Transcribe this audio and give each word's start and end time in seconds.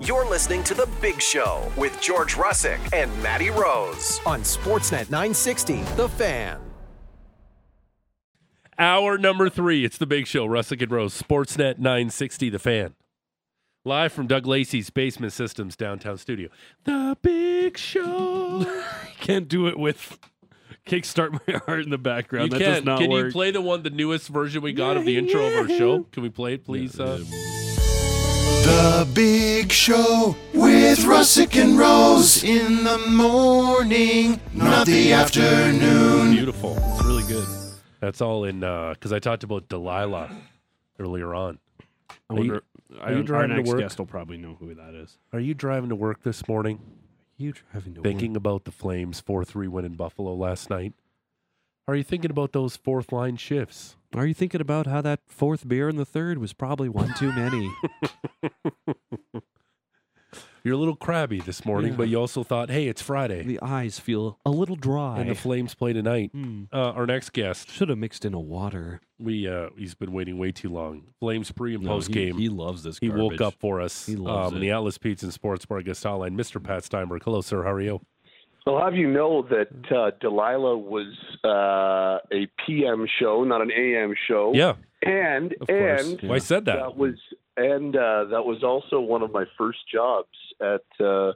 You're 0.00 0.28
listening 0.28 0.64
to 0.64 0.74
The 0.74 0.88
Big 1.02 1.20
Show 1.20 1.70
with 1.76 2.00
George 2.00 2.34
Russick 2.36 2.78
and 2.92 3.10
Matty 3.22 3.50
Rose 3.50 4.20
on 4.24 4.40
Sportsnet 4.40 5.10
960, 5.10 5.82
The 5.96 6.08
Fan. 6.08 6.58
Hour 8.78 9.18
number 9.18 9.50
three. 9.50 9.84
It's 9.84 9.98
the 9.98 10.06
big 10.06 10.26
show. 10.26 10.46
Russick 10.46 10.80
and 10.80 10.90
Rose, 10.90 11.20
Sportsnet 11.20 11.78
960, 11.78 12.48
The 12.48 12.58
Fan. 12.58 12.94
Live 13.84 14.10
from 14.12 14.26
Doug 14.26 14.46
Lacey's 14.46 14.88
Basement 14.88 15.34
Systems 15.34 15.76
downtown 15.76 16.16
studio. 16.16 16.48
The 16.84 17.14
big 17.20 17.76
show. 17.76 18.64
Can't 19.20 19.48
do 19.48 19.66
it 19.68 19.78
with 19.78 20.18
Kickstart 20.86 21.32
My 21.46 21.58
Heart 21.66 21.80
in 21.82 21.90
the 21.90 21.98
background. 21.98 22.52
you 22.52 22.58
that 22.58 22.64
can. 22.64 22.74
does 22.76 22.84
not 22.84 23.00
Can 23.00 23.10
work. 23.10 23.26
you 23.26 23.32
play 23.32 23.50
the 23.50 23.60
one, 23.60 23.82
the 23.82 23.90
newest 23.90 24.28
version 24.28 24.62
we 24.62 24.72
got 24.72 24.96
of 24.96 25.04
the 25.04 25.18
intro 25.18 25.46
of 25.46 25.54
our 25.56 25.68
show? 25.68 26.04
Can 26.04 26.22
we 26.22 26.30
play 26.30 26.54
it, 26.54 26.64
please? 26.64 26.98
Uh, 26.98 27.22
The 28.64 29.08
Big 29.14 29.72
Show 29.72 30.36
with 30.52 30.98
Russick 31.00 31.60
and 31.60 31.78
Rose 31.78 32.44
in 32.44 32.84
the 32.84 32.98
morning, 33.08 34.38
not 34.52 34.86
the 34.86 35.12
afternoon. 35.12 36.32
beautiful. 36.32 36.76
It's 36.78 37.04
really 37.04 37.22
good. 37.24 37.46
That's 38.00 38.20
all 38.20 38.44
in 38.44 38.62
uh, 38.62 38.90
because 38.94 39.12
I 39.12 39.18
talked 39.18 39.44
about 39.44 39.68
Delilah 39.68 40.30
earlier 40.98 41.34
on. 41.34 41.58
I 42.10 42.14
Are 42.28 42.34
you- 42.34 42.38
wonder. 42.38 42.62
are 43.00 43.10
you 43.12 43.16
our 43.18 43.22
driving 43.22 43.50
to 43.50 43.56
next 43.56 43.68
work? 43.70 43.78
guest 43.80 43.98
will 43.98 44.06
probably 44.06 44.36
know 44.36 44.56
who 44.60 44.74
that 44.74 44.94
is. 44.94 45.16
Are 45.32 45.40
you 45.40 45.54
driving 45.54 45.88
to 45.88 45.96
work 45.96 46.22
this 46.22 46.46
morning? 46.46 46.80
You 47.38 47.52
driving 47.52 47.94
to 47.94 48.02
thinking 48.02 48.36
about 48.36 48.64
the 48.64 48.72
Flames 48.72 49.20
4 49.20 49.44
3 49.44 49.68
win 49.68 49.84
in 49.86 49.94
Buffalo 49.94 50.34
last 50.34 50.68
night? 50.68 50.92
Are 51.88 51.94
you 51.96 52.02
thinking 52.04 52.30
about 52.30 52.52
those 52.52 52.76
fourth 52.76 53.12
line 53.12 53.36
shifts? 53.36 53.96
Are 54.14 54.26
you 54.26 54.34
thinking 54.34 54.60
about 54.60 54.86
how 54.86 55.00
that 55.02 55.20
fourth 55.28 55.68
beer 55.68 55.88
in 55.88 55.96
the 55.96 56.04
third 56.04 56.38
was 56.38 56.52
probably 56.52 56.88
one 56.88 57.14
too 57.14 57.30
many? 57.32 57.70
You're 60.62 60.74
a 60.74 60.78
little 60.78 60.96
crabby 60.96 61.40
this 61.40 61.64
morning, 61.64 61.92
Yeah. 61.92 61.96
but 61.96 62.08
you 62.08 62.20
also 62.20 62.42
thought, 62.44 62.68
hey, 62.70 62.86
it's 62.88 63.00
Friday. 63.00 63.42
the 63.44 63.58
eyes 63.62 63.98
feel 63.98 64.38
a 64.44 64.50
little 64.50 64.76
dry. 64.76 65.18
and 65.18 65.30
the 65.30 65.34
Flames 65.34 65.74
play 65.74 65.94
tonight. 65.94 66.32
Hmm. 66.34 66.64
Uh, 66.70 66.90
our 66.90 67.06
next 67.06 67.32
guest, 67.32 67.70
Should 67.70 67.88
have 67.88 67.96
mixed 67.96 68.26
in 68.26 68.34
a 68.34 68.40
water. 68.40 69.00
we 69.18 69.48
uh, 69.48 69.70
he's 69.78 69.94
been 69.94 70.12
waiting 70.12 70.36
way 70.38 70.52
too 70.52 70.68
long. 70.68 71.04
Flames 71.18 71.50
pre 71.50 71.76
and 71.76 71.84
No, 71.84 71.92
post 71.92 72.08
he- 72.08 72.12
game. 72.14 72.36
He, 72.36 72.50
loves 72.50 72.82
this. 72.82 72.98
He 72.98 73.08
woke 73.08 73.38
garbage. 73.38 73.40
up 73.40 73.54
for 73.58 73.80
us. 73.80 74.04
He 74.04 74.16
loves 74.16 74.50
um, 74.52 74.58
it. 74.58 74.60
The 74.60 74.70
Atlas 74.72 74.98
Pizza 74.98 75.24
and 75.26 75.32
Sports 75.32 75.64
Bar 75.64 75.80
guest 75.80 76.04
hotline, 76.04 76.34
Mr. 76.36 76.62
Pat 76.62 76.84
Steinberg. 76.84 77.22
Hello, 77.24 77.40
sir. 77.40 77.62
How 77.62 77.70
are 77.72 77.80
you? 77.80 78.02
I'll 78.66 78.80
have 78.80 78.94
you 78.94 79.10
know 79.10 79.42
that 79.42 79.68
uh, 79.90 80.10
Delilah 80.20 80.76
was 80.76 81.14
uh, 81.44 82.18
a 82.32 82.46
PM 82.66 83.06
show, 83.18 83.44
not 83.44 83.62
an 83.62 83.70
AM 83.72 84.14
show. 84.28 84.52
Yeah, 84.54 84.74
and 85.02 85.54
Of 85.60 85.70
and 85.70 86.20
well, 86.22 86.32
I 86.32 86.38
said 86.38 86.66
that. 86.66 86.76
that 86.76 86.96
was 86.96 87.14
and 87.56 87.96
uh, 87.96 88.24
that 88.30 88.44
was 88.44 88.62
also 88.62 89.00
one 89.00 89.22
of 89.22 89.32
my 89.32 89.44
first 89.56 89.78
jobs 89.92 90.28
at 90.60 91.04
uh, 91.04 91.32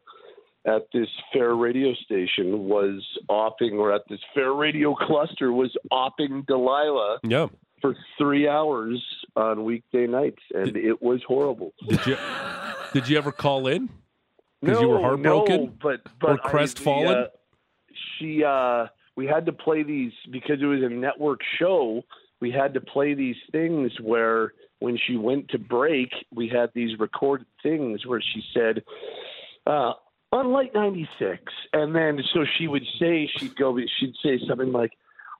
at 0.66 0.86
this 0.92 1.08
fair 1.32 1.54
radio 1.54 1.94
station 1.94 2.64
was 2.68 3.02
opping, 3.28 3.72
or 3.72 3.92
at 3.92 4.02
this 4.08 4.20
fair 4.34 4.52
radio 4.52 4.94
cluster 4.94 5.52
was 5.52 5.74
opping 5.92 6.46
Delilah 6.46 7.18
yeah. 7.22 7.48
for 7.80 7.94
three 8.18 8.48
hours 8.48 9.02
on 9.36 9.64
weekday 9.64 10.06
nights, 10.06 10.42
and 10.54 10.76
it 10.76 11.02
was 11.02 11.22
horrible. 11.26 11.72
Did 11.88 12.06
you 12.06 12.16
did 12.92 13.08
you 13.08 13.18
ever 13.18 13.32
call 13.32 13.66
in? 13.66 13.88
'Cause 14.64 14.74
no, 14.74 14.80
you 14.80 14.88
were 14.88 15.00
heartbroken? 15.00 15.64
no, 15.66 15.72
but 15.82 16.00
but 16.20 16.30
Or 16.30 16.40
I- 16.46 16.50
crestfallen? 16.50 17.06
the, 17.06 17.18
uh, 17.26 17.28
she 18.18 18.44
uh, 18.44 18.86
we 19.16 19.26
had 19.26 19.46
to 19.46 19.52
play 19.52 19.82
these 19.82 20.12
because 20.30 20.60
it 20.60 20.66
was 20.66 20.82
a 20.82 20.88
network 20.88 21.40
show. 21.58 22.02
We 22.40 22.50
had 22.50 22.74
to 22.74 22.80
play 22.80 23.14
these 23.14 23.36
things 23.52 23.92
where 24.00 24.52
when 24.80 24.98
she 25.06 25.16
went 25.16 25.48
to 25.50 25.58
break, 25.58 26.12
we 26.32 26.48
had 26.48 26.70
these 26.74 26.98
recorded 26.98 27.46
things 27.62 28.04
where 28.06 28.20
she 28.20 28.42
said, 28.52 28.82
uh, 29.66 29.92
"On 30.32 30.50
light 30.52 30.74
ninety 30.74 31.08
six," 31.18 31.42
and 31.72 31.94
then 31.94 32.20
so 32.32 32.44
she 32.58 32.66
would 32.68 32.84
say 32.98 33.26
she'd 33.36 33.56
go 33.56 33.78
she'd 33.98 34.14
say 34.22 34.38
something 34.46 34.72
like, 34.72 34.92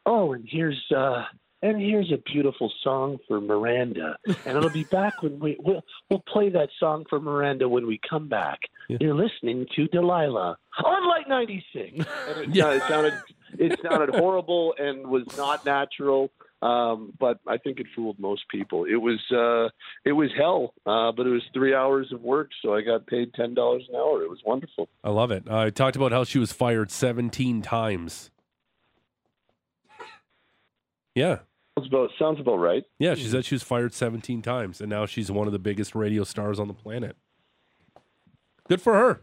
"Oh, 0.07 0.33
and 0.33 0.45
here's." 0.49 0.81
uh 0.93 1.25
and 1.65 1.81
here's 1.81 2.13
a 2.13 2.19
beautiful 2.31 2.71
song 2.83 3.19
for 3.27 3.41
Miranda, 3.41 4.17
and 4.27 4.57
it'll 4.57 4.69
be 4.71 4.85
back 4.91 5.23
when 5.23 5.39
we 5.41 5.57
we'll, 5.59 5.83
we'll 6.11 6.23
play 6.29 6.49
that 6.51 6.69
song 6.79 7.05
for 7.09 7.19
Miranda 7.19 7.69
when 7.69 7.87
we 7.87 7.99
come 8.09 8.29
back. 8.29 8.61
Yeah. 8.89 8.99
You're 9.01 9.15
listening 9.15 9.67
to 9.75 9.89
Delilah 9.89 10.59
on 10.85 11.09
Light 11.09 11.29
96. 11.29 12.07
And 12.29 12.39
it, 12.39 12.49
Yeah. 12.55 12.67
uh, 12.67 12.71
it 12.73 12.83
sounded 12.83 13.15
it 13.59 13.81
sounded 13.83 14.15
horrible 14.15 14.75
and 14.79 15.07
was 15.07 15.25
not 15.37 15.65
natural. 15.65 16.31
Um, 16.63 17.13
but 17.21 17.41
I 17.47 17.59
think 17.59 17.79
it 17.79 17.87
fooled 17.95 18.19
most 18.19 18.49
people. 18.49 18.85
It 18.85 18.97
was 18.97 19.21
uh, 19.31 19.69
it 20.05 20.13
was 20.13 20.31
hell, 20.37 20.73
uh, 20.87 21.13
but 21.13 21.27
it 21.27 21.31
was 21.31 21.43
three 21.53 21.75
hours 21.75 22.11
of 22.11 22.23
work, 22.23 22.51
so 22.63 22.75
I 22.75 22.81
got 22.81 23.07
paid 23.07 23.35
ten 23.35 23.53
dollars 23.55 23.85
an 23.91 23.97
hour. 23.97 24.23
It 24.23 24.31
was 24.31 24.41
wonderful. 24.47 24.89
I 25.03 25.11
love 25.11 25.31
it. 25.31 25.49
I 25.51 25.69
talked 25.71 25.97
about 25.97 26.13
how 26.13 26.25
she 26.25 26.39
was 26.39 26.53
fired 26.53 26.91
17 26.91 27.61
times. 27.63 28.31
Yeah. 31.15 31.39
Sounds 31.77 31.89
about 31.89 32.11
sounds 32.19 32.41
about 32.41 32.57
right. 32.57 32.85
Yeah, 32.99 33.15
she 33.15 33.25
said 33.25 33.45
she 33.45 33.57
was 33.57 33.65
fired 33.65 33.93
17 33.93 34.43
times, 34.43 34.81
and 34.81 34.89
now 34.89 35.07
she's 35.07 35.31
one 35.31 35.49
of 35.49 35.53
the 35.53 35.59
biggest 35.59 35.95
radio 35.95 36.23
stars 36.23 36.61
on 36.61 36.69
the 36.69 36.75
planet. 36.75 37.17
Good 38.69 38.81
for 38.81 38.95
her. 38.95 39.23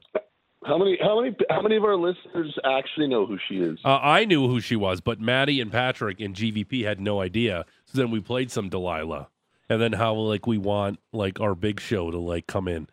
How 0.65 0.77
many 0.77 0.97
how 1.01 1.19
many 1.19 1.35
how 1.49 1.61
many 1.61 1.77
of 1.77 1.83
our 1.85 1.95
listeners 1.95 2.53
actually 2.65 3.07
know 3.07 3.25
who 3.25 3.37
she 3.47 3.55
is? 3.55 3.79
Uh, 3.85 3.99
I 4.01 4.25
knew 4.25 4.47
who 4.47 4.59
she 4.59 4.75
was, 4.75 4.99
but 4.99 5.19
Maddie 5.19 5.61
and 5.61 5.71
Patrick 5.71 6.19
and 6.19 6.35
GVP 6.35 6.83
had 6.83 6.99
no 6.99 7.21
idea. 7.21 7.65
So 7.85 7.97
then 7.97 8.11
we 8.11 8.19
played 8.19 8.51
some 8.51 8.69
Delilah, 8.69 9.29
and 9.69 9.81
then 9.81 9.93
how 9.93 10.13
like 10.13 10.45
we 10.45 10.57
want 10.57 10.99
like 11.13 11.39
our 11.39 11.55
big 11.55 11.79
show 11.79 12.11
to 12.11 12.19
like 12.19 12.47
come 12.47 12.67
in. 12.67 12.87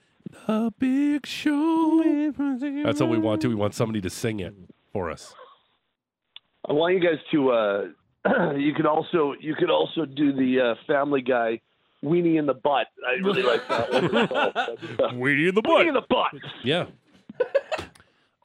The 0.46 0.72
big 0.78 1.26
show. 1.26 2.32
That's 2.84 3.00
what 3.00 3.10
we 3.10 3.18
want 3.18 3.42
to. 3.42 3.48
We 3.48 3.54
want 3.54 3.74
somebody 3.74 4.00
to 4.02 4.10
sing 4.10 4.40
it 4.40 4.54
for 4.92 5.10
us. 5.10 5.34
I 6.68 6.72
want 6.72 6.94
you 6.94 7.00
guys 7.00 7.18
to. 7.32 7.50
Uh, 7.50 7.84
you 8.56 8.74
could 8.74 8.86
also 8.86 9.34
you 9.40 9.54
could 9.54 9.70
also 9.70 10.04
do 10.04 10.32
the 10.32 10.60
uh, 10.60 10.74
Family 10.86 11.22
Guy 11.22 11.60
weenie 12.04 12.38
in 12.38 12.46
the 12.46 12.54
butt. 12.54 12.86
I 13.06 13.12
really 13.22 13.42
like 13.42 13.66
that 13.68 13.92
one. 13.92 14.08
Weenie 15.18 15.48
in 15.48 15.54
the 15.54 15.62
butt. 15.62 15.86
weenie 15.86 15.88
in 15.88 15.94
the 15.94 16.02
butt. 16.08 16.34
Yeah. 16.62 16.86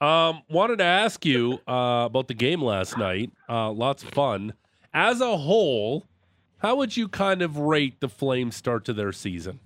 um, 0.00 0.42
wanted 0.48 0.78
to 0.78 0.84
ask 0.84 1.24
you 1.24 1.60
uh, 1.68 2.04
about 2.06 2.28
the 2.28 2.34
game 2.34 2.62
last 2.62 2.98
night. 2.98 3.30
Uh, 3.48 3.70
lots 3.70 4.02
of 4.02 4.10
fun. 4.10 4.54
As 4.92 5.20
a 5.20 5.36
whole, 5.36 6.06
how 6.58 6.76
would 6.76 6.96
you 6.96 7.08
kind 7.08 7.42
of 7.42 7.58
rate 7.58 8.00
the 8.00 8.08
Flames' 8.08 8.56
start 8.56 8.84
to 8.86 8.92
their 8.92 9.12
season? 9.12 9.60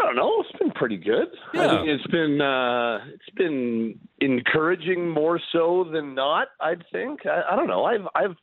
I 0.00 0.06
don't 0.06 0.16
know. 0.16 0.40
It's 0.40 0.58
been 0.58 0.72
pretty 0.72 0.96
good. 0.96 1.28
Yeah. 1.52 1.66
I 1.66 1.68
think 1.76 1.88
it's 1.88 2.06
been 2.08 2.40
uh, 2.40 2.98
it's 3.12 3.36
been 3.36 3.98
encouraging 4.20 5.08
more 5.08 5.40
so 5.52 5.88
than 5.90 6.14
not. 6.14 6.48
I'd 6.60 6.84
think. 6.90 7.20
I, 7.26 7.42
I 7.52 7.56
don't 7.56 7.68
know. 7.68 7.84
I've 7.84 8.06
I've 8.14 8.36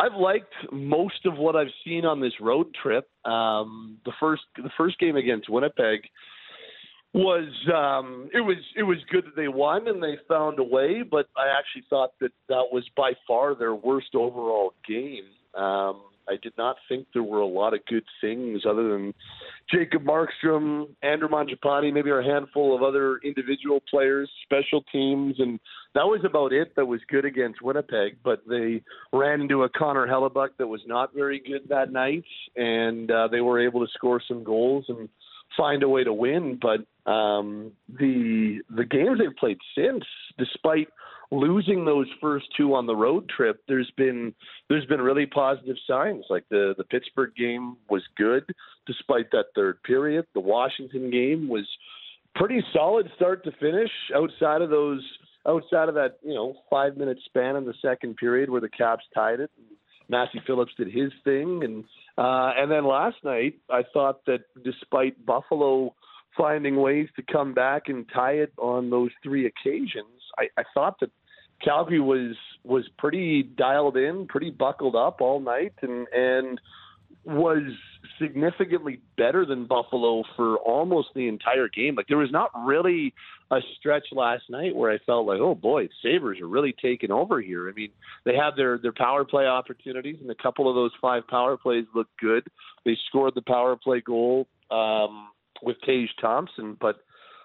I've 0.00 0.14
liked 0.14 0.52
most 0.72 1.26
of 1.26 1.36
what 1.36 1.56
I've 1.56 1.72
seen 1.84 2.04
on 2.04 2.20
this 2.20 2.34
road 2.40 2.68
trip. 2.80 3.08
Um, 3.24 3.98
the 4.04 4.12
first 4.20 4.42
the 4.56 4.70
first 4.76 4.98
game 4.98 5.16
against 5.16 5.48
Winnipeg 5.48 6.02
was 7.14 7.48
um, 7.74 8.28
it 8.32 8.40
was 8.40 8.58
it 8.76 8.84
was 8.84 8.98
good 9.10 9.24
that 9.24 9.36
they 9.36 9.48
won 9.48 9.88
and 9.88 10.02
they 10.02 10.16
found 10.28 10.58
a 10.58 10.64
way, 10.64 11.02
but 11.02 11.28
I 11.36 11.48
actually 11.58 11.84
thought 11.90 12.10
that 12.20 12.32
that 12.48 12.66
was 12.70 12.84
by 12.96 13.12
far 13.26 13.54
their 13.54 13.74
worst 13.74 14.14
overall 14.14 14.74
game. 14.86 15.24
Um, 15.60 16.02
I 16.28 16.36
did 16.42 16.52
not 16.58 16.76
think 16.88 17.06
there 17.12 17.22
were 17.22 17.40
a 17.40 17.46
lot 17.46 17.74
of 17.74 17.84
good 17.86 18.04
things 18.20 18.62
other 18.68 18.90
than 18.92 19.14
Jacob 19.72 20.04
Markstrom, 20.04 20.88
Andrew 21.02 21.28
Mangiapane, 21.28 21.92
maybe 21.92 22.10
a 22.10 22.22
handful 22.22 22.74
of 22.74 22.82
other 22.82 23.18
individual 23.24 23.82
players, 23.88 24.30
special 24.44 24.82
teams, 24.92 25.36
and 25.38 25.58
that 25.94 26.04
was 26.04 26.20
about 26.24 26.52
it 26.52 26.74
that 26.76 26.86
was 26.86 27.00
good 27.08 27.24
against 27.24 27.62
Winnipeg. 27.62 28.18
But 28.22 28.42
they 28.48 28.82
ran 29.12 29.40
into 29.40 29.62
a 29.64 29.68
Connor 29.68 30.06
Hellebuyck 30.06 30.50
that 30.58 30.66
was 30.66 30.80
not 30.86 31.14
very 31.14 31.40
good 31.40 31.68
that 31.68 31.92
night, 31.92 32.24
and 32.56 33.10
uh, 33.10 33.28
they 33.28 33.40
were 33.40 33.60
able 33.60 33.84
to 33.86 33.92
score 33.92 34.20
some 34.26 34.44
goals 34.44 34.86
and 34.88 35.08
find 35.56 35.82
a 35.82 35.88
way 35.88 36.04
to 36.04 36.12
win. 36.12 36.58
But 36.60 37.10
um, 37.10 37.72
the 37.88 38.60
the 38.74 38.84
games 38.84 39.18
they've 39.18 39.36
played 39.36 39.58
since, 39.74 40.04
despite 40.38 40.88
losing 41.30 41.84
those 41.84 42.06
first 42.20 42.46
two 42.56 42.74
on 42.74 42.86
the 42.86 42.96
road 42.96 43.28
trip, 43.28 43.62
there's 43.68 43.90
been 43.96 44.34
there's 44.68 44.86
been 44.86 45.00
really 45.00 45.26
positive 45.26 45.76
signs. 45.86 46.24
Like 46.30 46.44
the 46.50 46.74
the 46.76 46.84
Pittsburgh 46.84 47.34
game 47.36 47.76
was 47.88 48.02
good 48.16 48.44
despite 48.86 49.30
that 49.32 49.46
third 49.54 49.82
period. 49.82 50.26
The 50.34 50.40
Washington 50.40 51.10
game 51.10 51.48
was 51.48 51.66
pretty 52.34 52.62
solid 52.72 53.10
start 53.16 53.44
to 53.44 53.52
finish 53.52 53.90
outside 54.14 54.62
of 54.62 54.70
those 54.70 55.02
outside 55.46 55.88
of 55.88 55.94
that, 55.94 56.18
you 56.22 56.34
know, 56.34 56.54
5 56.68 56.96
minute 56.96 57.18
span 57.24 57.56
in 57.56 57.64
the 57.64 57.74
second 57.80 58.16
period 58.16 58.50
where 58.50 58.60
the 58.60 58.68
Caps 58.68 59.04
tied 59.14 59.40
it. 59.40 59.50
Matthew 60.10 60.40
Phillips 60.46 60.72
did 60.76 60.88
his 60.88 61.12
thing 61.24 61.62
and 61.64 61.84
uh 62.16 62.52
and 62.56 62.70
then 62.70 62.86
last 62.86 63.16
night 63.24 63.54
I 63.70 63.82
thought 63.92 64.24
that 64.26 64.40
despite 64.64 65.24
Buffalo 65.26 65.94
finding 66.36 66.76
ways 66.76 67.08
to 67.16 67.22
come 67.30 67.52
back 67.52 67.84
and 67.88 68.06
tie 68.14 68.34
it 68.34 68.52
on 68.58 68.90
those 68.90 69.10
three 69.22 69.46
occasions, 69.46 70.17
I, 70.38 70.60
I 70.60 70.64
thought 70.74 71.00
that 71.00 71.10
Calgary 71.62 72.00
was 72.00 72.36
was 72.64 72.88
pretty 72.98 73.42
dialed 73.42 73.96
in, 73.96 74.26
pretty 74.26 74.50
buckled 74.50 74.94
up 74.94 75.20
all 75.20 75.40
night, 75.40 75.74
and 75.82 76.06
and 76.12 76.60
was 77.24 77.72
significantly 78.20 79.00
better 79.16 79.44
than 79.44 79.66
Buffalo 79.66 80.22
for 80.36 80.56
almost 80.58 81.08
the 81.14 81.28
entire 81.28 81.68
game. 81.68 81.94
Like 81.94 82.06
there 82.08 82.16
was 82.16 82.30
not 82.30 82.50
really 82.64 83.12
a 83.50 83.58
stretch 83.78 84.06
last 84.12 84.44
night 84.48 84.74
where 84.74 84.90
I 84.90 84.98
felt 85.04 85.26
like, 85.26 85.40
oh 85.40 85.54
boy, 85.54 85.88
Sabres 86.02 86.40
are 86.40 86.48
really 86.48 86.74
taking 86.80 87.10
over 87.10 87.40
here. 87.40 87.68
I 87.68 87.72
mean, 87.72 87.90
they 88.24 88.34
had 88.34 88.52
their 88.56 88.78
their 88.78 88.92
power 88.92 89.24
play 89.24 89.46
opportunities, 89.46 90.16
and 90.20 90.30
a 90.30 90.42
couple 90.42 90.68
of 90.68 90.74
those 90.74 90.92
five 91.00 91.26
power 91.28 91.56
plays 91.56 91.84
looked 91.94 92.18
good. 92.20 92.46
They 92.84 92.96
scored 93.08 93.34
the 93.34 93.42
power 93.42 93.76
play 93.76 94.00
goal 94.00 94.46
um, 94.70 95.28
with 95.62 95.76
Tage 95.84 96.10
Thompson, 96.20 96.76
but 96.80 97.00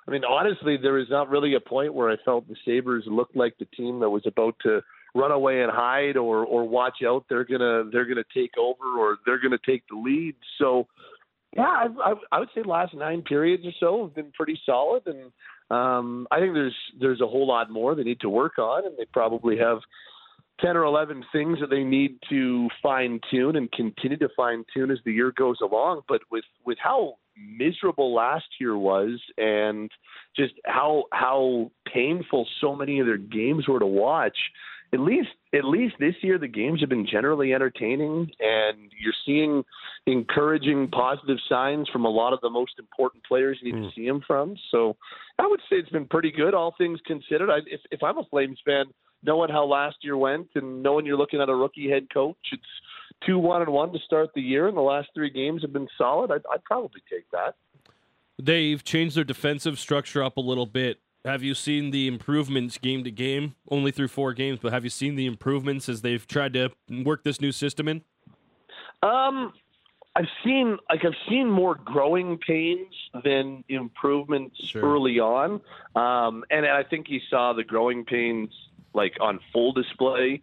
I 0.07 0.11
mean, 0.11 0.23
honestly, 0.25 0.77
there 0.81 0.97
is 0.97 1.07
not 1.09 1.29
really 1.29 1.55
a 1.55 1.59
point 1.59 1.94
where 1.94 2.09
I 2.09 2.17
felt 2.25 2.47
the 2.47 2.55
Sabres 2.65 3.05
looked 3.07 3.35
like 3.35 3.57
the 3.57 3.65
team 3.65 4.00
that 4.01 4.09
was 4.09 4.23
about 4.25 4.55
to 4.63 4.81
run 5.15 5.31
away 5.31 5.61
and 5.61 5.71
hide 5.71 6.17
or 6.17 6.44
or 6.45 6.67
watch 6.67 6.97
out 7.05 7.25
they're 7.29 7.45
gonna 7.45 7.83
they're 7.91 8.05
gonna 8.05 8.23
take 8.33 8.51
over 8.57 9.00
or 9.00 9.17
they're 9.25 9.41
gonna 9.41 9.57
take 9.65 9.83
the 9.89 9.95
lead. 9.95 10.35
So 10.57 10.88
yeah 11.55 11.63
I, 11.63 11.88
I, 12.03 12.13
I 12.31 12.39
would 12.39 12.50
say 12.55 12.63
the 12.63 12.69
last 12.69 12.95
nine 12.95 13.21
periods 13.21 13.63
or 13.65 13.71
so 13.79 14.05
have 14.05 14.15
been 14.15 14.31
pretty 14.31 14.59
solid 14.65 15.03
and 15.05 15.31
um 15.69 16.27
I 16.31 16.39
think 16.39 16.53
there's 16.56 16.75
there's 16.99 17.21
a 17.21 17.27
whole 17.27 17.47
lot 17.47 17.69
more 17.69 17.94
they 17.94 18.03
need 18.03 18.21
to 18.21 18.29
work 18.29 18.57
on 18.57 18.88
and 18.88 18.97
they 18.97 19.06
probably 19.06 19.57
have 19.59 19.79
10 20.61 20.77
or 20.77 20.83
11 20.83 21.23
things 21.31 21.59
that 21.59 21.69
they 21.69 21.83
need 21.83 22.17
to 22.29 22.69
fine 22.81 23.19
tune 23.29 23.56
and 23.56 23.71
continue 23.71 24.17
to 24.17 24.29
fine 24.35 24.63
tune 24.73 24.91
as 24.91 24.99
the 25.06 25.11
year 25.11 25.31
goes 25.35 25.57
along. 25.61 26.01
But 26.07 26.21
with 26.31 26.45
with 26.65 26.77
how 26.81 27.15
miserable 27.38 28.13
last 28.13 28.45
year 28.59 28.77
was 28.77 29.21
and 29.38 29.89
just 30.35 30.53
how 30.65 31.06
how 31.12 31.71
painful 31.91 32.47
so 32.62 32.75
many 32.75 33.00
of 33.00 33.06
their 33.06 33.18
games 33.18 33.68
were 33.68 33.80
to 33.80 33.85
watch. 33.85 34.38
At 34.94 35.00
least 35.00 35.30
at 35.56 35.65
least 35.65 35.95
this 36.00 36.15
year 36.21 36.38
the 36.38 36.47
games 36.47 36.81
have 36.81 36.89
been 36.89 37.07
generally 37.09 37.53
entertaining 37.53 38.30
and 38.39 38.91
you're 39.00 39.13
seeing 39.25 39.63
encouraging 40.06 40.89
positive 40.89 41.38
signs 41.50 41.89
from 41.89 42.06
a 42.06 42.09
lot 42.09 42.33
of 42.33 42.41
the 42.41 42.50
most 42.50 42.74
important 42.77 43.24
players 43.24 43.57
you 43.62 43.74
need 43.74 43.81
mm. 43.81 43.89
to 43.89 43.95
see 43.95 44.07
them 44.07 44.21
from. 44.25 44.56
So 44.71 44.95
i 45.39 45.47
would 45.47 45.62
say 45.62 45.77
it's 45.77 45.89
been 45.89 46.07
pretty 46.07 46.31
good 46.31 46.53
all 46.53 46.75
things 46.77 47.00
considered. 47.07 47.50
I, 47.50 47.57
if, 47.65 47.81
if 47.91 48.03
i'm 48.03 48.19
a 48.19 48.25
flames 48.25 48.59
fan 48.63 48.85
knowing 49.24 49.50
how 49.50 49.65
last 49.65 49.97
year 50.01 50.18
went 50.18 50.50
and 50.56 50.83
knowing 50.83 51.06
you're 51.06 51.18
looking 51.18 51.41
at 51.41 51.50
a 51.50 51.56
rookie 51.56 51.89
head 51.89 52.07
coach 52.13 52.38
it's 52.51 52.63
two 53.25 53.39
one 53.39 53.61
and 53.61 53.71
one 53.71 53.91
to 53.91 53.99
start 53.99 54.29
the 54.35 54.41
year 54.41 54.67
and 54.67 54.77
the 54.77 54.81
last 54.81 55.09
three 55.13 55.29
games 55.29 55.61
have 55.61 55.73
been 55.73 55.87
solid 55.97 56.31
i'd, 56.31 56.41
I'd 56.51 56.63
probably 56.63 57.01
take 57.09 57.29
that 57.31 57.55
they've 58.39 58.83
changed 58.83 59.15
their 59.15 59.23
defensive 59.23 59.79
structure 59.79 60.23
up 60.23 60.37
a 60.37 60.41
little 60.41 60.65
bit 60.65 60.99
have 61.25 61.41
you 61.41 61.55
seen 61.55 61.91
the 61.91 62.07
improvements 62.07 62.77
game 62.77 63.05
to 63.05 63.11
game? 63.11 63.55
Only 63.71 63.91
through 63.91 64.09
four 64.09 64.33
games, 64.33 64.59
but 64.61 64.73
have 64.73 64.83
you 64.83 64.89
seen 64.89 65.15
the 65.15 65.25
improvements 65.25 65.87
as 65.87 66.01
they've 66.01 66.27
tried 66.27 66.53
to 66.53 66.69
work 66.89 67.23
this 67.23 67.39
new 67.39 67.53
system 67.53 67.87
in? 67.87 68.01
Um, 69.01 69.53
I've 70.15 70.27
seen 70.43 70.77
like 70.89 71.05
I've 71.05 71.15
seen 71.29 71.49
more 71.49 71.75
growing 71.75 72.37
pains 72.37 72.93
than 73.23 73.63
improvements 73.69 74.57
sure. 74.65 74.81
early 74.83 75.19
on, 75.19 75.61
um, 75.95 76.43
and 76.51 76.65
I 76.65 76.83
think 76.83 77.09
you 77.09 77.19
saw 77.29 77.53
the 77.53 77.63
growing 77.63 78.05
pains 78.05 78.49
like 78.93 79.13
on 79.19 79.39
full 79.51 79.71
display 79.71 80.41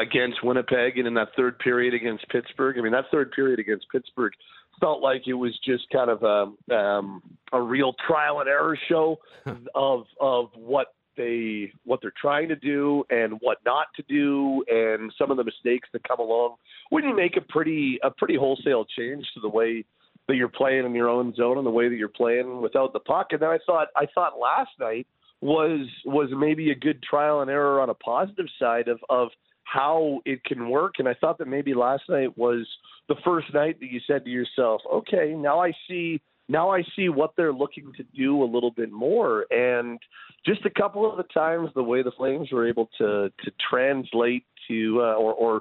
against 0.00 0.42
Winnipeg 0.42 0.98
and 0.98 1.06
in 1.06 1.14
that 1.14 1.28
third 1.36 1.58
period 1.58 1.94
against 1.94 2.28
Pittsburgh. 2.28 2.78
I 2.78 2.82
mean, 2.82 2.92
that 2.92 3.06
third 3.10 3.32
period 3.32 3.58
against 3.58 3.86
Pittsburgh 3.90 4.32
felt 4.80 5.02
like 5.02 5.22
it 5.26 5.34
was 5.34 5.58
just 5.64 5.84
kind 5.90 6.10
of 6.10 6.22
a 6.22 6.74
um, 6.74 7.22
a 7.52 7.60
real 7.60 7.94
trial 8.06 8.40
and 8.40 8.48
error 8.48 8.78
show 8.88 9.18
of 9.74 10.04
of 10.20 10.50
what 10.54 10.94
they 11.16 11.72
what 11.84 12.00
they're 12.00 12.12
trying 12.20 12.48
to 12.48 12.56
do 12.56 13.04
and 13.10 13.34
what 13.40 13.58
not 13.64 13.86
to 13.96 14.02
do 14.08 14.64
and 14.68 15.12
some 15.18 15.30
of 15.30 15.36
the 15.36 15.44
mistakes 15.44 15.88
that 15.92 16.02
come 16.06 16.18
along 16.18 16.54
when 16.88 17.04
you 17.04 17.14
make 17.14 17.36
a 17.36 17.40
pretty 17.40 17.98
a 18.02 18.10
pretty 18.10 18.36
wholesale 18.36 18.86
change 18.96 19.26
to 19.34 19.40
the 19.40 19.48
way 19.48 19.84
that 20.28 20.36
you're 20.36 20.48
playing 20.48 20.86
in 20.86 20.94
your 20.94 21.08
own 21.08 21.34
zone 21.34 21.58
and 21.58 21.66
the 21.66 21.70
way 21.70 21.88
that 21.88 21.96
you're 21.96 22.08
playing 22.08 22.62
without 22.62 22.92
the 22.92 23.00
puck. 23.00 23.28
And 23.32 23.42
then 23.42 23.48
I 23.48 23.58
thought 23.66 23.88
I 23.96 24.06
thought 24.14 24.38
last 24.38 24.70
night 24.78 25.06
was 25.40 25.86
was 26.04 26.28
maybe 26.36 26.70
a 26.70 26.74
good 26.74 27.02
trial 27.02 27.40
and 27.40 27.50
error 27.50 27.80
on 27.80 27.90
a 27.90 27.94
positive 27.94 28.46
side 28.58 28.88
of 28.88 29.00
of 29.08 29.28
how 29.72 30.20
it 30.24 30.42
can 30.44 30.68
work. 30.68 30.94
And 30.98 31.08
I 31.08 31.14
thought 31.14 31.38
that 31.38 31.46
maybe 31.46 31.74
last 31.74 32.02
night 32.08 32.36
was 32.36 32.66
the 33.08 33.14
first 33.24 33.52
night 33.54 33.78
that 33.80 33.90
you 33.90 34.00
said 34.06 34.24
to 34.24 34.30
yourself, 34.30 34.80
okay, 34.92 35.32
now 35.36 35.60
I 35.60 35.72
see 35.88 36.20
now 36.48 36.70
I 36.70 36.82
see 36.96 37.08
what 37.08 37.34
they're 37.36 37.52
looking 37.52 37.92
to 37.96 38.02
do 38.16 38.42
a 38.42 38.44
little 38.44 38.72
bit 38.72 38.90
more. 38.90 39.46
And 39.52 40.00
just 40.44 40.66
a 40.66 40.70
couple 40.70 41.08
of 41.08 41.16
the 41.16 41.22
times, 41.22 41.70
the 41.76 41.84
way 41.84 42.02
the 42.02 42.10
Flames 42.10 42.50
were 42.50 42.68
able 42.68 42.88
to 42.98 43.30
to 43.44 43.52
translate 43.70 44.44
to 44.70 45.00
uh, 45.00 45.14
or, 45.14 45.34
or 45.34 45.60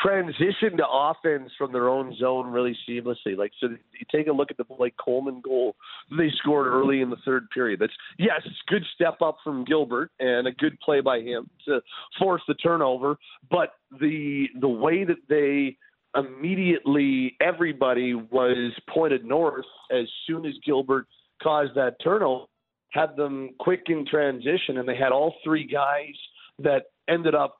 transition 0.00 0.76
to 0.76 0.84
offense 0.88 1.50
from 1.58 1.72
their 1.72 1.88
own 1.88 2.14
zone 2.16 2.46
really 2.46 2.76
seamlessly. 2.88 3.36
Like 3.36 3.52
so, 3.60 3.68
you 3.68 4.06
take 4.10 4.26
a 4.26 4.32
look 4.32 4.50
at 4.50 4.56
the 4.56 4.64
Blake 4.64 4.94
Coleman 5.02 5.40
goal 5.40 5.76
they 6.16 6.30
scored 6.38 6.66
early 6.66 7.00
in 7.00 7.10
the 7.10 7.16
third 7.24 7.48
period. 7.50 7.80
That's 7.80 7.92
yes, 8.18 8.40
good 8.68 8.84
step 8.94 9.20
up 9.22 9.38
from 9.42 9.64
Gilbert 9.64 10.10
and 10.20 10.46
a 10.46 10.52
good 10.52 10.78
play 10.80 11.00
by 11.00 11.20
him 11.20 11.48
to 11.66 11.80
force 12.18 12.42
the 12.48 12.54
turnover. 12.54 13.16
But 13.50 13.74
the 14.00 14.46
the 14.60 14.68
way 14.68 15.04
that 15.04 15.16
they 15.28 15.76
immediately 16.14 17.36
everybody 17.40 18.14
was 18.14 18.72
pointed 18.92 19.24
north 19.24 19.64
as 19.90 20.06
soon 20.26 20.44
as 20.46 20.52
Gilbert 20.64 21.06
caused 21.42 21.74
that 21.74 21.96
turnover, 22.02 22.44
had 22.90 23.16
them 23.16 23.50
quick 23.58 23.84
in 23.88 24.06
transition, 24.06 24.78
and 24.78 24.88
they 24.88 24.96
had 24.96 25.12
all 25.12 25.34
three 25.42 25.66
guys 25.66 26.14
that 26.58 26.84
ended 27.08 27.34
up 27.34 27.56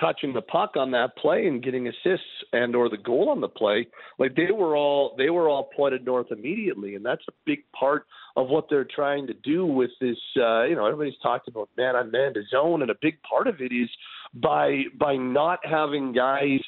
touching 0.00 0.32
the 0.32 0.42
puck 0.42 0.76
on 0.76 0.90
that 0.92 1.16
play 1.16 1.46
and 1.46 1.62
getting 1.62 1.88
assists 1.88 2.26
and 2.52 2.74
or 2.74 2.88
the 2.88 2.96
goal 2.96 3.28
on 3.30 3.40
the 3.40 3.48
play 3.48 3.86
like 4.18 4.34
they 4.34 4.50
were 4.52 4.76
all 4.76 5.14
they 5.18 5.30
were 5.30 5.48
all 5.48 5.70
pointed 5.76 6.04
north 6.04 6.28
immediately 6.30 6.94
and 6.94 7.04
that's 7.04 7.24
a 7.28 7.32
big 7.46 7.60
part 7.78 8.06
of 8.36 8.48
what 8.48 8.66
they're 8.70 8.86
trying 8.94 9.26
to 9.26 9.34
do 9.34 9.66
with 9.66 9.90
this 10.00 10.16
uh 10.36 10.64
you 10.64 10.74
know 10.74 10.86
everybody's 10.86 11.18
talked 11.22 11.48
about 11.48 11.68
man 11.76 11.96
on 11.96 12.10
man 12.10 12.34
to 12.34 12.42
zone 12.50 12.82
and 12.82 12.90
a 12.90 12.96
big 13.00 13.18
part 13.22 13.46
of 13.46 13.60
it 13.60 13.72
is 13.72 13.88
by 14.34 14.82
by 14.98 15.16
not 15.16 15.58
having 15.64 16.12
guys 16.12 16.60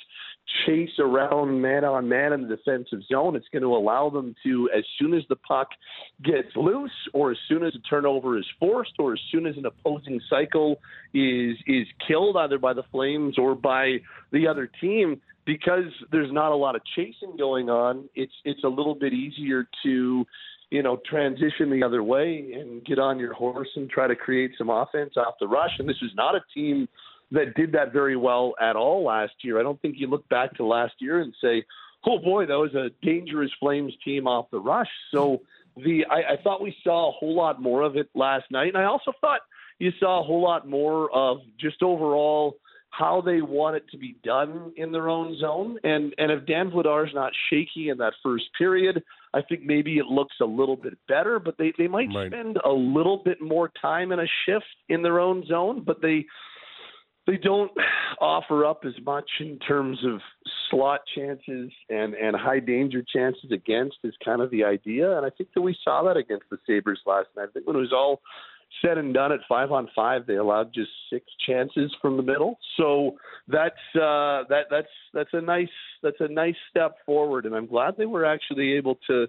chase 0.67 0.91
around 0.99 1.61
man 1.61 1.85
on 1.85 2.09
man 2.09 2.33
in 2.33 2.43
the 2.43 2.57
defensive 2.57 3.01
zone. 3.11 3.37
It's 3.37 3.47
going 3.53 3.63
to 3.63 3.75
allow 3.75 4.11
them 4.11 4.35
to, 4.45 4.71
as 4.77 4.85
soon 4.99 5.15
as 5.15 5.23
the 5.29 5.37
puck 5.37 5.69
gets 6.23 6.49
loose, 6.57 6.91
or 7.13 7.31
as 7.31 7.39
soon 7.49 7.65
as 7.65 7.75
a 7.75 7.89
turnover 7.89 8.39
is 8.39 8.47
forced, 8.59 8.93
or 8.99 9.13
as 9.13 9.21
soon 9.31 9.47
as 9.47 9.57
an 9.57 9.67
opposing 9.67 10.21
cycle 10.29 10.77
is 11.15 11.57
is 11.67 11.87
killed 12.07 12.37
either 12.37 12.59
by 12.59 12.73
the 12.73 12.83
Flames 12.91 13.39
or 13.39 13.55
by 13.55 13.97
the 14.33 14.47
other 14.47 14.71
team, 14.81 15.21
because 15.47 15.91
there's 16.11 16.33
not 16.33 16.53
a 16.53 16.57
lot 16.57 16.77
of 16.77 16.83
chasing 16.97 17.37
going 17.39 17.71
on. 17.71 18.09
It's 18.15 18.33
it's 18.45 18.65
a 18.65 18.69
little 18.69 18.95
bit 18.95 19.13
easier 19.13 19.69
to 19.85 20.27
you 20.71 20.85
know, 20.85 21.01
transition 21.09 21.69
the 21.69 21.83
other 21.83 22.03
way 22.03 22.53
and 22.55 22.85
get 22.85 22.99
on 22.99 23.19
your 23.19 23.35
horse 23.35 23.69
and 23.75 23.91
try 23.91 24.07
to 24.07 24.15
create 24.15 24.53
some 24.57 24.71
offense 24.71 25.15
off 25.17 25.35
the 25.41 25.49
rush. 25.49 25.73
And 25.79 25.89
this 25.89 25.97
is 26.01 26.13
not 26.15 26.37
a 26.37 26.41
team 26.55 26.89
that 27.33 27.55
did 27.55 27.73
that 27.73 27.93
very 27.93 28.17
well 28.17 28.55
at 28.61 28.77
all 28.77 29.05
last 29.05 29.35
year. 29.43 29.61
I 29.61 29.63
don't 29.63 29.81
think 29.81 29.97
you 29.99 30.07
look 30.07 30.29
back 30.29 30.55
to 30.57 30.65
last 30.65 30.95
year 30.99 31.21
and 31.21 31.35
say, 31.41 31.65
"Oh 32.07 32.19
boy, 32.19 32.47
that 32.47 32.59
was 32.59 32.75
a 32.75 32.91
dangerous 33.03 33.51
Flames 33.61 33.95
team 34.05 34.27
off 34.27 34.51
the 34.51 34.61
rush." 34.61 34.91
So 35.13 35.43
the 35.77 36.05
I, 36.11 36.33
I 36.33 36.37
thought 36.43 36.63
we 36.63 36.77
saw 36.83 37.09
a 37.09 37.13
whole 37.13 37.35
lot 37.35 37.61
more 37.61 37.83
of 37.83 37.97
it 37.97 38.09
last 38.15 38.51
night, 38.51 38.69
and 38.69 38.79
I 38.79 38.85
also 38.85 39.13
thought 39.21 39.41
you 39.79 39.93
saw 39.99 40.21
a 40.21 40.25
whole 40.25 40.43
lot 40.43 40.69
more 40.69 41.11
of 41.13 41.39
just 41.59 41.83
overall 41.83 42.57
how 42.91 43.21
they 43.21 43.41
want 43.41 43.77
it 43.77 43.89
to 43.91 43.97
be 43.97 44.17
done 44.25 44.73
in 44.77 44.93
their 44.93 45.09
own 45.09 45.39
zone. 45.39 45.79
And 45.85 46.15
and 46.19 46.31
if 46.31 46.47
Dan 46.47 46.71
Vladar's 46.71 47.15
not 47.15 47.33
shaky 47.49 47.89
in 47.89 47.99
that 47.99 48.15
first 48.23 48.45
period, 48.59 49.03
I 49.33 49.43
think 49.43 49.63
maybe 49.63 49.99
it 49.99 50.07
looks 50.07 50.37
a 50.41 50.45
little 50.45 50.77
bit 50.77 50.99
better. 51.09 51.39
But 51.39 51.57
they 51.57 51.73
they 51.79 51.89
might 51.89 52.09
right. 52.15 52.31
spend 52.31 52.59
a 52.65 52.71
little 52.71 53.23
bit 53.25 53.41
more 53.41 53.71
time 53.81 54.13
in 54.13 54.21
a 54.21 54.27
shift 54.45 54.67
in 54.89 55.03
their 55.03 55.21
own 55.21 55.47
zone. 55.47 55.83
But 55.85 56.03
they 56.03 56.27
they 57.27 57.37
don't 57.37 57.71
offer 58.21 58.65
up 58.65 58.83
as 58.85 58.95
much 59.05 59.29
in 59.41 59.59
terms 59.59 59.99
of 60.05 60.21
slot 60.71 61.01
chances 61.15 61.71
and 61.89 62.15
and 62.15 62.37
high 62.37 62.61
danger 62.61 63.03
chances 63.15 63.51
against 63.51 63.97
is 64.05 64.15
kind 64.25 64.41
of 64.41 64.51
the 64.51 64.65
idea 64.65 65.17
and 65.17 65.27
I 65.27 65.31
think 65.31 65.51
that 65.55 65.63
we 65.63 65.77
saw 65.83 66.03
that 66.05 66.17
against 66.17 66.45
the 66.51 66.59
Sabres 66.67 67.01
last 67.07 67.29
night. 67.37 67.49
I 67.49 67.53
think 67.53 67.67
when 67.67 67.77
it 67.77 67.81
was 67.81 67.93
all 67.93 68.21
said 68.85 68.99
and 68.99 69.13
done 69.13 69.33
at 69.33 69.41
five 69.49 69.73
on 69.73 69.89
five 69.95 70.27
they 70.27 70.37
allowed 70.37 70.73
just 70.73 70.91
six 71.13 71.25
chances 71.47 71.95
from 72.01 72.17
the 72.17 72.23
middle. 72.23 72.59
So 72.77 73.17
that's 73.49 73.75
uh 73.95 74.45
that 74.49 74.67
that's 74.71 74.89
that's 75.13 75.31
a 75.33 75.41
nice 75.41 75.69
that's 76.03 76.21
a 76.21 76.29
nice 76.29 76.57
step 76.71 76.97
forward 77.05 77.47
and 77.47 77.55
I'm 77.55 77.67
glad 77.67 77.97
they 77.97 78.07
were 78.07 78.25
actually 78.25 78.73
able 78.73 78.99
to 79.09 79.27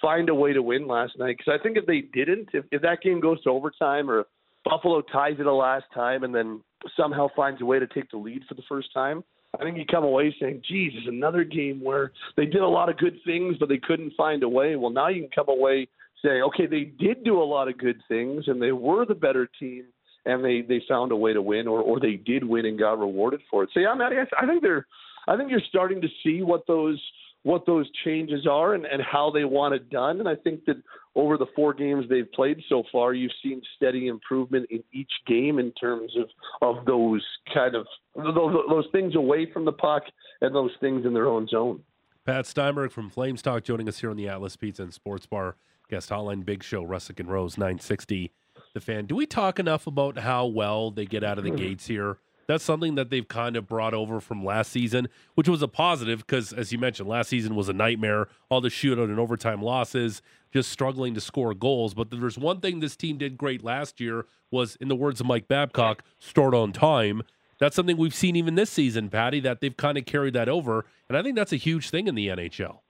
find 0.00 0.28
a 0.28 0.34
way 0.34 0.52
to 0.52 0.62
win 0.62 0.86
last 0.86 1.18
night 1.18 1.36
because 1.38 1.58
I 1.58 1.62
think 1.62 1.76
if 1.76 1.86
they 1.86 2.00
didn't 2.00 2.48
if, 2.52 2.64
if 2.70 2.82
that 2.82 3.02
game 3.02 3.20
goes 3.20 3.42
to 3.44 3.50
overtime 3.50 4.10
or 4.10 4.24
Buffalo 4.64 5.00
ties 5.00 5.36
it 5.38 5.46
a 5.46 5.52
last 5.52 5.84
time 5.94 6.22
and 6.22 6.34
then 6.34 6.60
somehow 6.96 7.28
finds 7.34 7.60
a 7.60 7.64
way 7.64 7.78
to 7.78 7.86
take 7.86 8.10
the 8.10 8.16
lead 8.16 8.42
for 8.48 8.54
the 8.54 8.62
first 8.68 8.92
time, 8.92 9.24
I 9.60 9.64
think 9.64 9.76
you 9.76 9.84
come 9.84 10.04
away 10.04 10.34
saying, 10.40 10.62
it's 10.68 11.06
another 11.06 11.44
game 11.44 11.82
where 11.82 12.12
they 12.36 12.46
did 12.46 12.62
a 12.62 12.68
lot 12.68 12.88
of 12.88 12.96
good 12.96 13.18
things, 13.24 13.56
but 13.60 13.68
they 13.68 13.78
couldn't 13.78 14.14
find 14.16 14.42
a 14.42 14.48
way. 14.48 14.76
Well, 14.76 14.90
now 14.90 15.08
you 15.08 15.22
can 15.22 15.30
come 15.30 15.54
away 15.54 15.88
saying, 16.24 16.42
okay, 16.42 16.66
they 16.66 16.84
did 16.84 17.24
do 17.24 17.42
a 17.42 17.44
lot 17.44 17.68
of 17.68 17.76
good 17.76 18.00
things 18.08 18.44
and 18.46 18.62
they 18.62 18.72
were 18.72 19.04
the 19.04 19.14
better 19.14 19.48
team 19.60 19.84
and 20.24 20.44
they, 20.44 20.62
they 20.62 20.82
found 20.88 21.12
a 21.12 21.16
way 21.16 21.32
to 21.32 21.42
win 21.42 21.68
or, 21.68 21.80
or 21.80 22.00
they 22.00 22.14
did 22.14 22.44
win 22.44 22.64
and 22.64 22.78
got 22.78 22.98
rewarded 22.98 23.40
for 23.50 23.64
it. 23.64 23.70
So 23.74 23.80
yeah, 23.80 23.94
Matty, 23.94 24.16
I, 24.16 24.42
I 24.42 24.46
think 24.46 24.62
they're, 24.62 24.86
I 25.28 25.36
think 25.36 25.50
you're 25.50 25.60
starting 25.68 26.00
to 26.00 26.08
see 26.24 26.42
what 26.42 26.66
those, 26.66 27.00
what 27.42 27.66
those 27.66 27.90
changes 28.04 28.46
are 28.46 28.74
and, 28.74 28.84
and 28.84 29.02
how 29.02 29.30
they 29.30 29.44
want 29.44 29.74
it 29.74 29.90
done. 29.90 30.20
And 30.20 30.28
I 30.28 30.36
think 30.36 30.64
that 30.66 30.76
over 31.14 31.36
the 31.36 31.46
four 31.54 31.74
games 31.74 32.06
they've 32.08 32.30
played 32.32 32.58
so 32.68 32.84
far, 32.90 33.14
you've 33.14 33.32
seen 33.42 33.60
steady 33.76 34.06
improvement 34.06 34.66
in 34.70 34.82
each 34.92 35.10
game 35.26 35.58
in 35.58 35.72
terms 35.72 36.12
of, 36.16 36.28
of 36.76 36.84
those 36.84 37.24
kind 37.52 37.74
of 37.74 37.86
those, 38.14 38.54
those 38.68 38.86
things 38.92 39.14
away 39.16 39.50
from 39.52 39.64
the 39.64 39.72
puck 39.72 40.02
and 40.40 40.54
those 40.54 40.70
things 40.80 41.04
in 41.04 41.12
their 41.12 41.26
own 41.26 41.48
zone. 41.48 41.82
Pat 42.24 42.46
Steinberg 42.46 42.92
from 42.92 43.10
Flames 43.10 43.42
Talk 43.42 43.64
joining 43.64 43.88
us 43.88 43.98
here 43.98 44.10
on 44.10 44.16
the 44.16 44.28
Atlas 44.28 44.54
Pizza 44.56 44.84
and 44.84 44.94
Sports 44.94 45.26
Bar 45.26 45.56
guest 45.88 46.10
hotline. 46.10 46.44
Big 46.44 46.62
Show, 46.62 46.84
Russick 46.84 47.18
and 47.18 47.28
Rose, 47.28 47.58
960. 47.58 48.32
The 48.74 48.80
fan. 48.80 49.04
Do 49.04 49.14
we 49.16 49.26
talk 49.26 49.58
enough 49.58 49.86
about 49.86 50.18
how 50.18 50.46
well 50.46 50.90
they 50.90 51.04
get 51.04 51.22
out 51.22 51.36
of 51.36 51.44
the 51.44 51.50
hmm. 51.50 51.56
gates 51.56 51.86
here? 51.86 52.18
That's 52.46 52.64
something 52.64 52.94
that 52.96 53.10
they've 53.10 53.26
kind 53.26 53.56
of 53.56 53.66
brought 53.66 53.94
over 53.94 54.20
from 54.20 54.44
last 54.44 54.72
season, 54.72 55.08
which 55.34 55.48
was 55.48 55.62
a 55.62 55.68
positive 55.68 56.20
because, 56.26 56.52
as 56.52 56.72
you 56.72 56.78
mentioned, 56.78 57.08
last 57.08 57.28
season 57.28 57.54
was 57.54 57.68
a 57.68 57.72
nightmare. 57.72 58.28
All 58.48 58.60
the 58.60 58.68
shootout 58.68 59.04
and 59.04 59.18
overtime 59.18 59.62
losses, 59.62 60.22
just 60.52 60.70
struggling 60.70 61.14
to 61.14 61.20
score 61.20 61.54
goals. 61.54 61.94
But 61.94 62.10
there's 62.10 62.38
one 62.38 62.60
thing 62.60 62.80
this 62.80 62.96
team 62.96 63.18
did 63.18 63.38
great 63.38 63.64
last 63.64 64.00
year 64.00 64.26
was, 64.50 64.76
in 64.76 64.88
the 64.88 64.96
words 64.96 65.20
of 65.20 65.26
Mike 65.26 65.48
Babcock, 65.48 66.02
start 66.18 66.54
on 66.54 66.72
time. 66.72 67.22
That's 67.58 67.76
something 67.76 67.96
we've 67.96 68.14
seen 68.14 68.36
even 68.36 68.56
this 68.56 68.70
season, 68.70 69.08
Patty, 69.08 69.40
that 69.40 69.60
they've 69.60 69.76
kind 69.76 69.96
of 69.96 70.04
carried 70.04 70.34
that 70.34 70.48
over. 70.48 70.84
And 71.08 71.16
I 71.16 71.22
think 71.22 71.36
that's 71.36 71.52
a 71.52 71.56
huge 71.56 71.90
thing 71.90 72.08
in 72.08 72.14
the 72.14 72.28
NHL. 72.28 72.80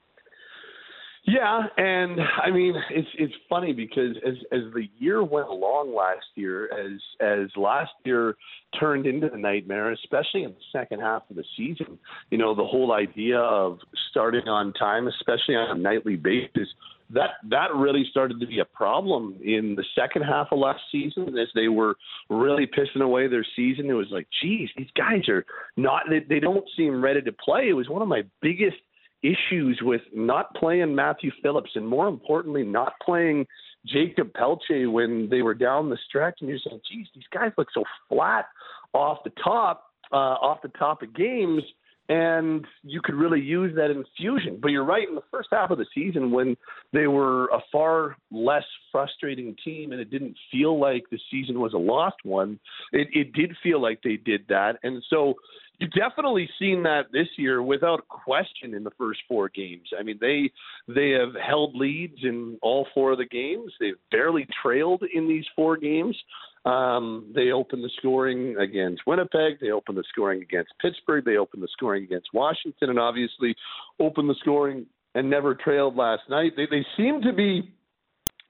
Yeah, 1.25 1.63
and 1.77 2.21
I 2.43 2.51
mean 2.51 2.75
it's 2.91 3.09
it's 3.17 3.35
funny 3.49 3.73
because 3.73 4.17
as 4.27 4.35
as 4.51 4.73
the 4.75 4.89
year 4.99 5.23
went 5.23 5.49
along 5.49 5.95
last 5.95 6.27
year, 6.35 6.69
as 6.73 7.01
as 7.21 7.49
last 7.57 7.93
year 8.05 8.35
turned 8.79 9.07
into 9.07 9.29
the 9.29 9.37
nightmare, 9.39 9.93
especially 9.93 10.43
in 10.43 10.51
the 10.51 10.79
second 10.79 10.99
half 10.99 11.23
of 11.31 11.37
the 11.37 11.45
season, 11.57 11.99
you 12.31 12.39
know, 12.39 12.57
the 12.57 12.65
whole 12.65 12.93
idea 12.93 13.39
of 13.39 13.79
starting 14.11 14.49
on 14.49 14.73
time, 14.73 15.07
especially 15.07 15.55
on 15.55 15.77
a 15.77 15.81
nightly 15.81 16.17
basis, 16.17 16.69
that 17.11 17.31
that 17.51 17.73
really 17.77 18.05
started 18.11 18.41
to 18.41 18.47
be 18.47 18.59
a 18.59 18.65
problem 18.65 19.37
in 19.45 19.77
the 19.77 19.85
second 19.95 20.23
half 20.23 20.49
of 20.51 20.59
last 20.59 20.81
season 20.91 21.39
as 21.39 21.49
they 21.55 21.69
were 21.69 21.95
really 22.31 22.67
pissing 22.67 23.03
away 23.03 23.29
their 23.29 23.47
season. 23.55 23.89
It 23.89 23.95
was 23.95 24.09
like, 24.11 24.27
geez, 24.43 24.71
these 24.77 24.91
guys 24.97 25.29
are 25.29 25.45
not 25.77 26.03
they, 26.11 26.21
they 26.29 26.41
don't 26.41 26.65
seem 26.77 27.01
ready 27.01 27.23
to 27.23 27.33
play. 27.33 27.69
It 27.69 27.75
was 27.75 27.89
one 27.89 28.03
of 28.03 28.09
my 28.09 28.23
biggest 28.41 28.79
issues 29.23 29.81
with 29.83 30.03
not 30.15 30.55
playing 30.55 30.95
Matthew 30.95 31.31
Phillips 31.43 31.71
and 31.75 31.87
more 31.87 32.09
importantly, 32.09 32.65
not 32.65 32.95
playing 33.05 33.47
Jacob 33.87 34.33
Pelletier 34.35 34.91
when 34.91 35.29
they 35.31 35.43
were 35.43 35.55
down 35.55 35.91
the 35.91 35.99
stretch. 36.09 36.39
And 36.41 36.49
you're 36.49 36.59
saying, 36.65 36.81
geez, 36.91 37.07
these 37.15 37.25
guys 37.33 37.53
look 37.57 37.69
so 37.73 37.85
flat 38.09 38.47
off 38.93 39.19
the 39.25 39.33
top, 39.43 39.87
uh, 40.13 40.17
off 40.17 40.63
the 40.63 40.69
top 40.69 41.03
of 41.03 41.15
games. 41.15 41.63
And 42.09 42.67
you 42.83 43.01
could 43.03 43.15
really 43.15 43.41
use 43.41 43.75
that 43.77 43.91
infusion. 43.91 44.59
But 44.61 44.73
you're 44.73 44.85
right, 44.85 45.09
in 45.09 45.15
the 45.15 45.23
first 45.31 45.49
half 45.53 45.71
of 45.71 45.79
the 45.79 45.87
season, 45.95 46.31
when 46.33 46.57
they 46.93 47.07
were 47.07 47.47
a 47.47 47.61
far 47.71 48.17
less 48.31 48.65
frustrating 48.91 49.57
team 49.65 49.93
and 49.93 50.01
it 50.01 50.11
didn't 50.11 50.37
feel 50.51 50.79
like 50.79 51.05
the 51.11 51.21
season 51.31 51.61
was 51.61 51.73
a 51.73 51.79
lost 51.79 52.17
one, 52.25 52.59
it, 52.93 53.09
it 53.13 53.33
did 53.33 53.57
feel 53.63 53.81
like 53.81 54.01
they 54.03 54.17
did 54.17 54.43
that. 54.49 54.79
And 54.83 55.03
so 55.09 55.35
you've 55.83 55.91
definitely 55.93 56.49
seen 56.59 56.85
that 56.85 57.07
this 57.13 57.27
year 57.37 57.61
without 57.63 58.07
question 58.09 58.73
in 58.75 58.85
the 58.85 58.93
first 58.93 59.21
four 59.29 59.49
games. 59.49 59.89
I 59.99 60.03
mean, 60.05 60.19
they 60.21 60.51
they 60.87 61.11
have 61.11 61.35
held 61.35 61.75
leads 61.75 62.19
in 62.23 62.57
all 62.63 62.87
four 62.95 63.13
of 63.13 63.19
the 63.19 63.27
games. 63.27 63.73
They've 63.81 63.97
barely 64.11 64.47
trailed 64.63 65.03
in 65.13 65.27
these 65.27 65.45
four 65.57 65.77
games. 65.77 66.17
Um, 66.65 67.33
they 67.35 67.51
opened 67.51 67.83
the 67.83 67.91
scoring 67.99 68.57
against 68.59 69.03
Winnipeg. 69.07 69.59
They 69.61 69.71
opened 69.71 69.99
the 69.99 70.05
scoring 70.09 70.43
against 70.43 70.71
Pittsburgh. 70.81 71.25
They 71.25 71.37
opened 71.37 71.65
the 71.65 71.69
scoring 71.73 72.05
against 72.05 72.29
Washington, 72.33 72.91
and 72.91 72.99
obviously 73.01 73.57
opened 73.99 74.31
the 74.31 74.37
scoring 74.41 74.87
and 75.17 75.29
never 75.29 75.57
trailed 75.57 75.97
last 75.97 76.23
night. 76.31 76.53
They 76.57 76.67
they 76.67 76.87
seem 76.97 77.23
to 77.23 77.33
be 77.33 77.73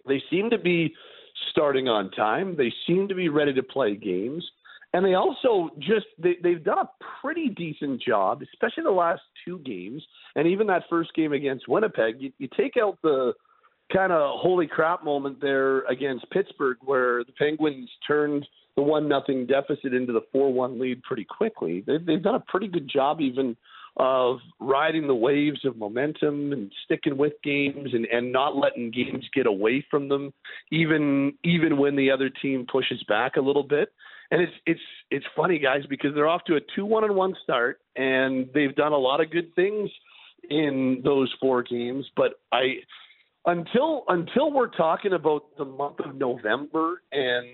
they 0.07 0.23
seem 0.31 0.51
to 0.51 0.59
be 0.59 0.95
starting 1.51 1.89
on 1.89 2.11
time. 2.11 2.57
They 2.57 2.73
seem 2.87 3.09
to 3.09 3.15
be 3.15 3.31
ready 3.31 3.55
to 3.55 3.63
play 3.63 3.97
games. 3.97 4.45
And 4.95 5.05
they 5.05 5.15
also 5.15 5.71
just 5.79 6.07
they, 6.19 6.37
they've 6.43 6.63
done 6.63 6.79
a 6.79 6.91
pretty 7.21 7.49
decent 7.49 8.03
job, 8.03 8.43
especially 8.43 8.85
the 8.85 8.91
last 8.91 9.23
two 9.45 9.59
games, 9.61 10.03
and 10.37 10.47
even 10.47 10.67
that 10.67 10.83
first 10.91 11.15
game 11.15 11.33
against 11.33 11.67
Winnipeg. 11.67 12.17
You, 12.19 12.33
you 12.39 12.49
take 12.57 12.75
out 12.77 12.99
the 13.03 13.33
kind 13.93 14.13
of 14.13 14.39
holy 14.39 14.67
crap 14.67 15.03
moment 15.05 15.41
there 15.41 15.81
against 15.87 16.31
Pittsburgh, 16.31 16.77
where 16.83 17.25
the 17.25 17.33
Penguins 17.33 17.89
turned 18.07 18.47
the 18.77 18.83
one 18.83 19.09
nothing 19.09 19.47
deficit 19.47 19.95
into 19.95 20.13
the 20.13 20.23
four 20.31 20.53
one 20.53 20.79
lead 20.79 21.03
pretty 21.03 21.25
quickly. 21.25 21.83
They've, 21.87 22.05
they've 22.05 22.23
done 22.23 22.37
a 22.37 22.45
pretty 22.49 22.69
good 22.69 22.89
job 22.89 23.21
even 23.21 23.57
of 23.99 24.39
riding 24.59 25.07
the 25.07 25.15
waves 25.15 25.65
of 25.67 25.77
momentum 25.77 26.53
and 26.53 26.73
sticking 26.85 27.19
with 27.19 27.35
games 27.45 27.91
and, 27.93 28.07
and 28.07 28.33
not 28.33 28.57
letting 28.57 28.91
games 28.91 29.25
get 29.35 29.47
away 29.47 29.85
from 29.91 30.09
them, 30.09 30.33
even 30.71 31.35
even 31.45 31.77
when 31.77 31.97
the 31.97 32.11
other 32.11 32.31
team 32.31 32.67
pushes 32.71 33.03
back 33.09 33.37
a 33.37 33.41
little 33.41 33.63
bit 33.63 33.91
and 34.33 34.41
it's 34.41 34.53
it's 34.67 34.81
it's 35.11 35.27
funny, 35.37 35.59
guys, 35.59 35.83
because 35.89 36.15
they're 36.15 36.27
off 36.27 36.43
to 36.47 36.57
a 36.57 36.61
two 36.75 36.87
one 36.87 37.05
and 37.05 37.15
one 37.15 37.37
start, 37.45 37.81
and 37.95 38.49
they've 38.55 38.75
done 38.75 38.93
a 38.93 38.99
lot 38.99 39.21
of 39.21 39.31
good 39.31 39.55
things 39.55 39.91
in 40.49 41.03
those 41.05 41.33
four 41.39 41.63
games. 41.63 42.07
But 42.17 42.41
I 42.51 42.77
until 43.45 44.05
until 44.09 44.51
we're 44.51 44.71
talking 44.71 45.13
about 45.13 45.57
the 45.59 45.67
month 45.67 46.01
of 46.01 46.15
November 46.15 47.03
and 47.13 47.47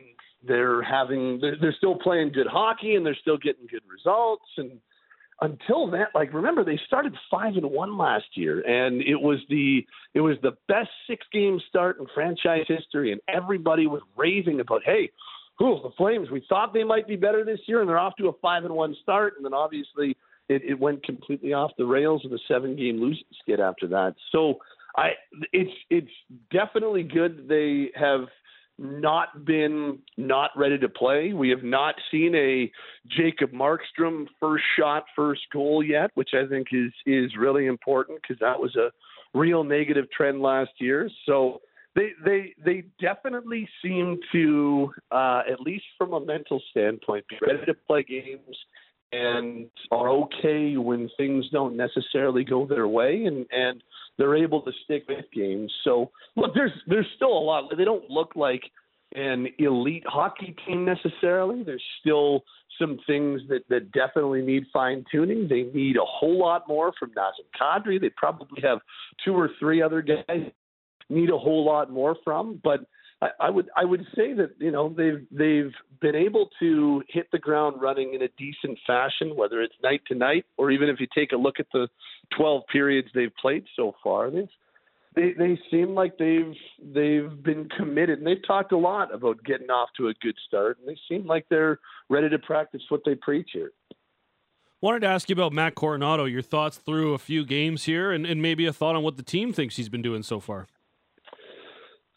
they're 0.47 0.81
having 0.83 1.41
they're, 1.41 1.57
they're 1.61 1.75
still 1.77 1.97
playing 1.97 2.31
good 2.33 2.47
hockey 2.47 2.95
and 2.95 3.05
they're 3.05 3.19
still 3.21 3.39
getting 3.39 3.67
good 3.67 3.83
results 3.91 4.47
and 4.57 4.79
until 5.41 5.91
that 5.91 6.09
like 6.15 6.33
remember 6.33 6.63
they 6.63 6.79
started 6.87 7.13
five 7.29 7.55
and 7.57 7.69
one 7.69 7.99
last 7.99 8.27
year 8.35 8.61
and 8.61 9.03
it 9.03 9.17
was 9.21 9.39
the 9.49 9.85
it 10.15 10.21
was 10.21 10.37
the 10.43 10.53
best 10.69 10.91
six 11.09 11.27
game 11.33 11.61
start 11.69 11.99
in 11.99 12.07
franchise 12.15 12.65
history 12.69 13.11
and 13.11 13.21
everybody 13.29 13.87
was 13.87 14.03
raving 14.17 14.61
about 14.61 14.83
hey 14.85 15.11
Ooh, 15.61 15.81
the 15.83 15.91
Flames. 15.97 16.31
We 16.31 16.45
thought 16.49 16.73
they 16.73 16.85
might 16.85 17.09
be 17.09 17.17
better 17.17 17.45
this 17.45 17.61
year, 17.67 17.81
and 17.81 17.89
they're 17.89 17.99
off 17.99 18.17
to 18.19 18.29
a 18.29 18.33
five 18.41 18.65
and 18.65 18.75
one 18.75 18.95
start, 19.03 19.35
and 19.37 19.45
then 19.45 19.55
obviously 19.55 20.17
it, 20.49 20.63
it 20.65 20.79
went 20.79 21.05
completely 21.05 21.53
off 21.53 21.73
the 21.77 21.85
rails 21.85 22.23
with 22.25 22.33
a 22.33 22.39
seven 22.47 22.77
game 22.77 23.01
losing 23.01 23.25
skid 23.43 23.61
after 23.61 23.87
that. 23.89 24.15
So 24.31 24.59
I, 24.97 25.11
it's 25.53 25.73
it's 25.91 26.11
definitely 26.53 27.03
good 27.03 27.49
they 27.49 27.91
have 27.95 28.27
not 28.79 29.45
been 29.45 29.99
not 30.17 30.51
ready 30.57 30.79
to 30.79 30.89
play. 30.89 31.33
We 31.33 31.51
have 31.51 31.65
not 31.65 31.97
seen 32.11 32.35
a 32.35 32.71
Jacob 33.17 33.51
Markstrom 33.53 34.27
first 34.39 34.65
shot, 34.79 35.05
first 35.17 35.43
goal 35.53 35.83
yet, 35.83 36.11
which 36.15 36.31
I 36.35 36.47
think 36.47 36.69
is 36.73 36.93
is 37.05 37.33
really 37.37 37.67
important 37.67 38.21
because 38.23 38.39
that 38.41 38.59
was 38.59 38.77
a 38.77 38.91
real 39.37 39.65
negative 39.65 40.07
trend 40.17 40.41
last 40.41 40.71
year. 40.79 41.11
So 41.27 41.61
they 41.99 42.13
they 42.25 42.55
they 42.65 42.85
definitely 43.01 43.69
seem 43.83 44.19
to, 44.33 44.93
uh, 45.11 45.43
at 45.51 45.61
least 45.61 45.85
from 45.97 46.13
a 46.13 46.21
mental 46.25 46.63
standpoint, 46.71 47.25
be 47.29 47.37
ready 47.45 47.65
to 47.67 47.75
play 47.75 48.05
games 48.05 48.57
and 49.11 49.69
are 49.91 50.09
okay 50.11 50.77
when 50.77 51.11
things 51.17 51.47
don't 51.51 51.77
necessarily 51.77 52.45
go 52.45 52.67
their 52.67 52.89
way, 52.89 53.25
and 53.25 53.47
and 53.51 53.83
they're 54.17 54.37
able 54.37 54.63
to 54.63 54.73
stick 54.85 55.05
with 55.09 55.25
games. 55.35 55.73
So 55.85 56.11
look, 56.37 56.55
there's 56.55 56.73
there's 56.87 57.07
still 57.17 57.37
a 57.37 57.45
lot. 57.45 57.65
They 57.77 57.85
don't 57.85 58.09
look 58.09 58.37
like 58.37 58.63
an 59.15 59.49
elite 59.59 60.05
hockey 60.07 60.55
team 60.67 60.85
necessarily. 60.85 61.63
There's 61.63 61.85
still 62.01 62.45
some 62.79 62.99
things 63.07 63.41
that, 63.49 63.63
that 63.71 63.91
definitely 63.91 64.43
need 64.43 64.65
fine 64.73 65.05
tuning. 65.11 65.49
They 65.49 65.63
need 65.63 65.97
a 65.97 66.05
whole 66.05 66.39
lot 66.39 66.69
more 66.69 66.93
from 66.99 67.11
Nazem 67.11 67.49
Kadri. 67.61 68.01
They 68.01 68.11
probably 68.11 68.63
have 68.63 68.79
two 69.25 69.33
or 69.33 69.51
three 69.59 69.83
other 69.83 70.03
guys 70.03 70.53
need 71.09 71.31
a 71.31 71.39
whole 71.39 71.65
lot 71.65 71.91
more 71.91 72.17
from. 72.25 72.61
But 72.63 72.81
I, 73.21 73.29
I 73.41 73.51
would 73.51 73.69
I 73.77 73.85
would 73.85 74.05
say 74.15 74.33
that 74.35 74.51
you 74.59 74.71
know 74.71 74.95
they've 74.97 75.27
they've 75.31 75.73
been 76.01 76.15
able 76.15 76.51
to 76.61 77.03
hit 77.09 77.29
the 77.33 77.39
ground 77.39 77.81
running 77.81 78.15
in 78.15 78.23
a 78.23 78.29
decent 78.39 78.79
fashion, 78.87 79.35
whether 79.35 79.61
it's 79.61 79.75
night 79.83 80.03
to 80.09 80.15
night 80.15 80.45
or 80.57 80.71
even 80.71 80.89
if 80.89 81.01
you 81.01 81.07
take 81.15 81.33
a 81.33 81.37
look 81.37 81.59
at 81.59 81.67
the 81.73 81.89
12 82.37 82.63
periods 82.71 83.09
they've 83.15 83.35
played 83.41 83.65
so 83.75 83.95
far. 84.03 84.31
They've 84.31 84.49
they 85.17 85.33
they 85.33 85.59
seem 85.71 85.95
like 85.95 86.17
they've 86.19 86.55
they've 86.95 87.43
been 87.43 87.69
committed 87.77 88.19
and 88.19 88.27
they've 88.27 88.47
talked 88.47 88.73
a 88.73 88.79
lot 88.79 89.13
about 89.13 89.43
getting 89.45 89.71
off 89.71 89.89
to 89.97 90.09
a 90.09 90.15
good 90.15 90.37
start 90.47 90.79
and 90.79 90.89
they 90.89 90.99
seem 91.09 91.27
like 91.27 91.47
they're 91.51 91.81
ready 92.09 92.29
to 92.29 92.39
practice 92.39 92.83
what 92.89 93.01
they 93.05 93.15
preach 93.17 93.51
here. 93.53 93.73
Wanted 94.81 95.01
to 95.01 95.09
ask 95.09 95.29
you 95.29 95.33
about 95.33 95.53
Matt 95.53 95.75
Coronato, 95.75 96.31
your 96.31 96.43
thoughts 96.43 96.77
through 96.77 97.15
a 97.15 97.19
few 97.19 97.45
games 97.45 97.85
here 97.85 98.13
and, 98.13 98.25
and 98.25 98.41
maybe 98.41 98.65
a 98.65 98.73
thought 98.73 98.95
on 98.95 99.03
what 99.03 99.17
the 99.17 99.25
team 99.25 99.53
thinks 99.53 99.75
he's 99.75 99.89
been 99.89 100.03
doing 100.03 100.23
so 100.23 100.39
far. 100.39 100.69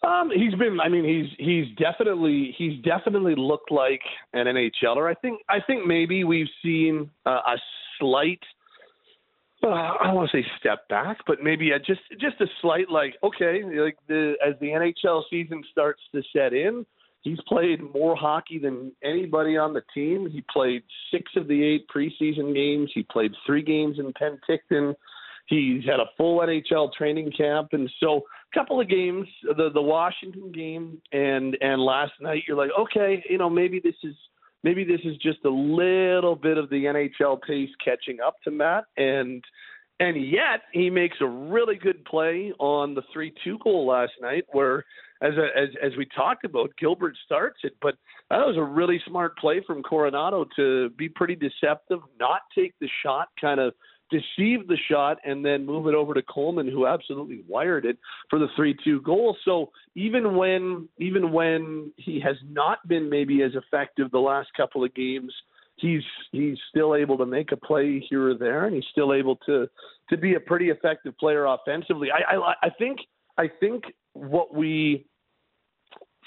Um, 0.03 0.31
he's 0.33 0.53
been. 0.55 0.79
I 0.79 0.89
mean, 0.89 1.05
he's 1.05 1.29
he's 1.37 1.75
definitely 1.77 2.55
he's 2.57 2.81
definitely 2.83 3.35
looked 3.35 3.71
like 3.71 4.01
an 4.33 4.47
NHLer. 4.47 5.09
I 5.09 5.13
think 5.13 5.41
I 5.47 5.59
think 5.65 5.85
maybe 5.85 6.23
we've 6.23 6.49
seen 6.63 7.09
uh, 7.25 7.39
a 7.47 7.57
slight. 7.99 8.39
Well, 9.61 9.73
I 9.73 10.05
don't 10.05 10.15
want 10.15 10.31
to 10.31 10.41
say 10.41 10.47
step 10.59 10.87
back, 10.89 11.19
but 11.27 11.43
maybe 11.43 11.69
a, 11.71 11.77
just 11.77 12.01
just 12.19 12.41
a 12.41 12.47
slight 12.61 12.89
like 12.89 13.15
okay, 13.21 13.61
like 13.63 13.97
the 14.07 14.33
as 14.45 14.55
the 14.59 14.67
NHL 14.67 15.21
season 15.29 15.63
starts 15.71 16.01
to 16.15 16.23
set 16.35 16.53
in, 16.53 16.83
he's 17.21 17.39
played 17.47 17.79
more 17.93 18.15
hockey 18.15 18.57
than 18.57 18.91
anybody 19.03 19.55
on 19.55 19.71
the 19.71 19.83
team. 19.93 20.27
He 20.31 20.43
played 20.51 20.81
six 21.11 21.31
of 21.35 21.47
the 21.47 21.63
eight 21.63 21.85
preseason 21.95 22.55
games. 22.55 22.89
He 22.91 23.03
played 23.03 23.33
three 23.45 23.61
games 23.61 23.99
in 23.99 24.11
Penticton 24.13 24.95
He's 25.51 25.83
had 25.83 25.99
a 25.99 26.09
full 26.15 26.39
NHL 26.39 26.93
training 26.93 27.31
camp, 27.37 27.69
and 27.73 27.91
so 27.99 28.21
couple 28.53 28.79
of 28.79 28.89
games, 28.89 29.27
the 29.43 29.69
the 29.73 29.81
Washington 29.81 30.51
game 30.51 31.01
and 31.11 31.57
and 31.61 31.81
last 31.81 32.13
night, 32.19 32.43
you're 32.47 32.57
like, 32.57 32.71
okay, 32.79 33.23
you 33.29 33.37
know, 33.37 33.49
maybe 33.49 33.79
this 33.79 33.95
is 34.03 34.15
maybe 34.63 34.83
this 34.83 35.01
is 35.03 35.17
just 35.17 35.39
a 35.45 35.49
little 35.49 36.35
bit 36.35 36.57
of 36.57 36.69
the 36.69 36.85
NHL 36.85 37.41
pace 37.41 37.69
catching 37.83 38.19
up 38.19 38.35
to 38.43 38.51
Matt, 38.51 38.85
and 38.97 39.43
and 39.99 40.29
yet 40.29 40.61
he 40.73 40.89
makes 40.89 41.17
a 41.21 41.27
really 41.27 41.75
good 41.75 42.03
play 42.05 42.51
on 42.59 42.95
the 42.95 43.03
three-two 43.13 43.59
goal 43.63 43.85
last 43.87 44.13
night, 44.21 44.45
where 44.51 44.85
as 45.21 45.33
a, 45.35 45.59
as 45.59 45.69
as 45.83 45.91
we 45.97 46.07
talked 46.15 46.45
about, 46.45 46.71
Gilbert 46.79 47.15
starts 47.25 47.59
it, 47.63 47.73
but 47.81 47.95
that 48.29 48.39
was 48.39 48.57
a 48.57 48.63
really 48.63 49.01
smart 49.07 49.37
play 49.37 49.61
from 49.65 49.83
Coronato 49.83 50.45
to 50.55 50.89
be 50.91 51.09
pretty 51.09 51.35
deceptive, 51.35 51.99
not 52.19 52.41
take 52.55 52.73
the 52.79 52.89
shot, 53.03 53.27
kind 53.39 53.59
of 53.59 53.73
deceive 54.11 54.67
the 54.67 54.77
shot, 54.89 55.17
and 55.25 55.43
then 55.43 55.65
move 55.65 55.87
it 55.87 55.95
over 55.95 56.13
to 56.13 56.21
Coleman, 56.21 56.67
who 56.67 56.85
absolutely 56.85 57.43
wired 57.47 57.85
it 57.85 57.97
for 58.29 58.37
the 58.37 58.47
three-two 58.55 59.01
goal. 59.01 59.35
So 59.45 59.71
even 59.95 60.35
when 60.35 60.89
even 60.99 61.31
when 61.31 61.91
he 61.97 62.19
has 62.19 62.35
not 62.49 62.87
been 62.87 63.09
maybe 63.09 63.41
as 63.41 63.53
effective 63.55 64.11
the 64.11 64.19
last 64.19 64.49
couple 64.55 64.83
of 64.83 64.93
games, 64.93 65.33
he's 65.77 66.03
he's 66.31 66.57
still 66.69 66.95
able 66.95 67.17
to 67.17 67.25
make 67.25 67.51
a 67.51 67.57
play 67.57 68.05
here 68.09 68.29
or 68.29 68.37
there, 68.37 68.65
and 68.65 68.75
he's 68.75 68.85
still 68.91 69.13
able 69.13 69.37
to 69.47 69.67
to 70.09 70.17
be 70.17 70.35
a 70.35 70.39
pretty 70.39 70.69
effective 70.69 71.17
player 71.17 71.45
offensively. 71.45 72.09
I 72.11 72.35
I, 72.35 72.53
I 72.63 72.69
think 72.69 72.99
I 73.37 73.49
think 73.59 73.85
what 74.13 74.53
we 74.53 75.05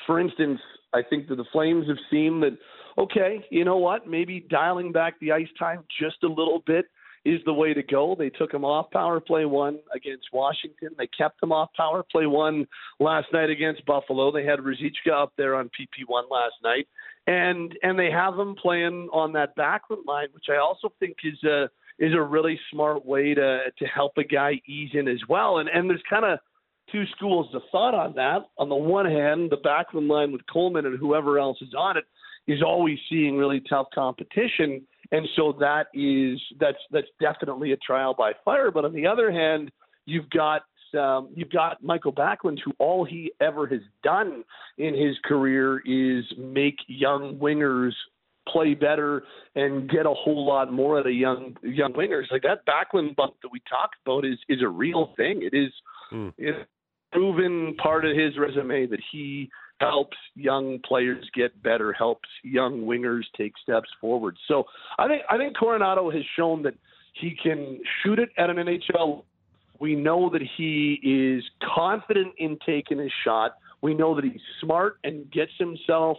for 0.06 0.20
instance, 0.20 0.60
I 0.92 1.02
think 1.02 1.28
that 1.28 1.36
the 1.36 1.44
Flames 1.52 1.88
have 1.88 1.98
seen 2.10 2.40
that, 2.40 2.56
okay, 2.98 3.44
you 3.50 3.64
know 3.64 3.78
what, 3.78 4.06
maybe 4.06 4.46
dialing 4.50 4.92
back 4.92 5.18
the 5.20 5.32
ice 5.32 5.48
time 5.58 5.84
just 6.00 6.22
a 6.22 6.28
little 6.28 6.62
bit 6.66 6.86
is 7.24 7.40
the 7.46 7.52
way 7.52 7.72
to 7.72 7.82
go. 7.82 8.14
They 8.18 8.30
took 8.30 8.52
him 8.52 8.64
off 8.64 8.90
power 8.90 9.20
play 9.20 9.44
one 9.46 9.78
against 9.94 10.26
Washington. 10.32 10.90
They 10.98 11.06
kept 11.06 11.42
him 11.42 11.52
off 11.52 11.70
power 11.76 12.02
play 12.02 12.26
one 12.26 12.66
last 13.00 13.28
night 13.32 13.50
against 13.50 13.86
Buffalo. 13.86 14.30
They 14.30 14.44
had 14.44 14.58
Ruzicka 14.58 15.12
up 15.12 15.32
there 15.36 15.54
on 15.54 15.66
PP 15.66 16.04
one 16.06 16.24
last 16.30 16.54
night, 16.62 16.86
and 17.26 17.76
and 17.82 17.98
they 17.98 18.10
have 18.10 18.38
him 18.38 18.54
playing 18.54 19.08
on 19.12 19.32
that 19.32 19.56
Backlund 19.56 20.06
line, 20.06 20.28
which 20.32 20.46
I 20.50 20.56
also 20.56 20.92
think 21.00 21.16
is 21.24 21.42
a 21.44 21.70
is 21.98 22.12
a 22.12 22.20
really 22.20 22.58
smart 22.70 23.04
way 23.06 23.34
to 23.34 23.58
to 23.78 23.84
help 23.86 24.12
a 24.18 24.24
guy 24.24 24.60
ease 24.66 24.90
in 24.92 25.08
as 25.08 25.20
well. 25.28 25.58
And 25.58 25.68
and 25.68 25.88
there's 25.88 26.02
kind 26.08 26.24
of 26.24 26.38
two 26.92 27.04
schools 27.16 27.48
of 27.54 27.62
thought 27.72 27.94
on 27.94 28.14
that. 28.16 28.42
On 28.58 28.68
the 28.68 28.74
one 28.74 29.06
hand, 29.06 29.50
the 29.50 29.56
Backlund 29.56 30.08
line 30.08 30.32
with 30.32 30.42
Coleman 30.52 30.86
and 30.86 30.98
whoever 30.98 31.38
else 31.38 31.58
is 31.62 31.74
on 31.76 31.96
it 31.96 32.04
is 32.46 32.62
always 32.62 32.98
seeing 33.08 33.38
really 33.38 33.62
tough 33.68 33.86
competition, 33.94 34.82
and 35.12 35.26
so 35.36 35.54
that 35.60 35.86
is 35.94 36.40
that's 36.58 36.78
that's 36.90 37.08
definitely 37.20 37.72
a 37.72 37.76
trial 37.76 38.14
by 38.16 38.32
fire. 38.44 38.70
But 38.70 38.84
on 38.84 38.92
the 38.92 39.06
other 39.06 39.30
hand, 39.30 39.70
you've 40.06 40.30
got 40.30 40.62
um, 40.94 41.30
you've 41.34 41.50
got 41.50 41.82
Michael 41.82 42.12
Backlund, 42.12 42.58
who 42.64 42.72
all 42.78 43.04
he 43.04 43.32
ever 43.40 43.66
has 43.66 43.80
done 44.02 44.44
in 44.78 44.94
his 44.94 45.16
career 45.24 45.78
is 45.84 46.24
make 46.38 46.76
young 46.86 47.38
wingers 47.38 47.92
play 48.48 48.74
better 48.74 49.24
and 49.54 49.88
get 49.88 50.06
a 50.06 50.12
whole 50.12 50.46
lot 50.46 50.72
more 50.72 50.98
out 50.98 51.06
of 51.06 51.14
young 51.14 51.56
young 51.62 51.92
wingers. 51.92 52.30
Like 52.30 52.42
that 52.42 52.64
Backlund 52.66 53.16
bump 53.16 53.34
that 53.42 53.48
we 53.50 53.60
talked 53.68 53.96
about 54.04 54.24
is 54.24 54.38
is 54.48 54.62
a 54.62 54.68
real 54.68 55.12
thing. 55.16 55.42
It 55.42 55.56
is 55.56 55.72
mm. 56.12 56.32
it's 56.38 56.58
proven 57.12 57.74
part 57.76 58.04
of 58.04 58.16
his 58.16 58.36
resume 58.38 58.86
that 58.86 59.00
he 59.12 59.48
helps 59.90 60.16
young 60.34 60.78
players 60.86 61.24
get 61.34 61.62
better, 61.62 61.92
helps 61.92 62.28
young 62.42 62.82
wingers 62.82 63.22
take 63.36 63.52
steps 63.62 63.88
forward. 64.00 64.36
So 64.48 64.64
I 64.98 65.08
think 65.08 65.22
I 65.30 65.36
think 65.36 65.56
Coronato 65.56 66.12
has 66.12 66.24
shown 66.36 66.62
that 66.62 66.74
he 67.20 67.36
can 67.40 67.80
shoot 68.02 68.18
it 68.18 68.30
at 68.38 68.50
an 68.50 68.56
NHL. 68.56 69.24
We 69.80 69.94
know 69.94 70.30
that 70.30 70.42
he 70.56 71.00
is 71.02 71.44
confident 71.74 72.34
in 72.38 72.58
taking 72.64 72.98
his 72.98 73.12
shot. 73.24 73.56
We 73.82 73.94
know 73.94 74.14
that 74.14 74.24
he's 74.24 74.40
smart 74.60 74.98
and 75.04 75.30
gets 75.30 75.52
himself 75.58 76.18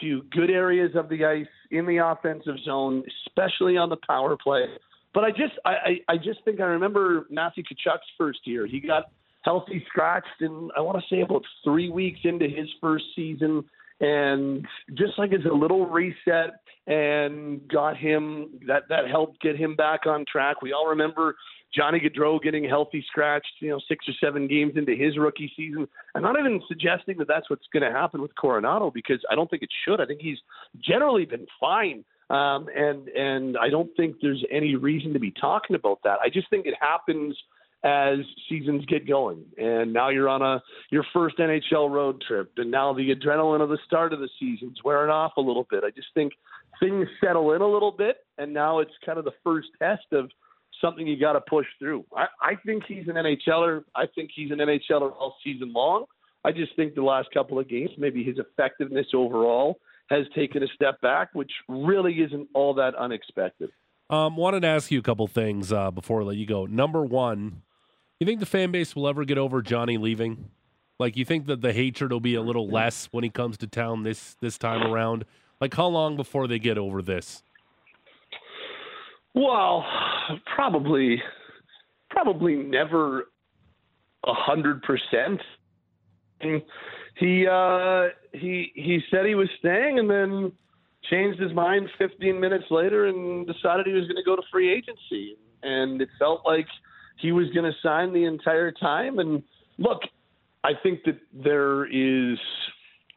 to 0.00 0.22
good 0.32 0.50
areas 0.50 0.92
of 0.96 1.08
the 1.08 1.24
ice 1.24 1.46
in 1.70 1.86
the 1.86 1.98
offensive 1.98 2.56
zone, 2.64 3.04
especially 3.26 3.76
on 3.76 3.88
the 3.88 3.98
power 4.06 4.36
play. 4.36 4.64
But 5.12 5.24
I 5.24 5.30
just 5.30 5.54
I, 5.64 6.00
I 6.08 6.16
just 6.16 6.44
think 6.44 6.60
I 6.60 6.64
remember 6.64 7.26
Matthew 7.30 7.62
Tkachuk's 7.62 8.06
first 8.18 8.40
year. 8.44 8.66
He 8.66 8.80
got 8.80 9.10
healthy 9.44 9.84
scratched 9.88 10.40
and 10.40 10.70
I 10.76 10.80
want 10.80 10.98
to 10.98 11.14
say 11.14 11.20
about 11.20 11.42
three 11.62 11.90
weeks 11.90 12.20
into 12.24 12.46
his 12.46 12.68
first 12.80 13.04
season 13.14 13.64
and 14.00 14.66
just 14.94 15.18
like 15.18 15.32
as 15.32 15.44
a 15.50 15.54
little 15.54 15.86
reset 15.86 16.60
and 16.86 17.66
got 17.68 17.96
him 17.96 18.58
that 18.66 18.82
that 18.88 19.08
helped 19.08 19.40
get 19.40 19.56
him 19.56 19.76
back 19.76 20.06
on 20.06 20.24
track. 20.30 20.60
We 20.62 20.72
all 20.72 20.88
remember 20.88 21.36
Johnny 21.74 22.00
Gaudreau 22.00 22.40
getting 22.42 22.64
healthy 22.64 23.04
scratched, 23.08 23.52
you 23.60 23.70
know, 23.70 23.80
six 23.88 24.06
or 24.08 24.12
seven 24.22 24.46
games 24.46 24.74
into 24.76 24.94
his 24.94 25.16
rookie 25.18 25.50
season. 25.56 25.88
I'm 26.14 26.22
not 26.22 26.38
even 26.38 26.60
suggesting 26.68 27.18
that 27.18 27.28
that's 27.28 27.48
what's 27.50 27.66
going 27.72 27.82
to 27.82 27.90
happen 27.90 28.20
with 28.20 28.32
Coronato 28.34 28.92
because 28.92 29.20
I 29.30 29.34
don't 29.34 29.50
think 29.50 29.62
it 29.62 29.70
should. 29.84 30.00
I 30.00 30.06
think 30.06 30.20
he's 30.20 30.38
generally 30.80 31.24
been 31.24 31.46
fine, 31.58 32.04
um, 32.30 32.68
and 32.76 33.08
and 33.08 33.56
I 33.58 33.70
don't 33.70 33.90
think 33.96 34.16
there's 34.20 34.44
any 34.50 34.76
reason 34.76 35.12
to 35.14 35.18
be 35.18 35.32
talking 35.32 35.74
about 35.74 36.00
that. 36.04 36.18
I 36.22 36.28
just 36.28 36.50
think 36.50 36.66
it 36.66 36.74
happens 36.80 37.36
as 37.84 38.18
seasons 38.48 38.84
get 38.86 39.06
going. 39.06 39.44
And 39.58 39.92
now 39.92 40.08
you're 40.08 40.28
on 40.28 40.40
a 40.42 40.62
your 40.90 41.04
first 41.12 41.38
NHL 41.38 41.90
road 41.90 42.22
trip, 42.26 42.52
and 42.56 42.70
now 42.70 42.94
the 42.94 43.14
adrenaline 43.14 43.60
of 43.60 43.68
the 43.68 43.78
start 43.86 44.12
of 44.12 44.20
the 44.20 44.28
season's 44.40 44.78
wearing 44.84 45.10
off 45.10 45.32
a 45.36 45.40
little 45.40 45.66
bit. 45.70 45.84
I 45.84 45.90
just 45.90 46.08
think 46.14 46.32
things 46.80 47.06
settle 47.22 47.52
in 47.52 47.60
a 47.60 47.68
little 47.68 47.92
bit, 47.92 48.16
and 48.38 48.52
now 48.52 48.78
it's 48.80 48.92
kind 49.04 49.18
of 49.18 49.24
the 49.24 49.34
first 49.44 49.68
test 49.78 50.06
of 50.12 50.30
something 50.80 51.06
you 51.06 51.20
got 51.20 51.34
to 51.34 51.40
push 51.42 51.66
through. 51.78 52.04
I, 52.16 52.26
I 52.40 52.54
think 52.66 52.84
he's 52.88 53.06
an 53.06 53.14
NHLer. 53.14 53.84
I 53.94 54.06
think 54.14 54.30
he's 54.34 54.50
an 54.50 54.58
NHLer 54.58 55.12
all 55.12 55.36
season 55.44 55.72
long. 55.72 56.06
I 56.44 56.52
just 56.52 56.74
think 56.76 56.94
the 56.94 57.02
last 57.02 57.28
couple 57.32 57.58
of 57.58 57.68
games, 57.68 57.90
maybe 57.96 58.24
his 58.24 58.38
effectiveness 58.38 59.06
overall 59.14 59.78
has 60.10 60.26
taken 60.34 60.62
a 60.62 60.66
step 60.74 61.00
back, 61.00 61.30
which 61.32 61.50
really 61.68 62.14
isn't 62.14 62.48
all 62.54 62.74
that 62.74 62.94
unexpected. 62.94 63.70
Um, 64.10 64.36
wanted 64.36 64.60
to 64.60 64.68
ask 64.68 64.90
you 64.90 64.98
a 64.98 65.02
couple 65.02 65.26
things 65.26 65.72
uh, 65.72 65.90
before 65.90 66.20
I 66.20 66.24
let 66.24 66.36
you 66.36 66.46
go. 66.46 66.66
Number 66.66 67.02
one, 67.02 67.62
you 68.20 68.26
think 68.26 68.40
the 68.40 68.46
fan 68.46 68.70
base 68.70 68.94
will 68.94 69.08
ever 69.08 69.24
get 69.24 69.38
over 69.38 69.62
Johnny 69.62 69.98
leaving? 69.98 70.50
Like, 70.98 71.16
you 71.16 71.24
think 71.24 71.46
that 71.46 71.60
the 71.60 71.72
hatred 71.72 72.12
will 72.12 72.20
be 72.20 72.34
a 72.34 72.42
little 72.42 72.68
less 72.68 73.08
when 73.10 73.24
he 73.24 73.30
comes 73.30 73.56
to 73.58 73.66
town 73.66 74.04
this 74.04 74.36
this 74.40 74.58
time 74.58 74.82
around? 74.82 75.24
Like, 75.60 75.74
how 75.74 75.86
long 75.86 76.16
before 76.16 76.46
they 76.46 76.58
get 76.58 76.78
over 76.78 77.02
this? 77.02 77.42
Well, 79.34 79.84
probably, 80.54 81.20
probably 82.10 82.54
never 82.54 83.24
a 84.24 84.34
hundred 84.34 84.82
percent. 84.82 85.40
He 86.40 87.46
uh, 87.46 88.08
he 88.32 88.70
he 88.74 89.00
said 89.10 89.26
he 89.26 89.34
was 89.34 89.48
staying, 89.58 89.98
and 89.98 90.08
then 90.08 90.52
changed 91.10 91.40
his 91.40 91.52
mind 91.52 91.88
15 91.98 92.40
minutes 92.40 92.64
later 92.70 93.06
and 93.06 93.46
decided 93.46 93.86
he 93.86 93.92
was 93.92 94.04
going 94.04 94.16
to 94.16 94.22
go 94.22 94.36
to 94.36 94.42
free 94.50 94.72
agency. 94.72 95.36
And 95.62 96.00
it 96.00 96.08
felt 96.18 96.42
like 96.46 96.66
he 97.16 97.32
was 97.32 97.48
going 97.54 97.64
to 97.64 97.76
sign 97.82 98.12
the 98.12 98.24
entire 98.24 98.72
time. 98.72 99.18
And 99.18 99.42
look, 99.78 100.00
I 100.62 100.70
think 100.82 101.00
that 101.04 101.18
there 101.32 101.86
is 101.86 102.38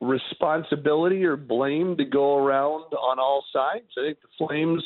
responsibility 0.01 1.23
or 1.25 1.35
blame 1.35 1.97
to 1.97 2.05
go 2.05 2.37
around 2.37 2.93
on 2.93 3.19
all 3.19 3.43
sides. 3.51 3.87
I 3.97 4.01
think 4.01 4.17
the 4.21 4.45
Flames 4.45 4.83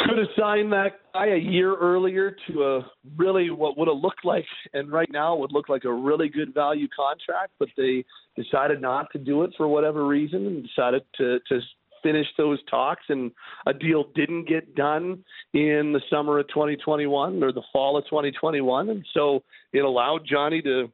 could 0.00 0.18
have 0.18 0.28
signed 0.38 0.72
that 0.72 1.00
guy 1.12 1.28
a 1.28 1.38
year 1.38 1.74
earlier 1.74 2.36
to 2.48 2.64
a 2.64 2.90
really 3.16 3.50
what 3.50 3.78
would 3.78 3.88
have 3.88 3.96
looked 3.96 4.24
like 4.24 4.44
and 4.72 4.92
right 4.92 5.08
now 5.10 5.34
would 5.36 5.52
look 5.52 5.68
like 5.68 5.84
a 5.84 5.92
really 5.92 6.28
good 6.28 6.52
value 6.52 6.88
contract, 6.94 7.52
but 7.58 7.68
they 7.76 8.04
decided 8.36 8.80
not 8.80 9.10
to 9.12 9.18
do 9.18 9.42
it 9.42 9.50
for 9.56 9.68
whatever 9.68 10.06
reason 10.06 10.46
and 10.46 10.66
decided 10.66 11.02
to 11.16 11.38
to 11.48 11.60
finish 12.04 12.26
those 12.38 12.62
talks, 12.70 13.02
and 13.08 13.32
a 13.66 13.74
deal 13.74 14.04
didn't 14.14 14.48
get 14.48 14.76
done 14.76 15.24
in 15.54 15.92
the 15.92 16.00
summer 16.08 16.38
of 16.38 16.46
2021 16.48 17.42
or 17.42 17.50
the 17.50 17.62
fall 17.72 17.96
of 17.96 18.04
2021, 18.04 18.90
and 18.90 19.04
so 19.12 19.42
it 19.72 19.80
allowed 19.80 20.20
Johnny 20.24 20.62
to 20.62 20.88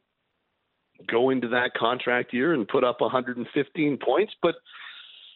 go 1.10 1.30
into 1.30 1.48
that 1.48 1.72
contract 1.74 2.32
year 2.32 2.54
and 2.54 2.66
put 2.68 2.84
up 2.84 3.00
115 3.00 3.98
points. 3.98 4.32
But 4.40 4.54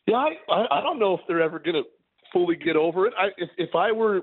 yeah, 0.07 0.29
I 0.49 0.67
I 0.71 0.81
don't 0.81 0.99
know 0.99 1.15
if 1.15 1.21
they're 1.29 1.43
ever 1.43 1.59
going 1.59 1.75
to 1.75 1.83
fully 2.33 2.57
get 2.57 2.77
over 2.77 3.07
it. 3.07 3.15
I 3.19 3.29
if 3.37 3.51
if 3.59 3.75
I 3.75 3.93
were 3.93 4.23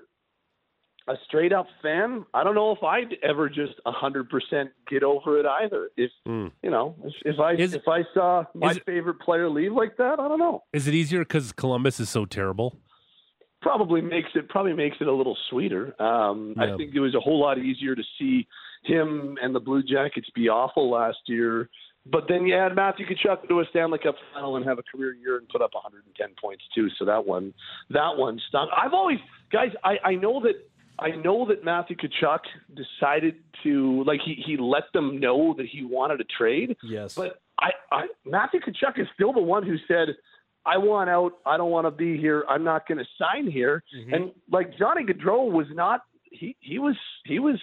a 1.12 1.16
straight 1.26 1.52
up 1.52 1.68
fan, 1.82 2.26
I 2.34 2.44
don't 2.44 2.56
know 2.56 2.72
if 2.72 2.84
I'd 2.84 3.16
ever 3.24 3.50
just 3.50 3.74
hundred 3.86 4.30
percent 4.30 4.72
get 4.90 5.04
over 5.04 5.40
it 5.40 5.46
either. 5.46 5.90
If 5.98 6.12
mm. 6.28 6.52
you 6.64 6.70
know, 6.70 6.96
if, 7.04 7.14
if 7.26 7.40
I 7.40 7.54
is, 7.54 7.74
if 7.74 7.88
I 7.88 8.04
saw 8.14 8.46
my 8.54 8.72
it, 8.72 8.84
favorite 8.86 9.20
player 9.20 9.50
leave 9.50 9.74
like 9.74 9.98
that, 9.98 10.20
I 10.20 10.28
don't 10.28 10.40
know. 10.40 10.64
Is 10.74 10.88
it 10.88 10.94
easier 10.94 11.20
because 11.20 11.52
Columbus 11.52 12.00
is 12.00 12.10
so 12.10 12.26
terrible? 12.26 12.78
Probably 13.62 14.02
makes 14.02 14.30
it 14.36 14.50
probably 14.50 14.74
makes 14.74 14.98
it 15.02 15.08
a 15.08 15.14
little 15.14 15.38
sweeter. 15.50 16.02
Um, 16.02 16.56
yeah. 16.58 16.74
I 16.74 16.78
think 16.78 16.96
it 16.96 17.00
was 17.00 17.14
a 17.14 17.20
whole 17.20 17.40
lot 17.40 17.58
easier 17.60 17.96
to 17.96 18.04
see 18.18 18.48
him 18.84 19.38
and 19.42 19.54
the 19.54 19.60
Blue 19.60 19.84
Jackets 19.84 20.30
be 20.34 20.50
awful 20.50 20.90
last 20.90 21.20
year. 21.28 21.70
But 22.06 22.26
then 22.28 22.48
you 22.48 22.56
add 22.56 22.76
Matthew 22.76 23.06
Tkachuk 23.06 23.48
to 23.48 23.60
a 23.60 23.66
Stanley 23.70 24.00
Cup 24.00 24.16
final 24.34 24.56
and 24.56 24.66
have 24.66 24.80
a 24.80 24.84
career 24.84 25.14
year 25.14 25.38
and 25.38 25.48
put 25.50 25.62
up 25.62 25.74
110 25.74 26.30
points 26.42 26.64
too. 26.74 26.88
So 26.98 27.06
that 27.06 27.26
one, 27.26 27.54
that 27.92 28.18
one 28.18 28.40
stung. 28.48 28.70
I've 28.76 28.94
always, 28.94 29.20
guys, 29.52 29.70
I, 29.84 29.98
I 30.04 30.16
know 30.16 30.42
that 30.42 30.68
I 31.00 31.12
know 31.12 31.46
that 31.48 31.64
Matthew 31.64 31.96
Tkachuk 31.96 32.40
decided 32.76 33.36
to 33.64 34.04
like 34.06 34.20
he 34.24 34.42
he 34.46 34.58
let 34.58 34.84
them 34.94 35.20
know 35.20 35.54
that 35.58 35.66
he 35.66 35.84
wanted 35.84 36.22
a 36.22 36.26
trade. 36.26 36.76
Yes. 36.84 37.16
But 37.16 37.42
I, 37.60 37.72
I 37.92 38.08
Matthew 38.26 38.60
Tkachuk 38.60 39.00
is 39.00 39.08
still 39.14 39.34
the 39.34 39.42
one 39.42 39.64
who 39.64 39.78
said, 39.88 40.10
"I 40.66 40.78
want 40.78 41.10
out. 41.10 41.34
I 41.46 41.58
don't 41.58 41.72
want 41.72 41.88
to 41.88 41.92
be 41.92 42.18
here. 42.18 42.46
I'm 42.48 42.64
not 42.64 42.88
going 42.88 42.98
to 42.98 43.06
sign 43.18 43.50
here." 43.50 43.84
Mm-hmm. 43.96 44.14
And 44.14 44.32
like 44.52 44.78
Johnny 44.78 45.04
Gaudreau 45.04 45.52
was 45.52 45.68
not. 45.72 46.02
He 46.24 46.56
he 46.60 46.80
was 46.80 46.96
he 47.26 47.40
was 47.40 47.60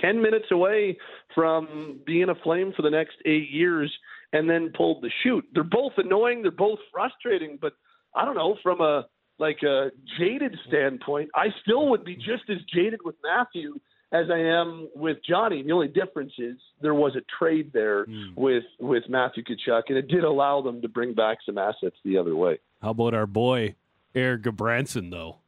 ten 0.00 0.20
minutes 0.20 0.46
away 0.50 0.96
from 1.34 2.00
being 2.06 2.28
a 2.28 2.34
flame 2.36 2.72
for 2.76 2.82
the 2.82 2.90
next 2.90 3.16
eight 3.24 3.50
years, 3.50 3.92
and 4.32 4.48
then 4.48 4.72
pulled 4.76 5.02
the 5.02 5.10
shoot. 5.22 5.44
They're 5.52 5.64
both 5.64 5.92
annoying. 5.96 6.42
They're 6.42 6.50
both 6.50 6.78
frustrating. 6.92 7.58
But 7.60 7.74
I 8.14 8.24
don't 8.24 8.36
know 8.36 8.56
from 8.62 8.80
a 8.80 9.06
like 9.38 9.62
a 9.62 9.90
jaded 10.18 10.56
standpoint, 10.66 11.30
I 11.34 11.48
still 11.62 11.88
would 11.88 12.04
be 12.04 12.16
just 12.16 12.48
as 12.48 12.58
jaded 12.72 13.00
with 13.04 13.16
Matthew 13.22 13.74
as 14.12 14.26
I 14.30 14.38
am 14.38 14.88
with 14.94 15.18
Johnny. 15.28 15.62
The 15.62 15.72
only 15.72 15.88
difference 15.88 16.32
is 16.38 16.56
there 16.80 16.94
was 16.94 17.14
a 17.16 17.22
trade 17.38 17.70
there 17.72 18.04
hmm. 18.04 18.34
with 18.34 18.64
with 18.78 19.04
Matthew 19.08 19.44
Tkachuk, 19.44 19.82
and 19.88 19.98
it 19.98 20.08
did 20.08 20.24
allow 20.24 20.62
them 20.62 20.82
to 20.82 20.88
bring 20.88 21.14
back 21.14 21.38
some 21.44 21.58
assets 21.58 21.96
the 22.04 22.18
other 22.18 22.34
way. 22.34 22.58
How 22.82 22.90
about 22.90 23.14
our 23.14 23.26
boy 23.26 23.74
Erik 24.14 24.42
Gudbranson 24.42 25.10
though? 25.10 25.38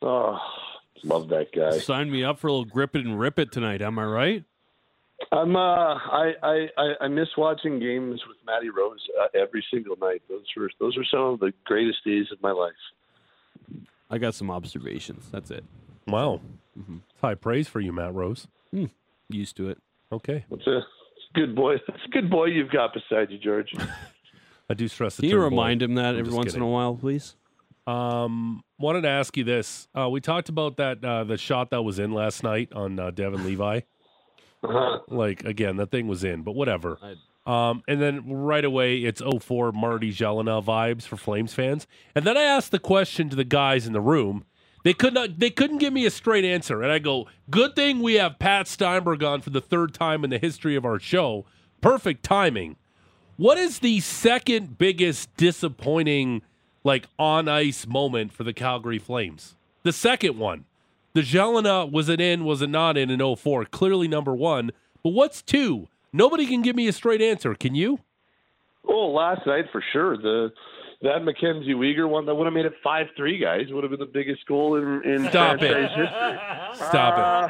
Oh, 0.00 0.38
love 1.02 1.28
that 1.28 1.52
guy. 1.52 1.78
Sign 1.78 2.10
me 2.10 2.24
up 2.24 2.38
for 2.38 2.46
a 2.46 2.52
little 2.52 2.64
grip 2.64 2.96
it 2.96 3.04
and 3.04 3.18
rip 3.18 3.38
it 3.38 3.52
tonight. 3.52 3.82
Am 3.82 3.98
I 3.98 4.04
right? 4.04 4.44
I'm 5.32 5.56
uh, 5.56 5.94
I, 5.94 6.32
I 6.42 6.66
I 6.76 6.92
I 7.02 7.08
miss 7.08 7.28
watching 7.36 7.78
games 7.80 8.20
with 8.28 8.36
Matty 8.46 8.70
Rose 8.70 9.00
uh, 9.20 9.26
every 9.34 9.64
single 9.72 9.96
night. 10.00 10.22
Those 10.28 10.44
were 10.56 10.70
those 10.80 10.96
were 10.96 11.04
some 11.10 11.20
of 11.34 11.40
the 11.40 11.52
greatest 11.64 12.04
days 12.04 12.26
of 12.32 12.40
my 12.42 12.52
life. 12.52 12.72
I 14.10 14.18
got 14.18 14.34
some 14.34 14.50
observations. 14.50 15.28
That's 15.30 15.50
it. 15.50 15.64
Wow. 16.06 16.40
It's 16.76 17.20
high 17.20 17.34
praise 17.34 17.68
for 17.68 17.80
you, 17.80 17.92
Matt 17.92 18.14
Rose. 18.14 18.46
Used 19.28 19.56
to 19.56 19.68
it. 19.68 19.78
Okay. 20.10 20.44
It's 20.50 20.66
a, 20.66 20.78
it's 20.78 21.26
a 21.34 21.38
good 21.38 21.54
boy. 21.54 21.74
It's 21.74 22.04
a 22.06 22.08
good 22.10 22.30
boy 22.30 22.46
you've 22.46 22.70
got 22.70 22.94
beside 22.94 23.30
you, 23.30 23.38
George. 23.38 23.74
I 24.70 24.74
do 24.74 24.88
stress 24.88 25.16
the 25.16 25.22
Can 25.22 25.30
you 25.30 25.40
remind 25.42 25.80
boy. 25.80 25.84
him 25.84 25.94
that 25.96 26.14
I'm 26.14 26.20
every 26.20 26.32
once 26.32 26.46
kidding. 26.46 26.62
in 26.62 26.66
a 26.68 26.70
while, 26.70 26.94
please? 26.94 27.36
Um, 27.86 28.62
wanted 28.78 29.02
to 29.02 29.08
ask 29.08 29.36
you 29.36 29.44
this. 29.44 29.88
Uh, 29.94 30.08
we 30.08 30.20
talked 30.20 30.48
about 30.48 30.76
that 30.78 31.04
uh, 31.04 31.24
the 31.24 31.36
shot 31.36 31.70
that 31.70 31.82
was 31.82 31.98
in 31.98 32.12
last 32.12 32.42
night 32.42 32.72
on 32.72 32.98
uh, 32.98 33.10
Devon 33.10 33.44
Levi. 33.44 33.80
Uh-huh. 34.62 35.00
Like 35.08 35.44
again, 35.44 35.76
that 35.76 35.90
thing 35.90 36.08
was 36.08 36.24
in, 36.24 36.42
but 36.42 36.52
whatever. 36.54 36.98
Um, 37.46 37.82
and 37.88 38.00
then 38.00 38.30
right 38.30 38.64
away, 38.64 38.98
it's 38.98 39.22
04 39.22 39.72
Marty 39.72 40.12
Gelinas 40.12 40.64
vibes 40.64 41.04
for 41.04 41.16
Flames 41.16 41.54
fans. 41.54 41.86
And 42.14 42.26
then 42.26 42.36
I 42.36 42.42
asked 42.42 42.72
the 42.72 42.78
question 42.78 43.30
to 43.30 43.36
the 43.36 43.44
guys 43.44 43.86
in 43.86 43.94
the 43.94 44.00
room. 44.02 44.44
They 44.84 44.92
could 44.94 45.14
not. 45.14 45.38
They 45.38 45.50
couldn't 45.50 45.78
give 45.78 45.92
me 45.92 46.06
a 46.06 46.10
straight 46.10 46.44
answer. 46.44 46.82
And 46.82 46.92
I 46.92 46.98
go, 46.98 47.26
"Good 47.50 47.74
thing 47.74 48.00
we 48.00 48.14
have 48.14 48.38
Pat 48.38 48.68
Steinberg 48.68 49.22
on 49.22 49.40
for 49.40 49.50
the 49.50 49.60
third 49.60 49.94
time 49.94 50.24
in 50.24 50.30
the 50.30 50.38
history 50.38 50.76
of 50.76 50.84
our 50.84 50.98
show. 50.98 51.46
Perfect 51.80 52.22
timing." 52.22 52.76
What 53.36 53.56
is 53.56 53.78
the 53.78 54.00
second 54.00 54.78
biggest 54.78 55.34
disappointing, 55.36 56.42
like 56.84 57.06
on 57.18 57.48
ice 57.48 57.86
moment 57.86 58.32
for 58.32 58.44
the 58.44 58.52
Calgary 58.52 58.98
Flames? 58.98 59.56
The 59.84 59.92
second 59.92 60.38
one. 60.38 60.64
The 61.14 61.22
Gelinas 61.22 61.90
was 61.90 62.08
it 62.08 62.20
in, 62.20 62.44
was 62.44 62.62
it 62.62 62.70
not 62.70 62.96
in 62.96 63.10
in 63.10 63.36
04? 63.36 63.64
Clearly 63.66 64.08
number 64.08 64.34
one. 64.34 64.70
But 65.02 65.10
what's 65.10 65.42
two? 65.42 65.88
Nobody 66.12 66.46
can 66.46 66.62
give 66.62 66.76
me 66.76 66.86
a 66.88 66.92
straight 66.92 67.20
answer. 67.22 67.54
Can 67.54 67.74
you? 67.74 68.00
Oh, 68.86 69.08
last 69.08 69.46
night 69.46 69.66
for 69.72 69.82
sure. 69.92 70.16
The 70.16 70.52
that 71.02 71.22
Mackenzie 71.24 71.74
Weegar 71.74 72.08
one 72.08 72.26
that 72.26 72.34
would 72.34 72.44
have 72.46 72.54
made 72.54 72.64
it 72.66 72.72
five 72.82 73.06
three 73.16 73.38
guys 73.38 73.66
would 73.70 73.84
have 73.84 73.90
been 73.90 74.00
the 74.00 74.06
biggest 74.06 74.44
goal 74.46 74.76
in, 74.76 75.02
in 75.04 75.28
Stop 75.28 75.62
it. 75.62 75.76
history. 75.76 76.06
Stop 76.74 77.18
Uh, 77.18 77.48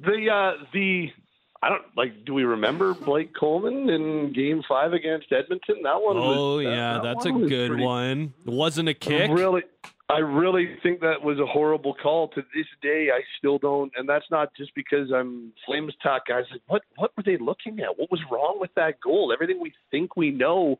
the 0.00 0.30
uh, 0.30 0.52
the 0.72 1.10
I 1.62 1.68
don't 1.68 1.82
like. 1.96 2.24
Do 2.24 2.34
we 2.34 2.44
remember 2.44 2.94
Blake 2.94 3.34
Coleman 3.38 3.88
in 3.88 4.32
Game 4.32 4.62
Five 4.68 4.92
against 4.94 5.30
Edmonton? 5.32 5.76
That 5.84 6.00
one. 6.02 6.16
Oh 6.16 6.58
that- 6.58 6.64
yeah, 6.64 6.92
that 6.94 7.02
that's 7.02 7.26
a 7.26 7.32
one 7.32 7.42
was 7.42 7.50
good 7.50 7.68
pretty- 7.70 7.84
one. 7.84 8.34
It 8.46 8.52
wasn't 8.52 8.88
a 8.88 8.94
kick. 8.94 9.30
Really, 9.30 9.62
I 10.08 10.18
really 10.18 10.76
think 10.84 11.00
that 11.00 11.20
was 11.20 11.40
a 11.40 11.46
horrible 11.46 11.94
call. 12.00 12.28
To 12.28 12.42
this 12.54 12.66
day, 12.80 13.08
I 13.12 13.20
still 13.38 13.58
don't, 13.58 13.92
and 13.96 14.08
that's 14.08 14.26
not 14.30 14.50
just 14.56 14.72
because 14.76 15.10
I'm 15.12 15.52
Flames 15.64 15.94
talk 16.00 16.26
guys. 16.28 16.44
Like, 16.52 16.62
what 16.68 16.82
what 16.96 17.10
were 17.16 17.24
they 17.24 17.38
looking 17.38 17.80
at? 17.80 17.98
What 17.98 18.10
was 18.10 18.20
wrong 18.30 18.58
with 18.60 18.70
that 18.76 19.00
goal? 19.00 19.32
Everything 19.32 19.60
we 19.60 19.72
think 19.90 20.16
we 20.16 20.30
know. 20.30 20.78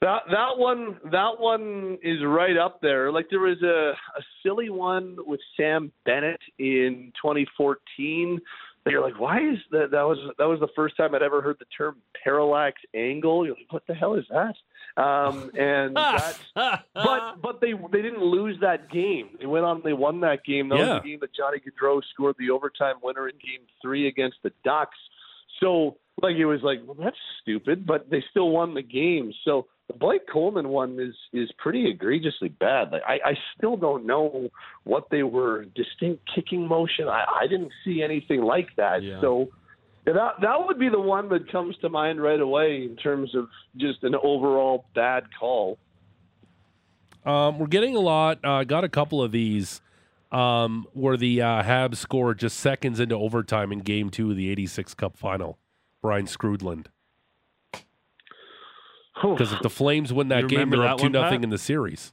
That 0.00 0.20
that 0.30 0.56
one 0.56 0.98
that 1.12 1.38
one 1.38 1.98
is 2.02 2.18
right 2.24 2.56
up 2.56 2.80
there. 2.80 3.12
Like 3.12 3.26
there 3.28 3.40
was 3.40 3.62
a, 3.62 3.92
a 4.18 4.22
silly 4.42 4.70
one 4.70 5.16
with 5.26 5.40
Sam 5.56 5.92
Bennett 6.06 6.40
in 6.58 7.12
2014. 7.22 8.40
You're 8.92 9.02
like, 9.02 9.18
why 9.20 9.40
is 9.40 9.58
that? 9.72 9.90
That 9.90 10.02
was 10.02 10.18
that 10.38 10.44
was 10.46 10.60
the 10.60 10.68
first 10.76 10.96
time 10.96 11.14
I'd 11.14 11.22
ever 11.22 11.42
heard 11.42 11.56
the 11.58 11.64
term 11.76 11.96
parallax 12.22 12.80
angle. 12.94 13.44
You're 13.44 13.54
like, 13.56 13.72
what 13.72 13.82
the 13.86 13.94
hell 13.94 14.14
is 14.14 14.24
that? 14.30 14.54
Um, 15.02 15.50
and 15.58 15.96
that's 15.96 16.38
but 16.94 17.40
but 17.42 17.60
they 17.60 17.72
they 17.92 18.02
didn't 18.02 18.22
lose 18.22 18.58
that 18.60 18.90
game. 18.90 19.30
They 19.40 19.46
went 19.46 19.64
on. 19.64 19.82
They 19.84 19.92
won 19.92 20.20
that 20.20 20.44
game. 20.44 20.68
That 20.68 20.78
Yeah. 20.78 20.94
was 20.94 21.02
the 21.02 21.08
game 21.10 21.18
that 21.20 21.34
Johnny 21.34 21.58
Gaudreau 21.58 22.00
scored 22.12 22.36
the 22.38 22.50
overtime 22.50 22.96
winner 23.02 23.28
in 23.28 23.34
Game 23.36 23.66
Three 23.82 24.06
against 24.08 24.36
the 24.42 24.52
Ducks. 24.64 24.98
So 25.60 25.96
like 26.22 26.36
it 26.36 26.46
was 26.46 26.62
like 26.62 26.80
well 26.86 26.96
that's 26.98 27.16
stupid, 27.42 27.86
but 27.86 28.08
they 28.10 28.22
still 28.30 28.50
won 28.50 28.74
the 28.74 28.82
game. 28.82 29.32
So 29.44 29.66
the 29.88 29.94
Blake 29.94 30.28
Coleman 30.32 30.68
one 30.68 30.98
is 30.98 31.14
is 31.32 31.50
pretty 31.58 31.88
egregiously 31.88 32.48
bad. 32.48 32.92
Like 32.92 33.02
I, 33.06 33.14
I 33.24 33.34
still 33.56 33.76
don't 33.76 34.06
know 34.06 34.48
what 34.84 35.08
they 35.10 35.22
were 35.22 35.64
distinct 35.74 36.22
kicking 36.34 36.66
motion. 36.66 37.08
I, 37.08 37.24
I 37.42 37.46
didn't 37.46 37.72
see 37.84 38.02
anything 38.02 38.42
like 38.42 38.68
that. 38.76 39.02
Yeah. 39.02 39.20
So. 39.20 39.48
That 40.04 40.34
that 40.40 40.64
would 40.64 40.78
be 40.78 40.88
the 40.88 41.00
one 41.00 41.28
that 41.30 41.50
comes 41.50 41.76
to 41.78 41.88
mind 41.88 42.22
right 42.22 42.38
away 42.38 42.84
in 42.84 42.94
terms 42.94 43.34
of 43.34 43.48
just 43.76 44.04
an 44.04 44.14
overall 44.14 44.84
bad 44.94 45.24
call. 45.36 45.78
Um, 47.24 47.58
we're 47.58 47.66
getting 47.66 47.96
a 47.96 48.00
lot. 48.00 48.38
Uh, 48.44 48.62
got 48.62 48.84
a 48.84 48.88
couple 48.88 49.20
of 49.20 49.32
these 49.32 49.80
um, 50.30 50.86
where 50.92 51.16
the 51.16 51.42
uh, 51.42 51.62
Habs 51.64 51.96
scored 51.96 52.38
just 52.38 52.58
seconds 52.58 53.00
into 53.00 53.16
overtime 53.16 53.72
in 53.72 53.80
Game 53.80 54.10
Two 54.10 54.30
of 54.30 54.36
the 54.36 54.48
'86 54.48 54.94
Cup 54.94 55.16
Final. 55.16 55.58
Brian 56.02 56.26
Skrudland. 56.26 56.86
Because 59.20 59.52
if 59.52 59.60
the 59.60 59.70
Flames 59.70 60.12
win 60.12 60.28
that 60.28 60.42
You 60.42 60.48
game, 60.48 60.70
they're 60.70 60.84
up 60.86 60.98
two 60.98 61.08
nothing 61.08 61.42
in 61.42 61.50
the 61.50 61.58
series. 61.58 62.12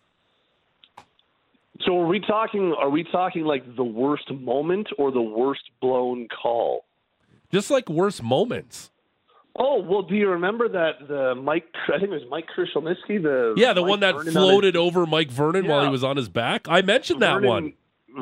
So 1.85 1.99
are 1.99 2.07
we 2.07 2.19
talking? 2.19 2.73
Are 2.77 2.89
we 2.89 3.03
talking 3.03 3.43
like 3.43 3.75
the 3.75 3.83
worst 3.83 4.31
moment 4.31 4.87
or 4.97 5.11
the 5.11 5.21
worst 5.21 5.63
blown 5.81 6.27
call? 6.29 6.85
Just 7.51 7.69
like 7.69 7.89
worst 7.89 8.23
moments. 8.23 8.89
Oh 9.55 9.81
well, 9.81 10.01
do 10.01 10.15
you 10.15 10.29
remember 10.29 10.69
that 10.69 11.07
the 11.07 11.35
Mike? 11.35 11.65
I 11.89 11.99
think 11.99 12.03
it 12.03 12.09
was 12.09 12.21
Mike 12.29 12.45
Krushelnyski. 12.55 13.21
The 13.21 13.53
Yeah, 13.57 13.73
the 13.73 13.81
Mike 13.81 13.89
one 13.89 13.99
that 14.01 14.15
Vernon 14.15 14.27
on 14.29 14.33
floated 14.33 14.75
his- 14.75 14.79
over 14.81 15.05
Mike 15.05 15.29
Vernon 15.29 15.67
while 15.67 15.83
he 15.83 15.89
was 15.89 16.03
on 16.03 16.15
his 16.17 16.29
back. 16.29 16.67
I 16.69 16.81
mentioned 16.81 17.21
that 17.21 17.33
Vernon, 17.41 17.49
one. 17.49 17.73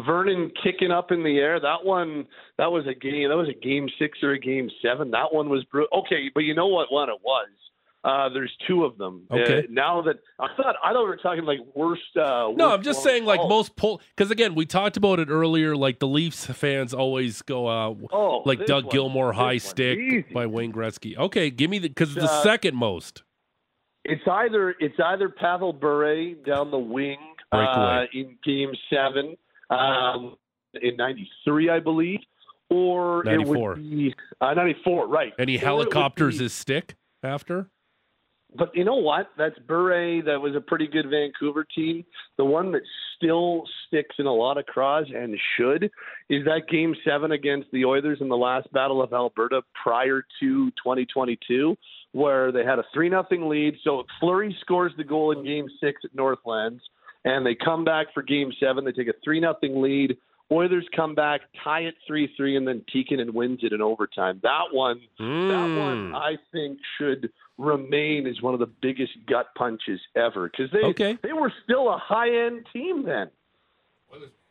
Vernon 0.06 0.52
kicking 0.64 0.92
up 0.92 1.12
in 1.12 1.24
the 1.24 1.38
air. 1.38 1.60
That 1.60 1.84
one. 1.86 2.26
That 2.58 2.72
was 2.72 2.88
a 2.88 2.94
game. 2.94 3.30
That 3.30 3.38
was 3.38 3.50
a 3.50 3.54
game 3.54 3.90
six 4.00 4.20
or 4.24 4.32
a 4.32 4.40
game 4.40 4.70
seven. 4.82 5.12
That 5.12 5.34
one 5.34 5.50
was 5.50 5.64
bru- 5.66 5.88
okay. 5.94 6.32
But 6.34 6.42
you 6.42 6.56
know 6.56 6.68
what 6.68 6.92
one 6.92 7.10
it 7.10 7.20
was? 7.24 7.48
Uh, 8.04 8.30
there's 8.30 8.52
two 8.68 8.84
of 8.84 8.98
them. 8.98 9.28
Okay. 9.30 9.60
Uh, 9.60 9.62
now 9.70 10.02
that 10.02 10.16
I 10.40 10.48
thought 10.58 10.76
I 10.84 10.92
thought 10.92 11.04
we 11.04 11.10
were 11.10 11.18
talking 11.18 11.46
like 11.46 11.60
worst. 11.76 12.02
Uh, 12.18 12.52
No, 12.56 12.74
I'm 12.74 12.82
just 12.82 13.04
saying, 13.04 13.26
like 13.26 13.40
most 13.48 13.76
pull, 13.76 14.02
because 14.16 14.32
again, 14.32 14.56
we 14.56 14.66
talked 14.66 14.98
about 14.98 15.20
it 15.20 15.30
earlier. 15.30 15.76
Like 15.76 16.00
the 16.00 16.08
Leafs 16.08 16.46
fans 16.48 16.96
always 16.96 17.44
go, 17.44 17.68
uh, 17.68 17.94
Oh, 18.12 18.42
like 18.46 18.66
Doug 18.66 18.86
one, 18.86 18.92
Gilmour 18.96 19.34
high 19.34 19.44
one, 19.54 19.60
stick 19.60 20.00
easy. 20.00 20.26
by 20.34 20.48
Wayne 20.48 20.74
Gretzky. 20.74 21.16
Okay, 21.16 21.52
give 21.52 21.70
me 21.70 21.78
the 21.78 21.90
because 21.90 22.16
it's 22.18 22.26
the 22.26 22.32
Uh, 22.32 22.42
second 22.42 22.76
most. 22.76 23.22
It's 24.04 24.24
either 24.28 24.72
it's 24.80 25.00
either 25.00 25.30
Pavel 25.30 25.72
Bure 25.72 26.34
down 26.44 26.72
the 26.72 26.80
wing 26.80 27.20
uh, 27.52 28.06
in 28.14 28.36
Game 28.44 28.72
Seven 28.90 29.36
um, 29.70 30.38
in 30.82 30.98
'93, 30.98 31.70
I 31.70 31.80
believe, 31.80 32.20
or 32.72 33.22
it 33.28 33.38
94. 33.38 33.70
would 33.74 33.76
be 33.78 34.16
uh, 34.42 34.56
'94, 34.56 35.08
right? 35.08 35.34
And 35.38 35.52
he 35.52 35.58
Or 35.58 35.60
helicopters 35.60 36.40
be- 36.40 36.46
his 36.46 36.54
stick 36.54 36.96
after. 37.22 37.70
But 38.54 38.76
you 38.76 38.84
know 38.84 38.96
what? 38.96 39.28
That's 39.38 39.58
Bure. 39.60 40.22
That 40.24 40.42
was 40.42 40.56
a 40.56 40.62
pretty 40.62 40.88
good 40.88 41.06
Vancouver 41.10 41.64
team. 41.64 42.04
The 42.38 42.44
one 42.44 42.72
that 42.74 42.82
still 43.16 43.64
sticks 43.88 44.16
in 44.20 44.26
a 44.26 44.34
lot 44.34 44.58
of 44.58 44.66
craws 44.66 45.06
and 45.16 45.38
should 45.58 45.84
is 46.30 46.44
that 46.46 46.64
Game 46.70 46.94
Seven 47.06 47.32
against 47.32 47.72
the 47.72 47.86
Oilers 47.86 48.18
in 48.20 48.28
the 48.28 48.36
last 48.38 48.72
Battle 48.74 49.02
of 49.02 49.14
Alberta 49.14 49.62
prior 49.82 50.24
to 50.42 50.70
2022, 50.72 51.78
where 52.12 52.52
they 52.52 52.66
had 52.66 52.80
a 52.80 52.84
three 52.94 53.10
nothing 53.10 53.48
lead. 53.48 53.76
So 53.84 54.04
Fleury 54.20 54.56
scores 54.60 54.92
the 54.98 55.04
goal 55.06 55.32
in 55.32 55.46
Game 55.46 55.68
Six 55.80 56.02
at 56.04 56.14
Northlands, 56.14 56.82
and 57.24 57.46
they 57.46 57.56
come 57.56 57.86
back 57.86 58.08
for 58.14 58.22
Game 58.22 58.52
Seven. 58.60 58.84
They 58.84 58.92
take 58.92 59.08
a 59.08 59.14
three 59.24 59.40
nothing 59.40 59.82
lead. 59.82 60.18
Oilers 60.52 60.86
come 60.94 61.16
back, 61.16 61.40
tie 61.64 61.82
it 61.82 61.94
three 62.06 62.30
three, 62.36 62.58
and 62.58 62.68
then 62.68 62.84
Tikkanen 62.94 63.32
wins 63.34 63.60
it 63.64 63.72
in 63.72 63.82
overtime. 63.82 64.42
That 64.44 64.66
one, 64.74 65.00
that 65.18 65.26
one, 65.26 66.12
Mm. 66.12 66.14
I 66.16 66.38
think 66.52 66.78
should 66.98 67.32
remain 67.62 68.28
as 68.28 68.42
one 68.42 68.54
of 68.54 68.60
the 68.60 68.70
biggest 68.82 69.12
gut 69.28 69.48
punches 69.56 70.00
ever 70.16 70.50
because 70.50 70.72
they 70.72 70.80
Okay. 70.84 71.18
they 71.24 71.34
were 71.34 71.52
still 71.64 71.90
a 71.90 71.98
high 71.98 72.30
end 72.46 72.66
team 72.74 73.04
then. 73.06 73.30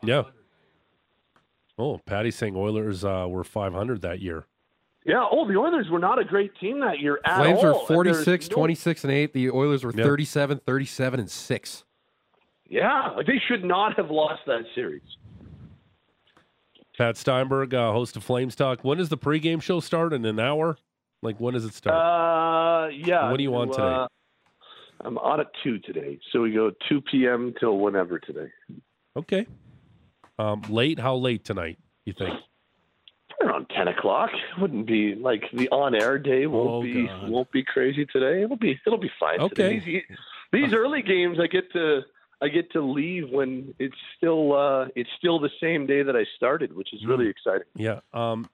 Yeah. 0.02 0.22
Oh, 1.78 1.98
Patty's 2.06 2.36
saying 2.36 2.56
Oilers 2.56 3.04
uh, 3.04 3.26
were 3.28 3.44
500 3.44 4.02
that 4.02 4.20
year. 4.20 4.46
Yeah. 5.04 5.24
Oh, 5.30 5.46
the 5.48 5.56
Oilers 5.56 5.88
were 5.90 5.98
not 5.98 6.18
a 6.18 6.24
great 6.24 6.52
team 6.58 6.80
that 6.80 7.00
year 7.00 7.20
at 7.24 7.36
Flames 7.38 7.58
all. 7.58 7.64
were 7.64 7.78
and 7.78 7.86
46, 7.88 8.50
no- 8.50 8.54
26, 8.56 9.04
and 9.04 9.12
8. 9.12 9.32
The 9.32 9.50
Oilers 9.50 9.82
were 9.84 9.92
Yep. 9.94 10.04
37, 10.06 10.60
37, 10.66 11.20
and 11.20 11.30
6. 11.30 11.84
Yeah, 12.68 13.10
like 13.16 13.26
they 13.26 13.40
should 13.48 13.64
not 13.64 13.96
have 13.96 14.10
lost 14.10 14.42
that 14.46 14.64
series. 14.74 15.02
Pat 16.96 17.16
Steinberg, 17.16 17.72
uh, 17.74 17.92
host 17.92 18.14
of 18.16 18.22
Flames 18.22 18.54
Talk. 18.54 18.84
When 18.84 18.98
does 18.98 19.08
the 19.08 19.16
pregame 19.18 19.60
show 19.62 19.80
start? 19.80 20.12
In 20.12 20.24
an 20.26 20.38
hour? 20.38 20.76
Like 21.22 21.38
when 21.38 21.54
does 21.54 21.64
it 21.64 21.74
start? 21.74 21.96
Uh, 21.96 22.88
yeah. 22.88 23.30
What 23.30 23.36
do 23.36 23.42
you 23.42 23.50
want 23.50 23.72
today? 23.72 23.82
uh, 23.84 24.06
I'm 25.02 25.18
on 25.18 25.40
at 25.40 25.46
two 25.62 25.78
today, 25.78 26.18
so 26.32 26.42
we 26.42 26.52
go 26.52 26.70
two 26.88 27.00
p.m. 27.00 27.54
till 27.58 27.78
whenever 27.78 28.18
today. 28.18 28.50
okay. 29.16 29.46
Um, 30.38 30.62
late? 30.70 30.98
How 30.98 31.16
late 31.16 31.44
tonight? 31.44 31.78
You 32.06 32.14
think? 32.16 32.34
Around 33.42 33.66
ten 33.76 33.88
o'clock. 33.88 34.30
Wouldn't 34.60 34.86
be 34.86 35.14
like 35.14 35.42
the 35.52 35.68
on-air 35.70 36.18
day 36.18 36.46
won't 36.46 36.68
Oh, 36.70 36.82
be 36.82 37.06
God. 37.06 37.28
won't 37.30 37.50
be 37.52 37.62
crazy 37.64 38.06
today. 38.06 38.42
It'll 38.42 38.56
be 38.56 38.78
it'll 38.86 38.98
be 38.98 39.10
fine. 39.20 39.40
Okay. 39.40 39.80
Today. 39.80 40.04
These, 40.08 40.16
these 40.52 40.72
early 40.74 41.02
games, 41.02 41.38
I 41.40 41.46
get 41.46 41.70
to 41.72 42.00
I 42.42 42.48
get 42.48 42.70
to 42.72 42.80
leave 42.82 43.28
when 43.30 43.74
it's 43.78 43.94
still 44.16 44.54
uh, 44.54 44.86
it's 44.96 45.10
still 45.18 45.38
the 45.38 45.50
same 45.60 45.86
day 45.86 46.02
that 46.02 46.16
I 46.16 46.24
started, 46.36 46.74
which 46.74 46.92
is 46.94 47.04
really 47.06 47.28
exciting. 47.28 47.66
Yeah. 47.76 48.00
Um, 48.14 48.48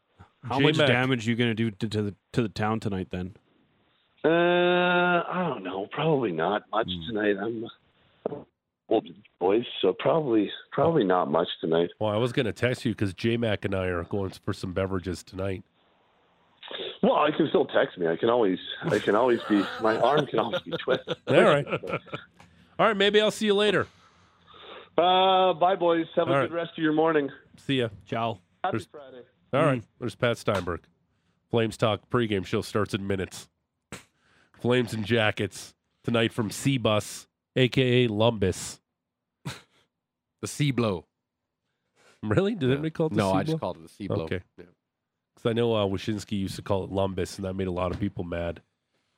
How 0.48 0.58
much 0.60 0.74
J-Mac. 0.74 0.88
damage 0.88 1.26
are 1.26 1.30
you 1.30 1.36
going 1.36 1.50
to 1.50 1.54
do 1.54 1.70
to, 1.70 1.88
to 1.88 2.02
the 2.02 2.14
to 2.32 2.42
the 2.42 2.48
town 2.48 2.80
tonight? 2.80 3.08
Then 3.10 3.34
Uh, 4.24 4.28
I 4.28 5.46
don't 5.48 5.62
know. 5.64 5.86
Probably 5.92 6.32
not 6.32 6.62
much 6.72 6.88
tonight. 7.08 7.36
I'm 7.40 7.66
old 8.88 9.06
boys, 9.40 9.64
so 9.82 9.92
probably 9.98 10.50
probably 10.72 11.04
not 11.04 11.30
much 11.30 11.48
tonight. 11.60 11.90
well, 12.00 12.10
I 12.10 12.16
was 12.16 12.32
going 12.32 12.46
to 12.46 12.52
text 12.52 12.84
you 12.84 12.92
because 12.92 13.12
J 13.14 13.36
Mac 13.36 13.64
and 13.64 13.74
I 13.74 13.86
are 13.86 14.04
going 14.04 14.30
for 14.44 14.52
some 14.52 14.72
beverages 14.72 15.22
tonight. 15.22 15.62
Well, 17.02 17.14
I 17.14 17.30
can 17.30 17.48
still 17.48 17.66
text 17.66 17.96
me. 17.98 18.08
I 18.08 18.16
can 18.16 18.28
always 18.30 18.58
I 18.84 18.98
can 18.98 19.14
always 19.14 19.40
be 19.48 19.64
my 19.82 19.96
arm 20.00 20.26
can 20.26 20.38
always 20.38 20.60
be 20.62 20.72
twisted. 20.72 21.16
All 21.28 21.34
right. 21.42 21.66
All 21.66 22.86
right. 22.86 22.96
Maybe 22.96 23.20
I'll 23.20 23.30
see 23.30 23.46
you 23.46 23.54
later. 23.54 23.86
Uh, 24.98 25.52
bye, 25.54 25.76
boys. 25.76 26.06
Have 26.16 26.28
a 26.28 26.32
All 26.34 26.40
good 26.42 26.52
rest 26.52 26.72
of 26.76 26.82
your 26.82 26.92
morning. 26.94 27.30
See 27.58 27.80
ya. 27.80 27.88
ciao. 28.06 28.38
Happy 28.64 28.78
There's- 28.78 28.88
Friday. 28.90 29.22
All 29.56 29.66
right. 29.66 29.82
There's 29.98 30.14
Pat 30.14 30.38
Steinberg. 30.38 30.82
Flames 31.50 31.76
Talk 31.76 32.10
pregame 32.10 32.44
show 32.44 32.60
starts 32.62 32.94
in 32.94 33.06
minutes. 33.06 33.48
Flames 34.60 34.92
and 34.92 35.04
Jackets 35.04 35.74
tonight 36.02 36.32
from 36.32 36.50
C 36.50 36.78
Bus, 36.78 37.26
aka 37.54 38.08
Lumbus. 38.08 38.80
The 40.42 40.48
sea 40.48 40.70
blow. 40.70 41.06
Really? 42.22 42.54
Did 42.54 42.70
anybody 42.70 42.90
call 42.90 43.06
it 43.06 43.10
the 43.10 43.16
No, 43.16 43.32
I 43.32 43.42
just 43.42 43.58
called 43.58 43.78
it 43.78 43.82
the 43.84 43.88
sea 43.88 44.06
blow. 44.06 44.24
Okay. 44.24 44.40
Yeah. 44.58 44.64
Because 45.34 45.50
I 45.50 45.52
know 45.54 45.74
uh, 45.74 45.86
Wyshynski 45.86 46.32
used 46.38 46.56
to 46.56 46.62
call 46.62 46.84
it 46.84 46.90
Lumbus, 46.90 47.36
and 47.36 47.44
that 47.46 47.54
made 47.54 47.68
a 47.68 47.72
lot 47.72 47.90
of 47.92 47.98
people 47.98 48.22
mad. 48.22 48.60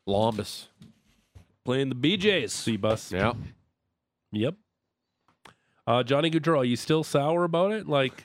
Lumbus. 0.09 0.67
Playing 1.65 1.89
the 1.89 1.95
BJ's. 1.97 2.53
C 2.53 2.77
Bus. 2.77 3.11
Yeah. 3.11 3.33
Yep. 4.33 4.55
Uh, 5.87 6.03
Johnny 6.05 6.31
Gaudreau, 6.31 6.59
are 6.59 6.65
you 6.65 6.77
still 6.77 7.03
sour 7.03 7.45
about 7.45 7.73
it? 7.73 7.89
Like, 7.89 8.25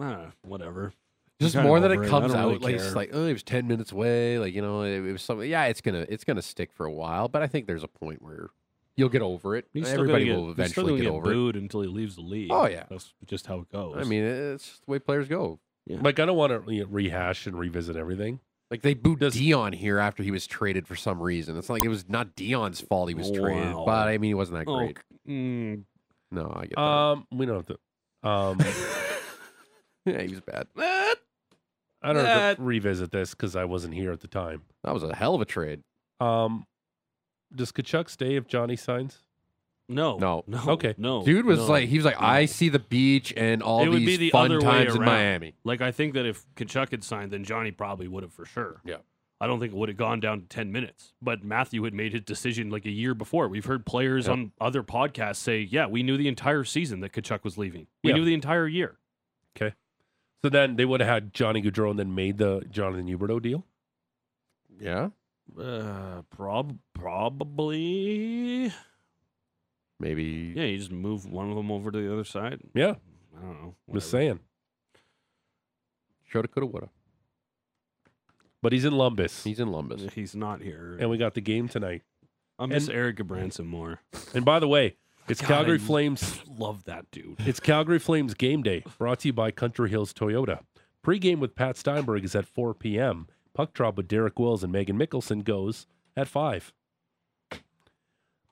Ah, 0.00 0.32
whatever. 0.42 0.92
Just 1.40 1.56
more 1.56 1.80
that 1.80 1.90
it 1.90 2.00
it. 2.00 2.08
Comes 2.08 2.34
out 2.34 2.48
really 2.48 2.58
like 2.58 2.74
it's 2.74 2.94
like 2.94 3.10
oh 3.12 3.24
it 3.24 3.32
was 3.32 3.42
ten 3.42 3.66
minutes 3.66 3.92
away 3.92 4.38
like 4.38 4.54
you 4.54 4.60
know 4.62 4.82
it, 4.82 4.90
it 5.04 5.12
was 5.12 5.22
something 5.22 5.48
yeah 5.48 5.64
it's 5.66 5.80
gonna 5.80 6.04
it's 6.08 6.24
gonna 6.24 6.42
stick 6.42 6.70
for 6.72 6.84
a 6.86 6.92
while 6.92 7.28
but 7.28 7.42
I 7.42 7.46
think 7.46 7.66
there's 7.66 7.82
a 7.82 7.88
point 7.88 8.20
where 8.22 8.50
you'll 8.96 9.08
get 9.08 9.22
over 9.22 9.56
it 9.56 9.66
He's 9.72 9.88
everybody 9.88 10.26
gonna 10.26 10.38
will 10.38 10.54
get, 10.54 10.62
he's 10.64 10.72
still 10.72 10.84
eventually 10.84 11.02
gonna 11.08 11.18
get 11.18 11.24
get 11.24 11.32
over 11.34 11.48
it 11.50 11.56
until 11.56 11.80
he 11.80 11.88
leaves 11.88 12.16
the 12.16 12.20
league. 12.22 12.50
Oh, 12.52 12.66
yeah. 12.66 12.84
that's 12.90 13.14
just 13.26 13.46
how 13.46 13.60
it 13.60 13.72
goes. 13.72 13.96
I 13.98 14.04
mean 14.04 14.22
it's 14.24 14.80
the 14.84 14.90
way 14.92 14.98
players 14.98 15.28
go 15.28 15.58
like 15.88 16.20
I 16.20 16.26
don't 16.26 16.36
want 16.36 16.66
to 16.66 16.72
you 16.72 16.82
know, 16.82 16.88
rehash 16.90 17.46
and 17.46 17.58
revisit 17.58 17.96
everything. 17.96 18.38
like 18.70 18.82
they 18.82 18.94
booed 18.94 19.18
Does- 19.20 19.34
Dion 19.34 19.72
here 19.72 19.98
after 19.98 20.22
he 20.22 20.30
was 20.30 20.46
traded 20.46 20.86
for 20.86 20.94
some 20.94 21.20
reason 21.22 21.56
it's 21.56 21.68
not 21.68 21.76
like 21.76 21.84
it 21.84 21.88
was 21.88 22.08
not 22.08 22.36
Dion's 22.36 22.80
fault 22.80 23.08
he 23.08 23.14
was 23.14 23.30
traded 23.30 23.72
but 23.86 24.06
I 24.08 24.18
mean 24.18 24.28
he 24.28 24.34
wasn't 24.34 24.58
that 24.58 24.70
Oh, 24.70 24.76
great 24.76 24.98
mm, 25.26 25.82
no 26.30 26.52
I 26.54 26.66
get 26.66 26.76
that 26.76 26.80
Um, 26.82 27.26
we 27.32 27.46
don't 27.46 27.56
have 27.56 27.66
to. 27.66 28.28
Um, 28.28 28.58
yeah 30.06 30.22
he 30.22 30.28
was 30.28 30.40
bad 30.40 30.66
I 32.02 32.12
don't 32.12 32.24
have 32.24 32.56
to 32.56 32.62
revisit 32.62 33.10
this 33.12 33.30
because 33.34 33.56
I 33.56 33.64
wasn't 33.64 33.94
here 33.94 34.10
at 34.12 34.20
the 34.20 34.28
time. 34.28 34.62
that 34.84 34.92
was 34.94 35.02
a 35.02 35.14
hell 35.14 35.34
of 35.34 35.40
a 35.40 35.44
trade 35.44 35.82
Um, 36.20 36.66
does 37.54 37.72
Tkachuk 37.72 38.08
stay 38.08 38.36
if 38.36 38.46
Johnny 38.46 38.76
signs? 38.76 39.22
no, 39.88 40.16
No. 40.18 40.44
no, 40.46 40.62
Okay. 40.68 40.94
no. 40.98 41.24
dude 41.24 41.44
was 41.44 41.58
no. 41.58 41.66
like 41.66 41.88
he 41.88 41.96
was 41.96 42.04
like 42.04 42.20
I 42.22 42.46
see 42.46 42.68
the 42.68 42.78
beach 42.78 43.32
and 43.36 43.62
all 43.62 43.82
It 43.82 43.88
would 43.88 44.00
these 44.00 44.06
be 44.06 44.16
the 44.16 44.30
fun 44.30 44.46
other 44.52 44.60
way 44.60 44.84
times 44.84 44.94
in 44.94 45.02
around. 45.02 45.08
Miami 45.10 45.54
Like 45.64 45.80
I 45.80 45.90
think 45.90 46.14
that 46.14 46.26
if 46.26 46.44
Tkachuk 46.54 46.90
had 46.92 47.02
signed, 47.04 47.32
then 47.32 47.44
Johnny 47.44 47.70
probably 47.72 48.06
would 48.08 48.22
have 48.22 48.32
for 48.32 48.44
sure. 48.46 48.80
Yeah. 48.84 48.98
I 49.42 49.46
don't 49.46 49.58
think 49.58 49.72
it 49.72 49.76
would 49.76 49.88
have 49.88 49.96
gone 49.96 50.20
down 50.20 50.42
to 50.42 50.46
ten 50.46 50.70
minutes. 50.70 51.14
But 51.22 51.42
Matthew 51.42 51.82
had 51.84 51.94
made 51.94 52.12
his 52.12 52.20
decision 52.20 52.68
like 52.70 52.84
a 52.84 52.90
year 52.90 53.14
before. 53.14 53.48
We've 53.48 53.64
heard 53.64 53.86
players 53.86 54.26
Yep. 54.26 54.32
on 54.34 54.52
other 54.60 54.82
podcasts 54.82 55.36
say, 55.36 55.60
"Yeah, 55.62 55.86
we 55.86 56.02
knew 56.02 56.18
the 56.18 56.28
entire 56.28 56.62
season 56.62 57.00
that 57.00 57.12
Tkachuk 57.12 57.42
was 57.42 57.56
leaving. 57.56 57.86
We 58.04 58.10
Yeah. 58.10 58.16
knew 58.16 58.24
the 58.26 58.34
entire 58.34 58.68
year." 58.68 58.98
So 60.42 60.48
then 60.48 60.76
they 60.76 60.84
would 60.86 61.00
have 61.00 61.08
had 61.08 61.34
Johnny 61.34 61.60
Gaudreau 61.62 61.90
and 61.90 61.98
then 61.98 62.14
made 62.14 62.38
the 62.38 62.62
Jonathan 62.70 63.06
Huberdeau 63.06 63.40
deal. 63.42 63.64
yeah 64.78 65.10
Uh, 65.58 66.22
prob 66.30 66.78
probably. 66.94 68.72
maybe 69.98 70.52
Yeah, 70.56 70.64
you 70.64 70.78
just 70.78 70.90
move 70.92 71.26
one 71.26 71.50
of 71.50 71.56
them 71.56 71.70
over 71.70 71.90
to 71.90 71.98
the 71.98 72.12
other 72.12 72.24
side. 72.24 72.60
Yeah, 72.74 72.94
I 73.36 73.40
don't 73.42 73.62
know. 73.62 73.74
just 73.92 74.10
saying. 74.10 74.40
shoulda 76.28 76.48
coulda 76.48 76.66
woulda 76.66 76.88
But 78.62 78.72
he's 78.72 78.84
in 78.84 78.92
Lumbus, 78.94 79.42
he's 79.42 79.60
in 79.60 79.68
Lumbus 79.68 80.10
He's 80.12 80.34
not 80.34 80.62
here. 80.62 80.96
and 81.00 81.10
we 81.10 81.18
got 81.18 81.34
the 81.34 81.40
game 81.40 81.68
tonight. 81.68 82.02
I 82.58 82.66
miss 82.66 82.88
and- 82.88 82.96
Eric 82.96 83.16
Branson 83.26 83.66
more. 83.66 84.00
And 84.34 84.44
by 84.44 84.58
the 84.58 84.68
way, 84.68 84.96
it's 85.30 85.40
God, 85.40 85.48
Calgary 85.48 85.76
I 85.76 85.78
Flames. 85.78 86.40
Love 86.48 86.84
that 86.84 87.10
dude. 87.10 87.36
It's 87.46 87.60
Calgary 87.60 87.98
Flames 87.98 88.34
game 88.34 88.62
day, 88.62 88.84
brought 88.98 89.20
to 89.20 89.28
you 89.28 89.32
by 89.32 89.50
Country 89.50 89.90
Hills 89.90 90.12
Toyota. 90.12 90.60
Pre-game 91.02 91.40
with 91.40 91.54
Pat 91.54 91.76
Steinberg 91.76 92.24
is 92.24 92.34
at 92.34 92.46
4 92.46 92.74
p.m. 92.74 93.26
Puck 93.54 93.72
drop 93.72 93.96
with 93.96 94.08
Derek 94.08 94.38
Wills 94.38 94.62
and 94.62 94.72
Megan 94.72 94.98
Mickelson 94.98 95.42
goes 95.42 95.86
at 96.16 96.28
5. 96.28 96.72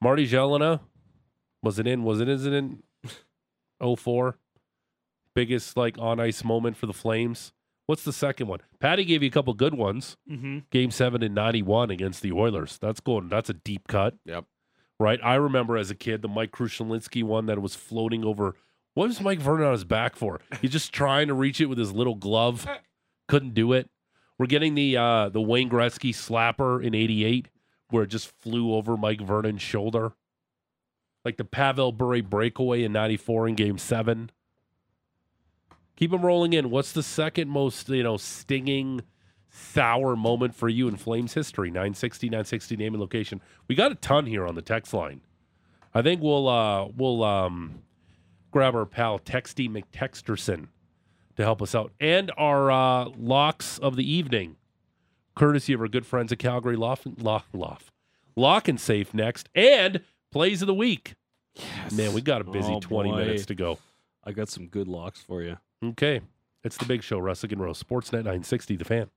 Marty 0.01 0.27
Gelinas, 0.27 0.81
was 1.63 1.79
it 1.79 1.87
in? 1.87 2.05
Was 2.05 2.21
it 2.21 2.29
isn't 2.29 2.53
in 2.53 2.83
04? 3.97 4.39
Biggest 5.35 5.77
like 5.77 5.99
on 5.99 6.21
ice 6.21 6.43
moment 6.43 6.77
for 6.77 6.87
the 6.87 6.93
Flames. 6.93 7.53
What's 7.87 8.03
the 8.05 8.13
second 8.13 8.49
one? 8.49 8.61
Patty 8.81 9.05
gave 9.05 9.23
you 9.23 9.29
a 9.29 9.33
couple 9.33 9.55
good 9.55 9.75
ones. 9.75 10.17
Mm-hmm. 10.31 10.59
Game 10.71 10.91
seven 10.91 11.23
in 11.23 11.33
'91 11.33 11.91
against 11.91 12.23
the 12.23 12.33
Oilers. 12.33 12.77
That's 12.79 13.01
going. 13.01 13.29
That's 13.29 13.49
a 13.49 13.55
deep 13.55 13.89
cut. 13.89 14.15
Yep. 14.27 14.45
Right. 15.01 15.21
I 15.23 15.37
remember 15.37 15.77
as 15.77 15.91
a 15.91 15.95
kid 15.95 16.23
the 16.23 16.29
Mike 16.29 16.51
Krushelnyski 16.51 17.23
one 17.23 17.47
that 17.47 17.63
was 17.63 17.77
floating 17.77 18.25
over. 18.25 18.57
What 18.95 19.09
was 19.09 19.21
Mike 19.21 19.39
Vernon 19.39 19.67
on 19.67 19.73
his 19.73 19.85
back 19.85 20.17
for? 20.17 20.41
He's 20.61 20.73
just 20.73 20.93
trying 20.93 21.29
to 21.29 21.35
reach 21.35 21.61
it 21.61 21.67
with 21.67 21.79
his 21.79 21.93
little 21.93 22.17
glove. 22.17 22.67
Couldn't 23.29 23.55
do 23.55 23.73
it. 23.73 23.89
We're 24.39 24.47
getting 24.47 24.75
the 24.75 24.97
uh, 24.97 25.29
the 25.29 25.41
Wayne 25.41 25.71
Gretzky 25.71 26.11
slapper 26.11 26.83
in 26.83 26.95
'88 26.95 27.49
where 27.91 28.05
it 28.05 28.09
just 28.09 28.31
flew 28.41 28.75
over 28.75 28.97
Mike 28.97 29.21
Vernon's 29.21 29.63
shoulder. 29.63 30.13
Like 31.25 31.37
the 31.37 31.45
Pavel 31.45 31.93
Bure 31.93 32.23
breakaway 32.23 32.83
in 32.83 32.93
'94 32.93 33.49
in 33.49 33.55
Game 33.55 33.79
Seven. 33.79 34.31
Keep 35.97 36.13
them 36.13 36.25
rolling 36.25 36.53
in. 36.53 36.71
What's 36.71 36.93
the 36.93 37.03
second 37.03 37.49
most 37.49 37.89
you 37.89 38.03
know 38.03 38.17
stinging? 38.17 39.03
Sour 39.59 40.17
moment 40.17 40.55
for 40.55 40.69
you 40.69 40.89
in 40.89 40.97
Flames 40.97 41.35
history? 41.35 41.69
960, 41.71 42.29
960 42.29 42.77
name 42.77 42.95
and 42.95 43.01
location. 43.01 43.41
We 43.69 43.75
got 43.75 43.93
a 43.93 43.97
ton 43.97 44.27
here 44.27 44.47
on 44.47 44.55
the 44.55 44.63
text 44.63 44.93
line. 44.95 45.21
I 45.95 46.03
think 46.03 46.23
we'll 46.23 46.49
uh 46.49 46.89
we'll 46.97 47.23
um 47.25 47.83
grab 48.51 48.75
our 48.75 48.87
pal 48.87 49.19
Texty 49.19 49.69
McTexterson 49.71 50.69
to 51.37 51.43
help 51.43 51.61
us 51.63 51.75
out. 51.75 51.93
And 52.01 52.31
our 52.37 52.71
uh 52.71 53.07
locks 53.19 53.79
of 53.79 53.97
the 53.97 54.11
evening, 54.11 54.57
courtesy 55.35 55.73
of 55.73 55.81
our 55.81 55.89
good 55.89 56.07
friends 56.07 56.33
at 56.33 56.39
Calgary 56.39 56.77
Loft 56.77 57.07
Lock 57.23 57.47
Loft. 57.53 57.91
Lock 58.37 58.69
and 58.69 58.81
safe 58.81 59.13
next. 59.15 59.49
And 59.55 60.01
plays 60.31 60.63
of 60.63 60.67
the 60.67 60.75
week. 60.75 61.15
Yes. 61.55 61.93
Man, 61.93 62.13
we 62.13 62.21
got 62.21 62.41
a 62.41 62.45
busy 62.45 62.73
Oh, 62.75 62.81
20 62.81 63.11
boy. 63.11 63.17
minutes 63.17 63.47
to 63.47 63.55
go. 63.57 63.79
I 64.23 64.31
got 64.33 64.49
some 64.49 64.69
good 64.69 64.87
locks 64.87 65.21
for 65.23 65.43
you. 65.43 65.57
Okay. 65.83 66.21
It's 66.63 66.77
the 66.77 66.85
big 66.85 67.03
show, 67.03 67.19
Russick 67.19 67.51
and 67.51 67.61
Rose. 67.61 67.83
Sportsnet 67.83 68.25
960, 68.25 68.77
the 68.77 68.85
fan. 68.85 69.09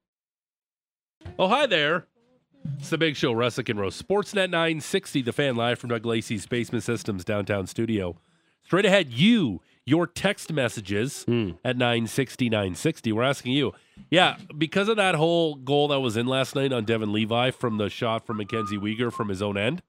Oh, 1.39 1.47
hi 1.47 1.65
there. 1.65 2.07
It's 2.77 2.89
the 2.89 2.97
big 2.97 3.15
show, 3.15 3.33
Russick 3.33 3.69
and 3.69 3.79
Rose. 3.79 4.01
Sportsnet 4.01 4.49
960, 4.49 5.21
the 5.21 5.33
fan, 5.33 5.55
live 5.55 5.79
from 5.79 5.89
Doug 5.89 6.05
Lacey's 6.05 6.45
Basement 6.45 6.83
Systems 6.83 7.25
downtown 7.25 7.67
studio. 7.67 8.17
Straight 8.63 8.85
ahead, 8.85 9.09
you, 9.09 9.61
your 9.85 10.05
text 10.05 10.53
messages 10.53 11.23
hmm. 11.23 11.51
at 11.65 11.77
960, 11.77 12.49
960. 12.49 13.11
We're 13.11 13.23
asking 13.23 13.53
you. 13.53 13.73
Yeah, 14.09 14.37
because 14.57 14.87
of 14.87 14.97
that 14.97 15.15
whole 15.15 15.55
goal 15.55 15.87
that 15.89 15.99
was 15.99 16.17
in 16.17 16.27
last 16.27 16.55
night 16.55 16.71
on 16.71 16.85
Devon 16.85 17.11
Levi 17.11 17.51
from 17.51 17.77
the 17.77 17.89
shot 17.89 18.25
from 18.25 18.37
Mackenzie 18.37 18.77
Weegar 18.77 19.11
from 19.11 19.29
his 19.29 19.41
own 19.41 19.57
end, 19.57 19.81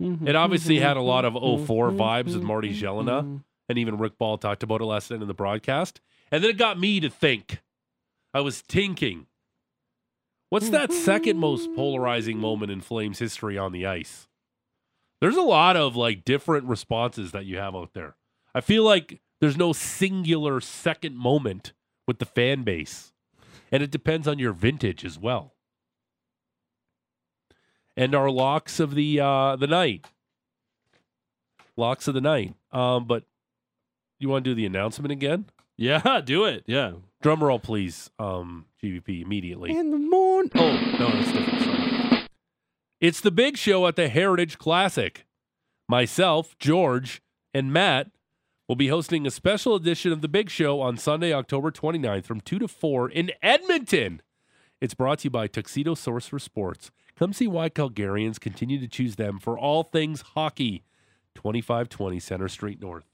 mm-hmm. 0.00 0.28
it 0.28 0.36
obviously 0.36 0.78
had 0.78 0.96
a 0.96 1.02
lot 1.02 1.24
of 1.24 1.34
mm-hmm. 1.34 1.62
Mm-hmm. 1.62 1.66
04 1.66 1.90
vibes 1.92 2.34
with 2.34 2.42
Marty 2.42 2.78
Gelinas 2.78 3.42
and 3.68 3.78
even 3.78 3.98
Rick 3.98 4.18
Ball 4.18 4.38
talked 4.38 4.62
about 4.62 4.80
it 4.80 4.84
last 4.84 5.10
night 5.10 5.22
in 5.22 5.28
the 5.28 5.34
broadcast. 5.34 6.00
And 6.30 6.42
then 6.42 6.50
it 6.50 6.58
got 6.58 6.78
me 6.78 7.00
to 7.00 7.10
think. 7.10 7.62
I 8.34 8.40
was 8.40 8.60
thinking, 8.60 9.26
what's 10.56 10.70
that 10.70 10.90
second 10.90 11.36
most 11.36 11.68
polarizing 11.74 12.38
moment 12.38 12.72
in 12.72 12.80
Flames 12.80 13.18
history 13.18 13.58
on 13.58 13.72
the 13.72 13.84
ice? 13.84 14.26
There's 15.20 15.36
a 15.36 15.42
lot 15.42 15.76
of 15.76 15.96
like 15.96 16.24
different 16.24 16.64
responses 16.64 17.32
that 17.32 17.44
you 17.44 17.58
have 17.58 17.74
out 17.74 17.92
there. 17.92 18.16
I 18.54 18.62
feel 18.62 18.82
like 18.82 19.20
there's 19.38 19.58
no 19.58 19.74
singular 19.74 20.62
second 20.62 21.14
moment 21.14 21.74
with 22.06 22.20
the 22.20 22.24
fan 22.24 22.62
base. 22.62 23.12
And 23.70 23.82
it 23.82 23.90
depends 23.90 24.26
on 24.26 24.38
your 24.38 24.54
vintage 24.54 25.04
as 25.04 25.18
well. 25.18 25.52
And 27.94 28.14
our 28.14 28.30
locks 28.30 28.80
of 28.80 28.94
the 28.94 29.20
uh 29.20 29.56
the 29.56 29.66
night. 29.66 30.06
Locks 31.76 32.08
of 32.08 32.14
the 32.14 32.22
night. 32.22 32.54
Um, 32.72 33.04
but 33.04 33.24
you 34.18 34.30
want 34.30 34.46
to 34.46 34.50
do 34.50 34.54
the 34.54 34.64
announcement 34.64 35.12
again? 35.12 35.50
Yeah, 35.76 36.20
do 36.24 36.44
it. 36.44 36.64
Yeah. 36.66 36.92
Drum 37.22 37.42
roll, 37.42 37.58
please, 37.58 38.10
um, 38.18 38.66
GVP, 38.82 39.22
immediately. 39.22 39.76
In 39.76 39.90
the 39.90 39.98
morning. 39.98 40.52
Oh, 40.54 40.72
no, 40.98 41.10
that's 41.10 41.32
different. 41.32 41.62
Sorry. 41.62 42.26
It's 43.00 43.20
the 43.20 43.30
big 43.30 43.56
show 43.56 43.86
at 43.86 43.96
the 43.96 44.08
Heritage 44.08 44.58
Classic. 44.58 45.26
Myself, 45.88 46.56
George, 46.58 47.22
and 47.54 47.72
Matt 47.72 48.10
will 48.68 48.76
be 48.76 48.88
hosting 48.88 49.26
a 49.26 49.30
special 49.30 49.74
edition 49.74 50.12
of 50.12 50.20
the 50.20 50.28
big 50.28 50.50
show 50.50 50.80
on 50.80 50.96
Sunday, 50.96 51.32
October 51.32 51.70
29th 51.70 52.24
from 52.24 52.40
2 52.40 52.58
to 52.58 52.68
4 52.68 53.10
in 53.10 53.30
Edmonton. 53.42 54.20
It's 54.80 54.94
brought 54.94 55.20
to 55.20 55.24
you 55.24 55.30
by 55.30 55.46
Tuxedo 55.46 55.94
Source 55.94 56.26
for 56.26 56.38
Sports. 56.38 56.90
Come 57.18 57.32
see 57.32 57.46
why 57.46 57.70
Calgarians 57.70 58.38
continue 58.38 58.78
to 58.80 58.88
choose 58.88 59.16
them 59.16 59.38
for 59.38 59.58
all 59.58 59.84
things 59.84 60.20
hockey. 60.20 60.84
2520 61.34 62.18
Center 62.18 62.48
Street 62.48 62.80
North. 62.80 63.04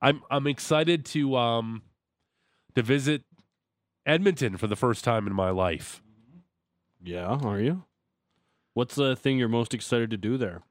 I'm 0.00 0.22
I'm 0.30 0.46
excited 0.46 1.04
to 1.06 1.34
um 1.36 1.82
to 2.74 2.82
visit 2.82 3.22
Edmonton 4.06 4.56
for 4.56 4.66
the 4.66 4.76
first 4.76 5.04
time 5.04 5.26
in 5.26 5.32
my 5.32 5.50
life. 5.50 6.02
Yeah, 7.02 7.26
are 7.26 7.60
you? 7.60 7.84
What's 8.74 8.94
the 8.94 9.14
thing 9.14 9.38
you're 9.38 9.48
most 9.48 9.74
excited 9.74 10.10
to 10.10 10.16
do 10.16 10.36
there? 10.36 10.62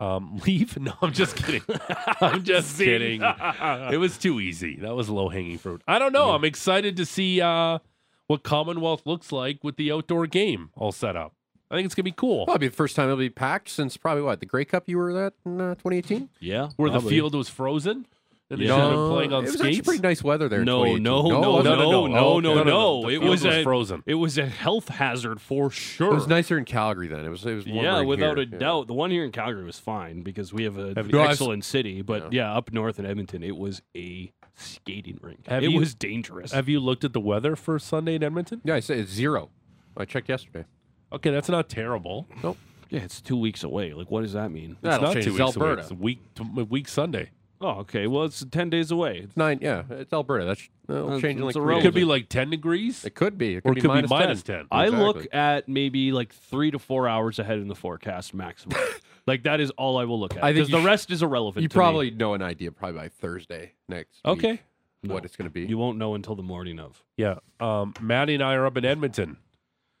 Um, 0.00 0.40
leave? 0.46 0.78
No, 0.78 0.92
I'm 1.02 1.12
just 1.12 1.36
kidding. 1.36 1.62
I'm 2.20 2.44
just 2.44 2.78
kidding. 2.78 3.22
It 3.22 3.98
was 3.98 4.18
too 4.18 4.40
easy. 4.40 4.76
That 4.76 4.94
was 4.94 5.08
low 5.08 5.28
hanging 5.28 5.58
fruit. 5.58 5.82
I 5.88 5.98
don't 5.98 6.12
know. 6.12 6.30
I'm 6.30 6.44
excited 6.44 6.96
to 6.96 7.06
see 7.06 7.40
uh, 7.40 7.78
what 8.26 8.42
Commonwealth 8.42 9.02
looks 9.06 9.32
like 9.32 9.64
with 9.64 9.76
the 9.76 9.90
outdoor 9.90 10.26
game 10.26 10.70
all 10.74 10.92
set 10.92 11.16
up. 11.16 11.34
I 11.70 11.74
think 11.74 11.84
it's 11.84 11.94
gonna 11.94 12.04
be 12.04 12.12
cool. 12.12 12.46
Probably 12.46 12.68
the 12.68 12.74
first 12.74 12.96
time 12.96 13.06
it'll 13.06 13.18
be 13.18 13.28
packed 13.28 13.68
since 13.68 13.98
probably 13.98 14.22
what 14.22 14.40
the 14.40 14.46
Grey 14.46 14.64
Cup 14.64 14.88
you 14.88 14.96
were 14.96 15.26
at 15.26 15.34
in 15.44 15.60
uh, 15.60 15.74
2018. 15.74 16.30
Yeah. 16.40 16.70
Where 16.76 16.90
the 16.90 17.00
field 17.00 17.34
was 17.34 17.50
frozen 17.50 18.06
and 18.50 18.60
they 18.60 18.64
Yeah. 18.64 18.76
should 18.76 18.80
have 18.80 18.90
been 18.92 19.08
playing 19.10 19.32
on 19.32 19.44
it 19.44 19.46
was 19.52 19.60
actually 19.60 19.82
pretty 19.82 20.00
nice 20.02 20.22
weather 20.24 20.48
there. 20.48 20.60
in 20.60 20.64
No, 20.64 20.84
2018. 20.84 21.02
no, 21.02 21.22
no, 21.22 21.58
it 21.60 21.64
no, 21.64 21.74
no, 21.74 22.06
no, 22.06 22.32
okay. 22.36 22.40
no, 22.42 22.62
no. 22.64 23.02
The 23.02 23.08
It 23.08 23.18
field 23.20 23.30
was 23.30 23.44
a 23.44 23.62
frozen. 23.62 24.02
It 24.06 24.14
was 24.14 24.38
a 24.38 24.46
health 24.46 24.88
hazard 24.88 25.40
for 25.40 25.70
sure. 25.70 26.12
It 26.12 26.14
was 26.14 26.26
nicer 26.26 26.56
in 26.56 26.64
Calgary 26.64 27.08
then. 27.08 27.24
It 27.24 27.28
was. 27.28 27.44
It 27.44 27.54
was 27.54 27.66
warmer 27.66 27.82
Yeah, 27.82 28.00
without 28.02 28.38
here. 28.38 28.46
a 28.46 28.50
Yeah. 28.50 28.58
doubt. 28.58 28.86
The 28.86 28.94
one 28.94 29.10
here 29.10 29.24
in 29.24 29.32
Calgary 29.32 29.64
was 29.64 29.78
fine 29.78 30.22
because 30.22 30.52
we 30.52 30.64
have 30.64 30.78
a 30.78 30.94
Have- 30.96 31.10
No, 31.12 31.20
I've- 31.20 31.30
excellent 31.32 31.64
city. 31.64 32.00
But 32.02 32.32
yeah. 32.32 32.54
up 32.54 32.72
north 32.72 32.98
in 32.98 33.04
Edmonton, 33.06 33.42
it 33.42 33.56
was 33.56 33.82
a 33.96 34.32
skating 34.54 35.18
rink. 35.22 35.46
Have 35.46 35.62
it 35.62 35.70
you- 35.70 35.78
was 35.78 35.94
dangerous. 35.94 36.52
Have 36.52 36.68
you 36.68 36.80
looked 36.80 37.04
at 37.04 37.12
the 37.12 37.20
weather 37.20 37.54
for 37.54 37.78
Sunday 37.78 38.14
in 38.14 38.22
Edmonton? 38.24 38.60
Yeah, 38.64 38.74
I 38.76 38.80
say 38.80 38.98
it's 38.98 39.12
zero. 39.12 39.50
I 39.96 40.04
checked 40.04 40.28
yesterday. 40.28 40.64
Okay, 41.12 41.30
that's 41.30 41.48
not 41.48 41.68
terrible. 41.68 42.26
Nope. 42.42 42.56
Yeah, 42.90 43.00
it's 43.00 43.20
two 43.20 43.36
weeks 43.36 43.62
away. 43.64 43.92
Like, 43.92 44.10
what 44.10 44.22
does 44.22 44.32
that 44.32 44.50
mean? 44.50 44.72
It's 44.72 44.80
That'll 44.82 45.02
not 45.08 45.12
two 45.12 45.18
It's 45.18 45.28
weeks 45.38 45.56
away. 45.56 45.72
It's 45.72 45.90
a 45.90 45.94
week, 45.94 46.20
t- 46.34 46.42
week 46.62 46.88
Sunday. 46.88 47.30
Oh, 47.60 47.80
okay. 47.80 48.06
Well, 48.06 48.24
it's 48.24 48.44
ten 48.52 48.70
days 48.70 48.90
away. 48.92 49.18
It's 49.24 49.36
nine. 49.36 49.58
Yeah, 49.60 49.82
it's 49.90 50.12
Alberta. 50.12 50.44
That's 50.44 50.68
that'll 50.86 51.06
That's- 51.06 51.22
change 51.22 51.38
in 51.40 51.44
like 51.44 51.54
that's 51.54 51.56
three 51.56 51.62
It 51.62 51.64
irrelevant. 51.66 51.82
could 51.94 51.94
be 52.00 52.04
like 52.04 52.28
10 52.28 52.50
degrees, 52.50 53.04
It 53.04 53.14
could 53.16 53.36
be. 53.36 53.56
It 53.56 53.58
or 53.58 53.60
could 53.60 53.70
it 53.72 53.74
be 53.74 53.80
could 53.80 53.88
be 53.88 53.94
minus 53.94 54.10
minus 54.10 54.42
10. 54.44 54.56
10. 54.58 54.66
I 54.70 54.88
look 54.88 55.16
Exactly. 55.16 55.38
at 55.38 55.68
maybe 55.68 56.12
like 56.12 56.32
three 56.32 56.70
to 56.70 56.78
four 56.78 57.08
hours 57.08 57.38
ahead 57.40 57.58
in 57.58 57.66
the 57.68 57.74
forecast 57.74 58.32
maximum. 58.34 58.78
like 59.26 59.42
that 59.42 59.58
is 59.60 59.70
all 59.72 59.98
I 59.98 60.04
will 60.04 60.20
look 60.20 60.36
at. 60.36 60.44
I 60.44 60.48
think 60.52 60.66
because 60.66 60.68
you 60.70 60.76
the 60.76 60.82
sh- 60.82 60.86
rest 60.86 61.10
is 61.10 61.22
irrelevant. 61.22 61.62
You 61.62 61.68
to 61.68 61.76
me. 61.76 61.80
probably 61.80 62.10
know 62.12 62.34
an 62.34 62.42
idea 62.42 62.70
probably 62.70 63.00
by 63.00 63.08
Thursday 63.08 63.72
next. 63.88 64.20
week 64.24 64.32
Okay. 64.38 64.60
what 65.02 65.08
No. 65.08 65.16
it's 65.24 65.34
going 65.36 65.48
to 65.50 65.52
be. 65.52 65.66
you 65.66 65.78
won't 65.78 65.98
know 65.98 66.14
until 66.14 66.36
the 66.36 66.42
morning 66.44 66.78
of. 66.78 67.02
Yeah. 67.16 67.38
Um, 67.58 67.92
Maddie 68.00 68.34
and 68.34 68.42
I 68.44 68.54
are 68.54 68.66
up 68.66 68.76
in 68.76 68.84
Edmonton. 68.84 69.36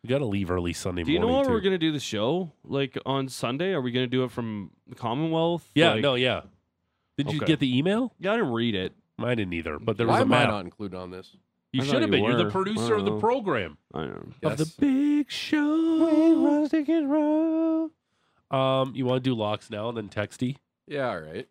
We 0.04 0.08
got 0.08 0.18
to 0.18 0.26
leave 0.26 0.48
early 0.50 0.72
Sunday 0.74 1.02
morning. 1.02 1.06
Do 1.06 1.12
you 1.12 1.18
know 1.18 1.26
morning. 1.26 1.50
when 1.50 1.54
we're 1.54 1.60
gonna 1.60 1.76
do 1.76 1.90
the 1.90 1.98
show? 1.98 2.52
Like 2.62 2.96
on 3.04 3.28
Sunday? 3.28 3.72
Are 3.72 3.80
we 3.80 3.90
gonna 3.90 4.06
do 4.06 4.22
it 4.22 4.30
from 4.30 4.70
the 4.86 4.94
Commonwealth? 4.94 5.68
Yeah, 5.74 5.94
Like- 5.94 6.02
no, 6.02 6.14
yeah. 6.14 6.42
Did 7.18 7.30
you 7.32 7.38
Okay. 7.38 7.46
get 7.46 7.60
the 7.60 7.76
email? 7.76 8.14
Yeah, 8.18 8.32
I 8.32 8.36
didn't 8.36 8.52
read 8.52 8.74
it. 8.74 8.94
I 9.18 9.34
didn't 9.34 9.52
either, 9.52 9.78
but 9.78 9.96
there 9.98 10.06
Why 10.06 10.14
was 10.14 10.20
a 10.20 10.24
am 10.24 10.32
I 10.32 10.38
map. 10.44 10.48
not 10.50 10.64
included 10.64 10.96
on 10.96 11.10
this? 11.10 11.36
You 11.72 11.82
I 11.82 11.84
should 11.84 11.94
have 11.96 12.02
you 12.04 12.08
been. 12.12 12.24
You're 12.24 12.36
the 12.36 12.44
were. 12.44 12.50
producer 12.50 12.94
of 12.94 13.04
the 13.04 13.10
I 13.10 13.10
don't 13.10 13.14
know. 13.16 13.20
program 13.20 13.76
I 13.92 13.98
don't 14.04 14.42
know. 14.42 14.50
of 14.50 14.56
the 14.56 14.64
Yes. 14.64 14.74
big 14.76 15.30
show. 15.30 16.68
Um, 18.50 18.92
you 18.94 19.04
want 19.04 19.22
to 19.22 19.30
do 19.30 19.34
locks 19.34 19.68
now 19.68 19.88
and 19.90 19.96
then 19.98 20.08
texty? 20.08 20.56
Yeah, 20.86 21.08
all 21.10 21.20
right. 21.20 21.46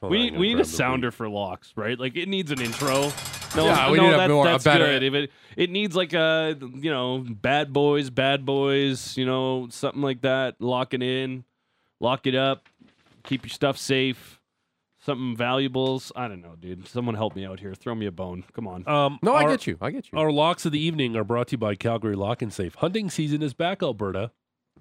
Hold 0.00 0.10
we 0.10 0.16
on, 0.18 0.20
I'm 0.20 0.24
need, 0.24 0.30
gonna 0.30 0.40
we 0.40 0.46
need 0.48 0.52
a 0.54 0.56
grab 0.56 0.66
the 0.66 0.72
sounder 0.72 1.10
for 1.12 1.28
locks, 1.28 1.72
right? 1.76 1.98
Like 1.98 2.16
it 2.16 2.28
needs 2.28 2.50
an 2.50 2.60
intro. 2.60 3.12
No, 3.54 3.66
Yeah, 3.66 3.90
we 3.90 3.98
no, 3.98 4.04
need 4.06 4.14
a 4.14 4.16
that- 4.16 4.30
more- 4.30 4.46
a 4.46 4.50
that's 4.52 4.64
better- 4.64 4.86
good. 4.86 5.02
If 5.02 5.12
it 5.12 5.30
it 5.58 5.68
needs 5.68 5.94
like 5.94 6.14
a 6.14 6.56
you 6.58 6.90
know 6.90 7.18
bad 7.28 7.70
boys, 7.70 8.08
bad 8.08 8.46
boys, 8.46 9.14
you 9.18 9.26
know 9.26 9.66
something 9.68 10.00
like 10.00 10.22
that. 10.22 10.58
Locking 10.58 11.02
in, 11.02 11.44
lock 12.02 12.26
it 12.26 12.34
up, 12.34 12.68
keep 13.24 13.44
your 13.44 13.50
stuff 13.50 13.78
safe. 13.78 14.38
Something 15.04 15.36
valuables. 15.36 16.12
I 16.14 16.28
don't 16.28 16.40
know, 16.42 16.54
dude. 16.60 16.86
Someone 16.86 17.16
help 17.16 17.34
me 17.34 17.44
out 17.44 17.58
here. 17.58 17.74
Throw 17.74 17.92
me 17.92 18.06
a 18.06 18.12
bone. 18.12 18.44
Come 18.52 18.68
on. 18.68 18.86
Um, 18.86 19.18
No, 19.20 19.34
I 19.34 19.48
get 19.48 19.66
you. 19.66 19.76
I 19.80 19.90
get 19.90 20.12
you. 20.12 20.16
Our 20.18 20.30
locks 20.30 20.64
of 20.64 20.70
the 20.70 20.78
evening 20.78 21.16
are 21.16 21.24
brought 21.24 21.48
to 21.48 21.52
you 21.52 21.58
by 21.58 21.74
Calgary 21.74 22.14
Lock 22.14 22.40
and 22.40 22.52
Safe. 22.52 22.76
Hunting 22.76 23.10
season 23.10 23.42
is 23.42 23.52
back, 23.52 23.82
Alberta. 23.82 24.30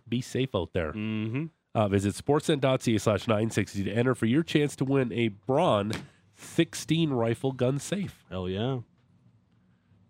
Be 0.08 0.22
safe 0.22 0.54
out 0.54 0.74
there. 0.74 0.92
Mm-hmm. 0.94 1.46
Uh, 1.74 1.88
visit 1.88 2.14
sportsnet.ca 2.14 2.98
slash 3.00 3.28
960 3.28 3.84
to 3.86 3.92
enter 3.92 4.14
for 4.14 4.28
your 4.28 4.44
chance 4.44 4.76
to 4.76 4.86
win 4.86 5.12
a 5.12 5.30
Braun 5.30 5.92
16 6.36 7.10
rifle 7.12 7.52
gun 7.54 7.80
safe. 7.80 8.24
Hell 8.30 8.48
yeah. 8.48 8.80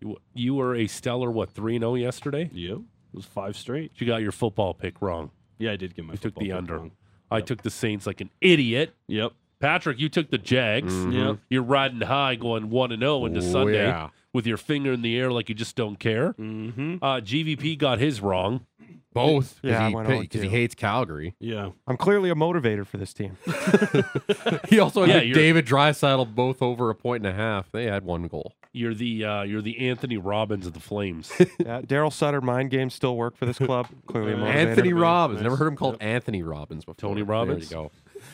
You, 0.00 0.16
you 0.34 0.54
were 0.56 0.74
a 0.74 0.88
stellar, 0.88 1.30
what, 1.30 1.50
3 1.52 1.78
0 1.78 1.94
yesterday? 1.94 2.50
Yep. 2.52 2.78
It 2.78 3.16
was 3.16 3.24
five 3.24 3.56
straight. 3.56 3.92
You 3.96 4.06
got 4.06 4.20
your 4.20 4.32
football 4.32 4.74
pick 4.74 5.00
wrong. 5.00 5.30
Yeah, 5.58 5.72
I 5.72 5.76
did 5.76 5.94
get 5.94 6.04
my. 6.04 6.14
You 6.14 6.18
took 6.18 6.34
the 6.34 6.52
under. 6.52 6.76
wrong. 6.78 6.90
I 7.32 7.40
took 7.40 7.62
the 7.62 7.70
Saints 7.70 8.06
like 8.06 8.20
an 8.20 8.30
idiot. 8.40 8.94
Yep. 9.08 9.32
Patrick, 9.60 9.98
you 10.00 10.08
took 10.08 10.30
the 10.30 10.38
Jags. 10.38 10.92
Yep. 11.06 11.38
You're 11.48 11.62
riding 11.62 12.00
high 12.00 12.34
going 12.34 12.68
1 12.70 12.92
and 12.92 13.00
0 13.00 13.26
into 13.26 13.38
Oh, 13.40 13.52
Sunday 13.52 13.84
yeah. 13.86 14.08
with 14.32 14.44
your 14.46 14.56
finger 14.56 14.92
in 14.92 15.02
the 15.02 15.16
air 15.16 15.30
like 15.30 15.48
you 15.48 15.54
just 15.54 15.76
don't 15.76 15.98
care. 16.00 16.32
Mm-hmm. 16.32 16.96
Uh, 17.00 17.20
GVP 17.20 17.78
got 17.78 17.98
his 18.00 18.20
wrong. 18.20 18.66
Both. 19.14 19.58
Yeah, 19.62 19.84
I 19.84 19.88
he, 19.88 19.94
went 19.94 20.08
on 20.08 20.20
because 20.20 20.42
he 20.42 20.48
hates 20.48 20.74
Calgary. 20.74 21.34
Yeah. 21.38 21.70
I'm 21.86 21.96
clearly 21.96 22.30
a 22.30 22.34
motivator 22.34 22.86
for 22.86 22.96
this 22.96 23.12
team. 23.12 23.36
He 24.68 24.78
also 24.80 25.04
Yeah, 25.04 25.14
had 25.14 25.26
you're- 25.28 25.34
David 25.40 25.66
Draisaitl 25.66 26.34
both 26.34 26.62
over 26.62 26.90
a 26.90 26.94
point 26.94 27.26
and 27.26 27.34
a 27.34 27.36
half. 27.36 27.70
They 27.72 27.84
had 27.84 28.04
one 28.04 28.26
goal. 28.28 28.54
You're 28.74 28.94
the 28.94 29.24
uh, 29.24 29.42
you're 29.42 29.60
the 29.60 29.86
Anthony 29.88 30.16
Robbins 30.16 30.66
of 30.66 30.72
the 30.72 30.80
Flames. 30.80 31.30
Yeah, 31.58 31.82
Daryl 31.82 32.12
Sutter 32.12 32.40
mind 32.40 32.70
games 32.70 32.94
still 32.94 33.16
work 33.16 33.36
for 33.36 33.44
this 33.46 33.58
club. 33.58 33.86
Clearly 34.06 34.32
a 34.32 34.36
motivator. 34.36 34.54
Anthony 34.54 34.92
Nice. 34.92 35.00
Robbins. 35.00 35.42
Never 35.42 35.56
heard 35.56 35.68
him 35.68 35.76
called 35.76 35.96
Anthony 36.00 36.42
Robbins 36.42 36.84
before. 36.84 36.94
Tony 37.10 37.22
Robbins. 37.22 37.68
There 37.68 37.78
you 37.82 37.90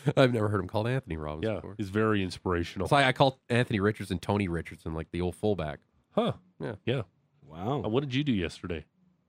go. 0.06 0.12
I've 0.22 0.32
never 0.32 0.48
heard 0.48 0.60
him 0.60 0.68
called 0.68 0.86
Anthony 0.86 1.16
Robbins 1.16 1.44
yeah, 1.48 1.56
before. 1.56 1.74
he's 1.76 1.88
very 1.90 2.22
inspirational. 2.22 2.84
It's 2.86 2.92
like 2.92 3.04
I 3.06 3.12
call 3.12 3.40
Anthony 3.48 3.80
Richardson 3.80 4.18
Tony 4.20 4.46
Richardson, 4.46 4.94
like 4.94 5.10
the 5.10 5.20
old 5.20 5.34
fullback. 5.34 5.80
Huh? 6.12 6.34
Yeah. 6.60 6.74
Yeah. 6.86 7.02
Wow. 7.44 7.82
Uh, 7.84 7.88
what 7.88 8.00
did 8.00 8.14
you 8.14 8.22
do 8.22 8.32
yesterday? 8.32 8.84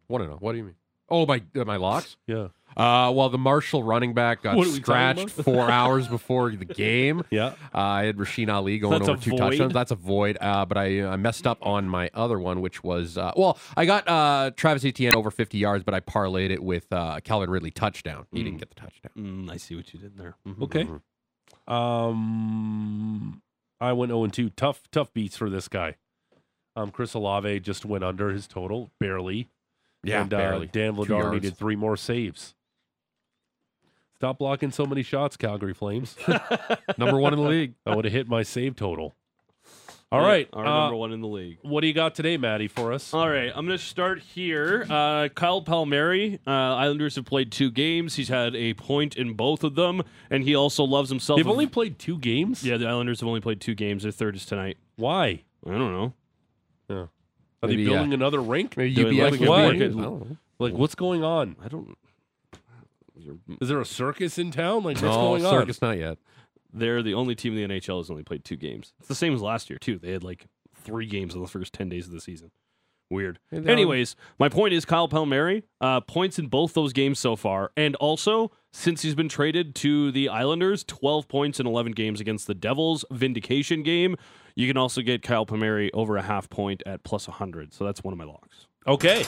What 0.07 0.19
do 0.19 0.27
know? 0.27 0.38
What 0.39 0.51
do 0.51 0.59
you 0.59 0.63
mean? 0.65 0.75
Oh, 1.12 1.26
my 1.26 1.41
uh, 1.56 1.65
my 1.65 1.76
locks. 1.78 2.17
Yeah. 2.28 2.48
Uh, 2.78 3.12
well, 3.12 3.30
the 3.30 3.38
Marshall 3.38 3.84
running 3.84 4.13
back 4.13 4.43
got 4.43 4.56
What 4.56 4.67
are 4.67 4.69
we 4.72 4.80
talking 4.80 4.84
scratched 4.84 5.39
about? 5.39 5.43
four 5.43 5.69
hours 5.72 6.08
before 6.08 6.52
the 6.52 6.65
game. 6.65 7.24
Yeah. 7.32 7.48
Uh, 7.74 7.78
I 7.80 8.04
had 8.06 8.17
Rasheen 8.17 8.48
Ali 8.54 8.78
going 8.80 9.00
That's 9.00 9.10
over 9.10 9.22
two 9.22 9.32
void? 9.32 9.38
touchdowns. 9.40 9.73
That's 9.73 9.92
a 9.92 9.96
void. 9.96 10.38
Uh, 10.40 10.65
but 10.65 10.77
I, 10.77 11.04
I 11.06 11.15
messed 11.17 11.46
up 11.48 11.58
on 11.62 11.90
my 11.90 12.10
other 12.13 12.40
one, 12.40 12.62
which 12.62 12.83
was 12.83 13.17
uh, 13.17 13.31
well, 13.36 13.58
I 13.75 13.86
got 13.86 14.08
uh, 14.08 14.52
Travis 14.56 14.86
Etienne 14.86 15.15
over 15.15 15.31
50 15.31 15.58
yards, 15.58 15.83
but 15.83 15.94
I 15.94 16.00
parlayed 16.00 16.52
it 16.52 16.63
with 16.63 16.86
uh, 16.94 17.19
Calvin 17.23 17.50
Ridley 17.50 17.71
touchdown. 17.71 18.27
He 18.31 18.44
didn't 18.44 18.60
get 18.60 18.69
the 18.69 18.75
touchdown. 18.75 19.12
Mm, 19.17 19.52
I 19.52 19.58
see 19.58 19.75
what 19.75 19.94
you 19.94 20.00
did 20.00 20.17
there. 20.17 20.36
Mhm. 20.48 20.62
Okay. 20.63 20.88
Um, 21.67 23.42
I 23.81 23.94
went 23.94 24.12
0 24.12 24.27
2. 24.27 24.50
Tough, 24.52 24.90
tough 24.92 25.13
beats 25.13 25.38
for 25.38 25.50
this 25.50 25.67
guy. 25.67 25.96
Um, 26.75 26.92
Chris 26.92 27.13
Olave 27.13 27.60
just 27.62 27.86
went 27.86 28.04
under 28.04 28.29
his 28.29 28.48
total, 28.48 28.92
barely. 29.00 29.50
Yeah, 30.04 30.21
and, 30.21 30.29
barely. 30.29 30.67
Uh, 30.67 30.71
Dan 30.71 30.95
Vladar 30.95 31.08
yards. 31.10 31.33
needed 31.33 31.58
three 31.58 31.75
more 31.75 31.97
saves. 31.97 32.56
Stop 34.15 34.37
blocking 34.39 34.71
so 34.71 34.85
many 34.85 35.02
shots, 35.04 35.37
Calgary 35.37 35.73
Flames. 35.73 36.15
Number 36.97 37.17
one 37.17 37.33
in 37.33 37.39
the 37.41 37.47
league. 37.47 37.73
I 37.85 37.95
would 37.95 38.06
have 38.06 38.13
hit 38.13 38.27
my 38.27 38.43
save 38.43 38.75
total. 38.75 39.15
All 40.12 40.21
Yeah, 40.21 40.27
right. 40.27 40.50
our 40.54 40.65
uh, 40.65 40.79
number 40.81 40.95
one 40.97 41.12
in 41.13 41.21
the 41.21 41.27
league. 41.27 41.60
What 41.62 41.81
do 41.81 41.87
you 41.87 41.93
got 41.93 42.15
today, 42.15 42.35
Maddie, 42.35 42.67
for 42.67 42.91
us? 42.91 43.13
All 43.13 43.29
right, 43.29 43.52
I'm 43.56 43.65
going 43.67 43.77
to 43.77 43.83
start 43.83 44.19
here. 44.19 44.85
Uh, 44.89 45.29
Kyle 45.29 45.62
Palmieri, 45.62 46.39
uh, 46.47 46.50
Islanders 46.50 47.15
have 47.15 47.25
played 47.25 47.52
two 47.52 47.69
games. 47.69 48.15
He's 48.15 48.27
had 48.27 48.56
a 48.56 48.73
point 48.73 49.15
in 49.15 49.33
both 49.35 49.63
of 49.63 49.75
them, 49.75 50.02
and 50.31 50.43
he 50.43 50.56
also 50.56 50.83
loves 50.83 51.10
himself. 51.10 51.37
They've 51.37 51.45
a- 51.45 51.52
only 51.52 51.67
played 51.67 52.00
two 52.00 52.17
games. 52.17 52.63
yeah, 52.63 52.77
the 52.77 52.87
Islanders 52.87 53.19
have 53.19 53.27
only 53.29 53.39
played 53.41 53.62
two 53.62 53.75
games. 53.75 54.02
Their 54.02 54.12
third 54.12 54.35
is 54.35 54.45
tonight. 54.47 54.77
Why? 54.95 55.43
I 55.65 55.69
don't 55.71 56.13
know. 56.89 57.10
Are 57.62 57.67
Maybe, 57.67 57.83
they 57.85 57.89
uh, 57.91 57.95
building 57.95 58.13
another 58.13 58.41
rink? 58.41 58.77
Maybe 58.77 58.93
Doing 58.95 59.17
UBS 59.17 59.31
like 59.31 59.39
would 59.41 59.49
what? 59.49 59.71
be- 59.73 59.85
I 59.85 59.87
don't 59.89 59.95
know. 59.97 60.37
Like, 60.60 60.73
what's 60.73 60.95
going 60.95 61.23
on? 61.23 61.55
I 61.63 61.67
don't. 61.67 61.97
Is 63.62 63.67
there 63.69 63.79
a 63.81 63.85
circus 63.85 64.37
in 64.37 64.51
town? 64.51 64.77
Like, 64.83 64.95
what's 64.95 65.01
No, 65.01 65.13
going 65.13 65.45
on? 65.45 65.51
circus 65.51 65.81
not 65.81 65.97
yet. 65.97 66.17
They're 66.71 67.01
the 67.03 67.13
only 67.13 67.35
team 67.35 67.57
in 67.57 67.67
the 67.69 67.75
NHL 67.79 67.97
has 67.97 68.10
only 68.10 68.23
played 68.23 68.45
two 68.45 68.55
games. 68.55 68.93
It's 68.99 69.07
the 69.07 69.15
same 69.15 69.33
as 69.33 69.41
last 69.41 69.69
year 69.69 69.79
too. 69.79 69.97
They 69.99 70.12
had 70.12 70.23
like 70.23 70.45
three 70.75 71.05
games 71.05 71.35
in 71.35 71.41
the 71.41 71.47
first 71.47 71.73
ten 71.73 71.89
days 71.89 72.05
of 72.07 72.13
the 72.13 72.21
season. 72.21 72.51
Weird. 73.10 73.39
Hey, 73.49 73.60
they're 73.60 73.71
on- 73.71 73.79
Anyways, 73.79 74.15
my 74.37 74.49
point 74.49 74.73
is 74.73 74.85
Kyle 74.85 75.07
Palmieri 75.07 75.63
uh, 75.81 75.99
points 76.01 76.37
in 76.37 76.47
both 76.47 76.73
those 76.73 76.93
games 76.93 77.17
so 77.19 77.35
far, 77.35 77.71
and 77.75 77.95
also 77.95 78.51
since 78.71 79.01
he's 79.01 79.15
been 79.15 79.29
traded 79.29 79.73
to 79.75 80.12
the 80.12 80.29
Islanders, 80.29 80.83
twelve 80.83 81.27
points 81.27 81.60
in 81.60 81.65
eleven 81.65 81.91
games 81.91 82.21
against 82.21 82.45
the 82.47 82.53
Devils. 82.53 83.03
Vindication 83.12 83.81
game. 83.83 84.15
You 84.55 84.67
can 84.67 84.77
also 84.77 85.01
get 85.01 85.21
Kyle 85.23 85.45
Palmieri 85.45 85.91
over 85.93 86.17
a 86.17 86.21
half 86.21 86.49
point 86.49 86.83
at 86.85 87.03
plus 87.03 87.25
hundred. 87.25 87.73
So 87.73 87.83
that's 87.85 88.03
one 88.03 88.12
of 88.12 88.17
my 88.17 88.25
locks. 88.25 88.67
Okay. 88.85 89.23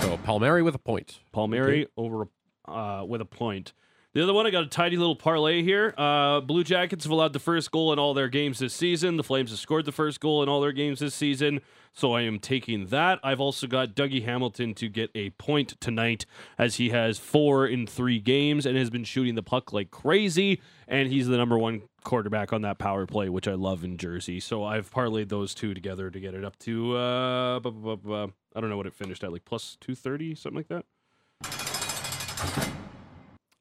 So 0.00 0.16
Palmieri 0.24 0.62
with 0.62 0.74
a 0.74 0.78
point. 0.78 1.20
Palmieri 1.32 1.86
over 1.96 2.28
uh, 2.66 3.04
with 3.08 3.20
a 3.20 3.24
point. 3.24 3.72
The 4.14 4.22
other 4.22 4.34
one, 4.34 4.46
I 4.46 4.50
got 4.50 4.62
a 4.64 4.66
tidy 4.66 4.98
little 4.98 5.16
parlay 5.16 5.62
here. 5.62 5.94
Uh, 5.96 6.40
Blue 6.40 6.62
Jackets 6.64 7.04
have 7.04 7.10
allowed 7.10 7.32
the 7.32 7.38
first 7.38 7.70
goal 7.70 7.94
in 7.94 7.98
all 7.98 8.12
their 8.12 8.28
games 8.28 8.58
this 8.58 8.74
season. 8.74 9.16
The 9.16 9.22
Flames 9.24 9.48
have 9.50 9.58
scored 9.58 9.86
the 9.86 9.92
first 9.92 10.20
goal 10.20 10.42
in 10.42 10.50
all 10.50 10.60
their 10.60 10.72
games 10.72 10.98
this 11.00 11.14
season. 11.14 11.60
So 11.94 12.12
I 12.14 12.22
am 12.22 12.38
taking 12.38 12.86
that. 12.86 13.20
I've 13.22 13.40
also 13.40 13.66
got 13.66 13.94
Dougie 13.94 14.24
Hamilton 14.24 14.72
to 14.74 14.88
get 14.88 15.10
a 15.14 15.30
point 15.30 15.78
tonight 15.80 16.24
as 16.58 16.76
he 16.76 16.88
has 16.88 17.18
four 17.18 17.66
in 17.66 17.86
three 17.86 18.18
games 18.18 18.64
and 18.64 18.78
has 18.78 18.88
been 18.88 19.04
shooting 19.04 19.34
the 19.34 19.42
puck 19.42 19.72
like 19.74 19.90
crazy. 19.90 20.60
And 20.88 21.10
he's 21.12 21.28
the 21.28 21.36
number 21.36 21.58
one 21.58 21.82
quarterback 22.02 22.50
on 22.52 22.62
that 22.62 22.78
power 22.78 23.04
play, 23.06 23.28
which 23.28 23.46
I 23.46 23.52
love 23.54 23.84
in 23.84 23.98
Jersey. 23.98 24.40
So 24.40 24.64
I've 24.64 24.90
parlayed 24.90 25.28
those 25.28 25.54
two 25.54 25.74
together 25.74 26.10
to 26.10 26.18
get 26.18 26.32
it 26.34 26.44
up 26.44 26.58
to, 26.60 26.96
uh, 26.96 27.60
bu- 27.60 27.70
bu- 27.70 27.96
bu- 27.96 28.08
bu- 28.08 28.32
I 28.56 28.60
don't 28.60 28.70
know 28.70 28.76
what 28.78 28.86
it 28.86 28.94
finished 28.94 29.22
at, 29.22 29.30
like 29.32 29.44
plus 29.44 29.76
230, 29.80 30.34
something 30.34 30.56
like 30.56 30.68
that. 30.68 30.84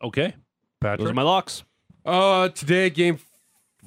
Okay. 0.03 0.33
Those 0.99 1.09
are 1.11 1.13
my 1.15 1.21
locks. 1.21 1.63
Uh, 2.05 2.49
today, 2.49 2.89
game 2.89 3.15
f- 3.15 3.25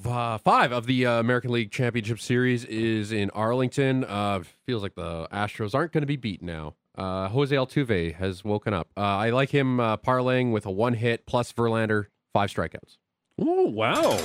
uh, 0.03 0.37
five 0.39 0.71
of 0.71 0.85
the 0.87 1.05
uh, 1.05 1.19
American 1.19 1.51
League 1.51 1.71
Championship 1.71 2.19
Series 2.19 2.65
is 2.65 3.11
in 3.11 3.29
Arlington. 3.31 4.03
Uh, 4.03 4.43
feels 4.65 4.83
like 4.83 4.95
the 4.95 5.27
Astros 5.31 5.73
aren't 5.75 5.91
going 5.91 6.01
to 6.01 6.07
be 6.07 6.15
beat 6.17 6.41
now. 6.41 6.75
Uh, 6.97 7.27
Jose 7.29 7.53
Altuve 7.55 8.15
has 8.15 8.43
woken 8.43 8.73
up. 8.73 8.87
Uh, 8.95 9.01
I 9.01 9.29
like 9.31 9.49
him 9.49 9.79
uh, 9.79 9.97
parlaying 9.97 10.51
with 10.51 10.65
a 10.65 10.71
one 10.71 10.93
hit 10.93 11.25
plus 11.25 11.51
Verlander, 11.51 12.07
five 12.33 12.49
strikeouts. 12.53 12.97
oh, 13.39 13.63
wow. 13.69 14.17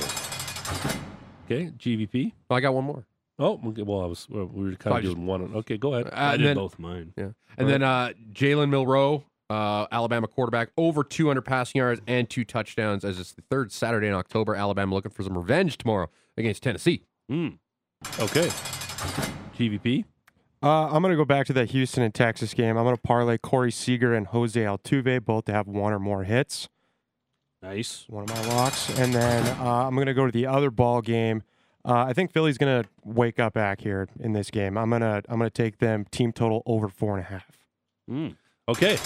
Okay. 1.45 1.71
GVP. 1.77 2.31
Well, 2.49 2.57
I 2.57 2.61
got 2.61 2.73
one 2.73 2.85
more. 2.85 3.05
Oh, 3.39 3.59
okay, 3.69 3.81
well, 3.81 4.01
I 4.01 4.05
was 4.05 4.27
well, 4.29 4.45
we 4.45 4.69
were 4.69 4.75
kind 4.75 4.93
I 4.93 4.99
of 4.99 5.03
just- 5.03 5.15
doing 5.15 5.25
one. 5.27 5.55
Okay, 5.55 5.77
go 5.77 5.93
ahead. 5.95 6.13
I 6.13 6.37
did 6.37 6.45
then, 6.47 6.55
both 6.55 6.77
mine. 6.77 7.13
Yeah. 7.17 7.29
And 7.57 7.67
then 7.67 7.81
uh, 7.81 8.11
Jalen 8.33 8.69
Milrow, 8.69 9.23
uh, 9.51 9.87
Alabama 9.91 10.27
quarterback, 10.27 10.69
over 10.77 11.03
200 11.03 11.41
passing 11.41 11.79
yards 11.79 12.01
and 12.07 12.29
two 12.29 12.45
touchdowns 12.45 13.03
as 13.03 13.19
it's 13.19 13.33
the 13.33 13.41
third 13.49 13.71
Saturday 13.71 14.07
in 14.07 14.13
October. 14.13 14.55
Alabama 14.55 14.95
looking 14.95 15.11
for 15.11 15.23
some 15.23 15.37
revenge 15.37 15.77
tomorrow 15.77 16.09
against 16.37 16.63
Tennessee. 16.63 17.03
Mm. 17.29 17.57
Okay. 18.19 18.47
GVP. 19.57 20.05
Uh, 20.63 20.85
I'm 20.87 21.01
going 21.01 21.11
to 21.11 21.17
go 21.17 21.25
back 21.25 21.47
to 21.47 21.53
that 21.53 21.71
Houston 21.71 22.03
and 22.03 22.13
Texas 22.13 22.53
game. 22.53 22.77
I'm 22.77 22.83
going 22.83 22.95
to 22.95 23.01
parlay 23.01 23.37
Corey 23.37 23.71
Seager 23.71 24.13
and 24.13 24.27
Jose 24.27 24.59
Altuve 24.59 25.25
both 25.25 25.45
to 25.45 25.53
have 25.53 25.67
one 25.67 25.91
or 25.91 25.99
more 25.99 26.23
hits. 26.23 26.69
Nice. 27.61 28.05
One 28.07 28.23
of 28.23 28.29
my 28.29 28.55
locks. 28.55 28.89
And 28.97 29.13
then 29.13 29.45
uh, 29.59 29.87
I'm 29.87 29.95
going 29.95 30.07
to 30.07 30.13
go 30.13 30.25
to 30.25 30.31
the 30.31 30.45
other 30.45 30.71
ball 30.71 31.01
game. 31.01 31.43
Uh, 31.83 32.05
I 32.07 32.13
think 32.13 32.31
Philly's 32.31 32.57
going 32.59 32.83
to 32.83 32.89
wake 33.03 33.39
up 33.39 33.53
back 33.53 33.81
here 33.81 34.07
in 34.19 34.33
this 34.33 34.51
game. 34.51 34.77
I'm 34.77 34.89
going 34.89 35.01
to 35.01 35.23
I'm 35.27 35.39
going 35.39 35.49
to 35.49 35.63
take 35.63 35.79
them 35.79 36.05
team 36.11 36.31
total 36.31 36.61
over 36.65 36.87
four 36.87 37.17
and 37.17 37.25
a 37.25 37.29
half. 37.29 37.57
Mm. 38.09 38.35
Okay. 38.69 38.97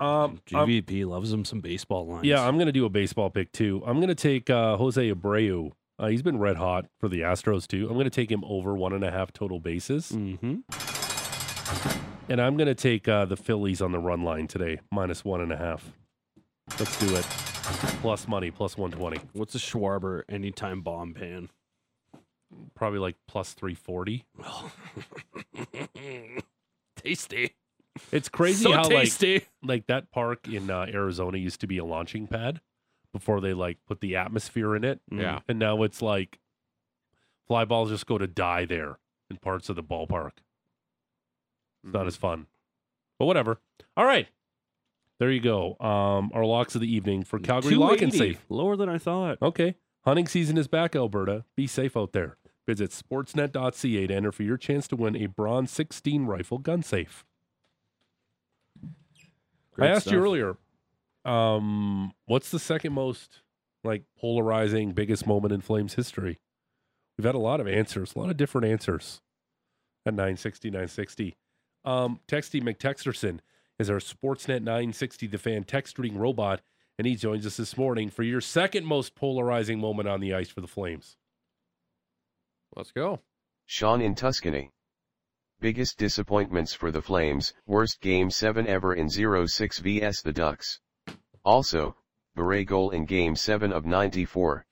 Um, 0.00 0.40
GVP 0.46 1.06
loves 1.06 1.32
him 1.32 1.44
some 1.44 1.60
baseball 1.60 2.06
lines. 2.06 2.24
yeah, 2.24 2.46
I'm 2.46 2.56
going 2.56 2.66
to 2.66 2.72
do 2.72 2.84
a 2.84 2.90
baseball 2.90 3.30
pick 3.30 3.52
too. 3.52 3.82
I'm 3.86 3.96
going 3.96 4.08
to 4.08 4.14
take 4.14 4.50
uh, 4.50 4.76
Jose 4.76 5.10
Abreu. 5.12 5.70
Uh, 5.98 6.08
he's 6.08 6.22
been 6.22 6.38
red 6.38 6.56
hot 6.56 6.86
for 6.98 7.08
the 7.08 7.20
Astros 7.20 7.66
too. 7.68 7.86
I'm 7.88 7.94
going 7.94 8.04
to 8.04 8.10
take 8.10 8.30
him 8.30 8.42
over 8.44 8.74
one 8.74 8.92
and 8.92 9.04
a 9.04 9.10
half 9.10 9.32
total 9.32 9.60
bases, 9.60 10.10
Mm-hmm. 10.12 10.56
and 12.28 12.40
I'm 12.40 12.56
going 12.56 12.66
to 12.66 12.74
take 12.74 13.06
uh, 13.06 13.24
the 13.26 13.36
Phillies 13.36 13.80
on 13.80 13.92
the 13.92 14.00
run 14.00 14.22
line 14.24 14.48
today, 14.48 14.80
minus 14.90 15.24
one 15.24 15.40
and 15.40 15.52
a 15.52 15.56
half. 15.56 15.92
Let's 16.78 16.98
do 16.98 17.14
it. 17.14 17.22
Plus 18.02 18.26
money, 18.26 18.50
plus 18.50 18.76
120. 18.76 19.20
What's 19.32 19.54
a 19.54 19.58
Schwarber 19.58 20.22
anytime 20.28 20.82
bomb 20.82 21.14
pan? 21.14 21.48
Probably 22.74 22.98
like 22.98 23.14
plus 23.28 23.52
340. 23.54 24.24
Tasty. 26.96 27.54
It's 28.10 28.28
crazy 28.28 28.64
so 28.64 28.72
how 28.72 28.82
like 28.82 29.04
tasty. 29.04 29.46
like 29.62 29.86
that 29.86 30.10
park 30.10 30.48
in 30.48 30.70
uh, 30.70 30.86
Arizona 30.88 31.38
used 31.38 31.60
to 31.60 31.66
be 31.66 31.78
a 31.78 31.84
launching 31.84 32.26
pad 32.26 32.60
before 33.12 33.40
they 33.40 33.54
like 33.54 33.78
put 33.86 34.00
the 34.00 34.16
atmosphere 34.16 34.74
in 34.74 34.84
it. 34.84 35.00
Yeah. 35.10 35.40
And 35.48 35.58
now 35.58 35.82
it's 35.84 36.02
like 36.02 36.38
fly 37.46 37.64
balls 37.64 37.90
just 37.90 38.06
go 38.06 38.18
to 38.18 38.26
die 38.26 38.64
there 38.64 38.98
in 39.30 39.36
parts 39.36 39.68
of 39.68 39.76
the 39.76 39.82
ballpark. 39.82 40.32
It's 41.84 41.92
not 41.92 42.06
as 42.06 42.16
fun. 42.16 42.46
But 43.18 43.26
whatever. 43.26 43.60
All 43.96 44.04
right. 44.04 44.28
There 45.20 45.30
you 45.30 45.40
go. 45.40 45.76
Um, 45.78 46.32
our 46.34 46.44
locks 46.44 46.74
of 46.74 46.80
the 46.80 46.92
evening 46.92 47.22
for 47.22 47.38
Calgary 47.38 47.76
Lock 47.76 48.02
and 48.02 48.12
Safe. 48.12 48.44
Lower 48.48 48.76
than 48.76 48.88
I 48.88 48.98
thought. 48.98 49.38
Okay. 49.40 49.76
Hunting 50.04 50.26
season 50.26 50.58
is 50.58 50.66
back, 50.66 50.96
Alberta. 50.96 51.44
Be 51.56 51.66
safe 51.66 51.96
out 51.96 52.12
there. 52.12 52.36
Visit 52.66 52.90
sportsnet.ca 52.90 54.06
to 54.06 54.14
enter 54.14 54.32
for 54.32 54.42
your 54.42 54.56
chance 54.56 54.88
to 54.88 54.96
win 54.96 55.16
a 55.16 55.26
Bronze 55.26 55.70
16 55.70 56.26
rifle 56.26 56.58
gun 56.58 56.82
safe. 56.82 57.24
Great 59.74 59.88
I 59.88 59.92
asked 59.92 60.02
stuff. 60.02 60.14
you 60.14 60.20
earlier, 60.20 60.56
um, 61.24 62.12
what's 62.26 62.50
the 62.50 62.58
second 62.58 62.92
most 62.92 63.42
like 63.82 64.04
polarizing, 64.18 64.92
biggest 64.92 65.26
moment 65.26 65.52
in 65.52 65.60
Flames 65.60 65.94
history? 65.94 66.38
We've 67.18 67.26
had 67.26 67.34
a 67.34 67.38
lot 67.38 67.60
of 67.60 67.68
answers, 67.68 68.14
a 68.14 68.18
lot 68.18 68.30
of 68.30 68.36
different 68.36 68.66
answers 68.66 69.20
at 70.06 70.14
960, 70.14 70.70
960. 70.70 71.36
Um, 71.84 72.20
Texty 72.26 72.62
McTexterson 72.62 73.40
is 73.78 73.90
our 73.90 73.98
Sportsnet 73.98 74.62
960 74.62 75.26
The 75.26 75.38
Fan 75.38 75.64
text 75.64 75.98
reading 75.98 76.18
robot, 76.18 76.60
and 76.98 77.06
he 77.06 77.16
joins 77.16 77.46
us 77.46 77.56
this 77.56 77.76
morning 77.76 78.10
for 78.10 78.22
your 78.22 78.40
second 78.40 78.86
most 78.86 79.14
polarizing 79.14 79.80
moment 79.80 80.08
on 80.08 80.20
the 80.20 80.34
ice 80.34 80.48
for 80.48 80.60
the 80.60 80.68
Flames. 80.68 81.16
Let's 82.74 82.92
go. 82.92 83.20
Sean 83.66 84.00
in 84.00 84.14
Tuscany. 84.14 84.70
Biggest 85.64 85.96
disappointments 85.96 86.74
for 86.74 86.90
the 86.90 87.00
Flames, 87.00 87.54
worst 87.64 88.02
game 88.02 88.30
7 88.30 88.66
ever 88.66 88.92
in 88.92 89.08
06 89.08 89.78
vs 89.78 90.20
the 90.20 90.30
Ducks. 90.30 90.78
Also, 91.42 91.96
Bure 92.36 92.64
goal 92.64 92.90
in 92.90 93.06
game 93.06 93.34
7 93.34 93.72
of 93.72 93.86
94. 93.86 94.66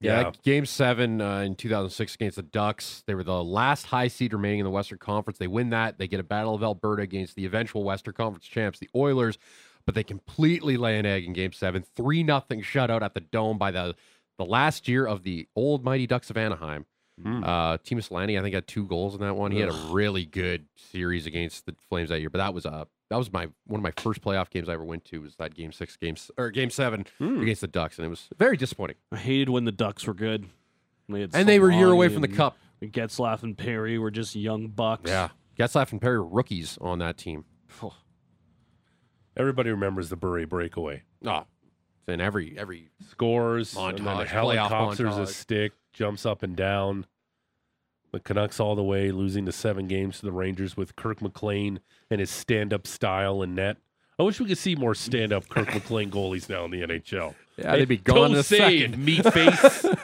Yeah, 0.00 0.20
Yeah. 0.20 0.30
game 0.42 0.66
seven 0.66 1.20
uh, 1.20 1.42
in 1.42 1.54
2006 1.54 2.16
against 2.16 2.34
the 2.34 2.42
Ducks. 2.42 3.04
They 3.06 3.14
were 3.14 3.22
the 3.22 3.40
last 3.44 3.86
high 3.86 4.08
seed 4.08 4.32
remaining 4.32 4.58
in 4.58 4.64
the 4.64 4.72
Western 4.72 4.98
Conference. 4.98 5.38
They 5.38 5.46
win 5.46 5.70
that. 5.70 5.98
They 5.98 6.08
get 6.08 6.18
a 6.18 6.24
Battle 6.24 6.56
of 6.56 6.64
Alberta 6.64 7.02
against 7.02 7.36
the 7.36 7.46
eventual 7.46 7.84
Western 7.84 8.14
Conference 8.14 8.44
champs, 8.46 8.80
the 8.80 8.90
Oilers, 8.96 9.38
but 9.86 9.94
they 9.94 10.02
completely 10.02 10.76
lay 10.76 10.98
an 10.98 11.06
egg 11.06 11.24
in 11.24 11.34
game 11.34 11.52
seven. 11.52 11.84
3 11.94 12.24
nothing 12.24 12.62
shutout 12.62 13.02
at 13.02 13.14
the 13.14 13.20
Dome 13.20 13.58
by 13.58 13.70
the, 13.70 13.94
the 14.38 14.44
last 14.44 14.88
year 14.88 15.06
of 15.06 15.22
the 15.22 15.46
old 15.54 15.84
Mighty 15.84 16.08
Ducks 16.08 16.30
of 16.30 16.36
Anaheim. 16.36 16.84
Mm. 17.20 17.44
Uh, 17.46 17.78
Teemu 17.78 17.98
Selanne, 18.08 18.38
I 18.38 18.42
think, 18.42 18.54
had 18.54 18.66
two 18.66 18.86
goals 18.86 19.14
in 19.14 19.20
that 19.20 19.34
one. 19.36 19.52
He 19.52 19.60
had 19.60 19.68
a 19.68 19.78
really 19.90 20.24
good 20.24 20.66
series 20.76 21.26
against 21.26 21.66
the 21.66 21.74
Flames 21.88 22.08
that 22.08 22.20
year, 22.20 22.30
but 22.30 22.38
that 22.38 22.54
was 22.54 22.64
uh, 22.66 22.84
that 23.10 23.16
was 23.16 23.32
my 23.32 23.48
one 23.66 23.78
of 23.78 23.82
my 23.82 23.92
first 24.02 24.22
playoff 24.22 24.48
games 24.50 24.68
I 24.68 24.72
ever 24.72 24.84
went 24.84 25.04
to 25.06 25.20
was 25.20 25.36
that 25.36 25.54
game 25.54 25.72
six, 25.72 25.96
games 25.96 26.30
or 26.38 26.50
game 26.50 26.70
seven 26.70 27.06
Hmm. 27.18 27.42
against 27.42 27.60
the 27.60 27.68
Ducks, 27.68 27.98
and 27.98 28.06
it 28.06 28.08
was 28.08 28.28
very 28.38 28.56
disappointing. 28.56 28.96
I 29.12 29.16
hated 29.18 29.50
when 29.50 29.64
the 29.66 29.72
Ducks 29.72 30.06
were 30.06 30.14
good. 30.14 30.46
They 31.08 31.22
And 31.34 31.48
they 31.48 31.60
were 31.60 31.68
a 31.70 31.76
year 31.76 31.90
away 31.90 32.08
from 32.08 32.22
the 32.22 32.28
cup. 32.28 32.56
Getzlaf 32.82 33.42
and 33.42 33.56
Perry 33.58 33.98
were 33.98 34.10
just 34.10 34.34
young 34.34 34.68
bucks. 34.68 35.10
Yeah. 35.10 35.28
Getzlaf 35.58 35.92
and 35.92 36.00
Perry 36.00 36.18
were 36.18 36.26
rookies 36.26 36.78
on 36.80 36.98
that 37.00 37.18
team. 37.18 37.44
Everybody 39.36 39.70
remembers 39.70 40.08
the 40.08 40.16
Bure 40.16 40.46
breakaway. 40.46 41.02
Oh, 41.24 41.44
in 42.08 42.20
every 42.20 42.58
every 42.58 42.88
scores, 43.10 43.76
and 43.76 43.98
then 43.98 44.06
a 44.06 44.10
Montage, 44.24 44.26
helicopters 44.26 45.16
a 45.16 45.26
stick, 45.26 45.72
jumps 45.92 46.24
up 46.26 46.42
and 46.42 46.56
down. 46.56 47.06
The 48.12 48.20
Canucks 48.20 48.60
all 48.60 48.74
the 48.74 48.82
way, 48.82 49.10
losing 49.10 49.46
the 49.46 49.52
seven 49.52 49.88
games 49.88 50.18
to 50.20 50.26
the 50.26 50.32
Rangers 50.32 50.76
with 50.76 50.96
Kirk 50.96 51.22
McLean 51.22 51.80
and 52.10 52.20
his 52.20 52.30
stand-up 52.30 52.86
style 52.86 53.40
and 53.40 53.54
net. 53.56 53.78
I 54.18 54.22
wish 54.24 54.38
we 54.38 54.46
could 54.46 54.58
see 54.58 54.74
more 54.76 54.94
stand-up 54.94 55.48
Kirk 55.48 55.68
McLean 55.74 56.10
goalies 56.10 56.48
now 56.48 56.66
in 56.66 56.70
the 56.70 56.82
NHL. 56.82 57.34
Yeah, 57.56 57.76
they'd 57.76 57.88
be 57.88 57.96
gone 57.96 58.32
in 58.32 58.38
a 58.38 58.42
second. 58.42 58.98
meat 58.98 59.24
face. 59.32 59.86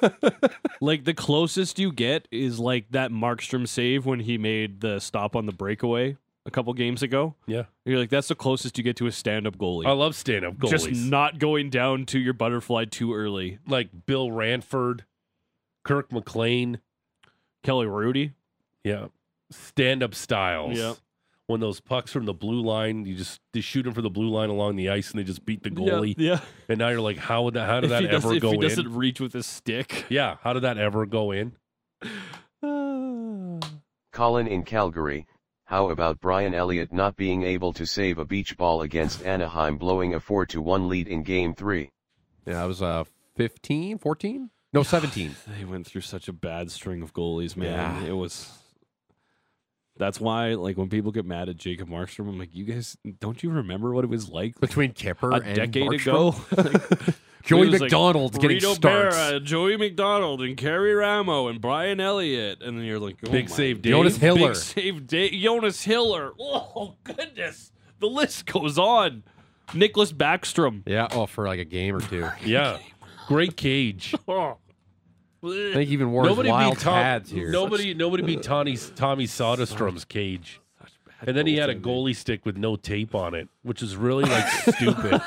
Like 0.80 1.02
the 1.04 1.12
closest 1.14 1.80
you 1.80 1.90
get 1.90 2.28
is 2.30 2.60
like 2.60 2.86
that 2.92 3.10
Markstrom 3.10 3.66
save 3.66 4.06
when 4.06 4.20
he 4.20 4.38
made 4.38 4.80
the 4.80 5.00
stop 5.00 5.34
on 5.34 5.44
the 5.46 5.52
breakaway 5.52 6.16
a 6.46 6.52
couple 6.52 6.72
games 6.72 7.02
ago. 7.02 7.34
yeah, 7.48 7.64
You're 7.84 7.98
like, 7.98 8.10
that's 8.10 8.28
the 8.28 8.36
closest 8.36 8.78
you 8.78 8.84
get 8.84 8.96
to 8.98 9.08
a 9.08 9.12
stand-up 9.12 9.56
goalie. 9.58 9.86
I 9.86 9.90
love 9.92 10.14
stand-up 10.14 10.54
goalies. 10.54 10.70
Just 10.70 10.90
not 10.92 11.40
going 11.40 11.68
down 11.68 12.06
to 12.06 12.18
your 12.20 12.32
butterfly 12.32 12.84
too 12.84 13.12
early. 13.12 13.58
like 13.66 13.88
Bill 14.06 14.30
Ranford, 14.30 15.04
Kirk 15.88 16.12
McLean. 16.12 16.80
Kelly 17.62 17.86
Hrudey. 17.86 18.34
Yeah, 18.84 19.06
stand-up 19.50 20.14
styles. 20.14 20.76
Yeah. 20.78 20.94
When 21.46 21.60
those 21.60 21.80
pucks 21.80 22.12
from 22.12 22.26
the 22.26 22.34
blue 22.34 22.60
line, 22.60 23.06
you 23.06 23.14
just 23.14 23.40
they 23.54 23.62
shoot 23.62 23.84
them 23.84 23.94
for 23.94 24.02
the 24.02 24.10
blue 24.10 24.28
line 24.28 24.50
along 24.50 24.76
the 24.76 24.90
ice, 24.90 25.10
and 25.10 25.18
they 25.18 25.24
just 25.24 25.46
beat 25.46 25.62
the 25.62 25.70
goalie. 25.70 26.14
Yeah. 26.18 26.40
And 26.68 26.78
now 26.78 26.88
you're 26.90 27.00
like, 27.00 27.16
how 27.16 27.44
would 27.44 27.54
that? 27.54 27.66
How 27.66 27.80
did 27.80 27.84
If 27.84 27.90
that 27.90 28.02
he, 28.02 28.08
does, 28.08 28.22
ever 28.26 28.34
if 28.34 28.42
go 28.42 28.50
he 28.50 28.56
in? 28.56 28.60
doesn't 28.60 28.94
reach 28.94 29.18
with 29.18 29.32
his 29.32 29.46
stick. 29.46 30.04
Yeah, 30.10 30.36
how 30.42 30.52
did 30.52 30.62
that 30.64 30.76
ever 30.76 31.06
go 31.06 31.30
in? 31.32 31.52
Colin 34.12 34.46
in 34.46 34.62
Calgary. 34.64 35.26
How 35.64 35.88
about 35.88 36.20
Brian 36.20 36.54
Elliott 36.54 36.92
not 36.92 37.16
being 37.16 37.44
able 37.44 37.72
to 37.72 37.86
save 37.86 38.18
a 38.18 38.24
beach 38.26 38.56
ball 38.58 38.82
against 38.82 39.22
Anaheim 39.24 39.78
blowing 39.78 40.14
a 40.14 40.20
4 40.20 40.44
to 40.46 40.60
1 40.60 40.88
lead 40.88 41.08
in 41.08 41.22
game 41.22 41.54
3? 41.54 41.90
Yeah, 42.46 42.62
I 42.62 42.66
was 42.66 42.82
uh 42.82 43.04
15, 43.36 43.98
14? 43.98 44.50
No, 44.72 44.82
17. 44.84 45.34
They 45.58 45.64
went 45.64 45.86
through 45.86 46.02
such 46.02 46.28
a 46.28 46.32
bad 46.32 46.70
string 46.70 47.02
of 47.02 47.12
goalies, 47.12 47.56
man. 47.56 48.02
Yeah. 48.02 48.10
It 48.10 48.12
was. 48.16 48.50
That's 49.96 50.20
why, 50.20 50.54
like, 50.54 50.76
when 50.76 50.88
people 50.88 51.10
get 51.10 51.24
mad 51.26 51.48
at 51.48 51.56
Jacob 51.56 51.88
Markstrom, 51.88 52.28
I'm 52.28 52.38
like, 52.38 52.54
you 52.54 52.64
guys, 52.64 52.96
don't 53.18 53.42
you 53.42 53.50
remember 53.50 53.92
what 53.92 54.04
it 54.04 54.06
was 54.10 54.28
like 54.28 54.58
Between 54.60 54.92
Kipper 54.92 55.32
a 55.32 55.40
and 55.40 55.56
decade 55.56 55.90
Markstrom. 55.90 56.34
ago? 56.56 56.94
Like, 57.08 57.16
Joey 57.44 57.60
was 57.68 57.80
like 57.80 57.90
McDonald's 57.92 58.36
getting 58.36 58.58
Reto 58.58 58.74
starts. 58.74 59.16
Berra, 59.16 59.42
Joey 59.42 59.76
McDonald, 59.78 60.42
and 60.42 60.56
Karri 60.56 60.98
Ramo, 60.98 61.48
and 61.48 61.60
Brian 61.60 61.98
Elliott, 61.98 62.60
and 62.62 62.76
then 62.76 62.84
you're 62.84 62.98
like, 62.98 63.16
oh 63.26 63.30
Big 63.30 63.48
save, 63.48 63.80
Dave. 63.80 63.92
Jonas 63.92 64.16
Hiller. 64.18 64.48
Big 64.48 64.56
save, 64.56 65.06
Dave. 65.06 65.32
Jonas 65.32 65.82
Hiller. 65.84 66.32
Oh 66.40 66.96
goodness, 67.04 67.72
the 68.00 68.06
list 68.08 68.44
goes 68.46 68.76
on. 68.76 69.22
Niklas 69.68 70.12
Backstrom. 70.12 70.82
Yeah, 70.84 71.06
oh, 71.12 71.26
for 71.26 71.46
like 71.46 71.60
a 71.60 71.64
game 71.64 71.94
or 71.94 72.00
two. 72.00 72.28
Yeah, 72.44 72.78
great 73.28 73.56
cage. 73.56 74.14
Oh. 74.28 74.56
think 75.42 75.88
even 75.90 76.10
worse 76.10 76.26
nobody 76.26 76.48
wild 76.50 76.74
beat 76.74 76.82
Tom, 76.82 76.94
Tads 76.94 77.30
here. 77.30 77.50
Nobody, 77.52 77.94
nobody 77.94 78.24
beat 78.24 78.42
Tommy 78.42 78.76
Tommy 78.96 79.26
Soderstrom's 79.26 80.04
cage. 80.04 80.60
And 81.24 81.36
then 81.36 81.46
he 81.46 81.56
had 81.56 81.70
a 81.70 81.74
goalie 81.76 82.14
stick 82.14 82.44
with 82.44 82.56
no 82.56 82.74
tape 82.76 83.14
on 83.14 83.34
it, 83.34 83.48
which 83.62 83.82
is 83.82 83.94
really 83.96 84.24
like 84.24 84.46
stupid. 84.74 85.20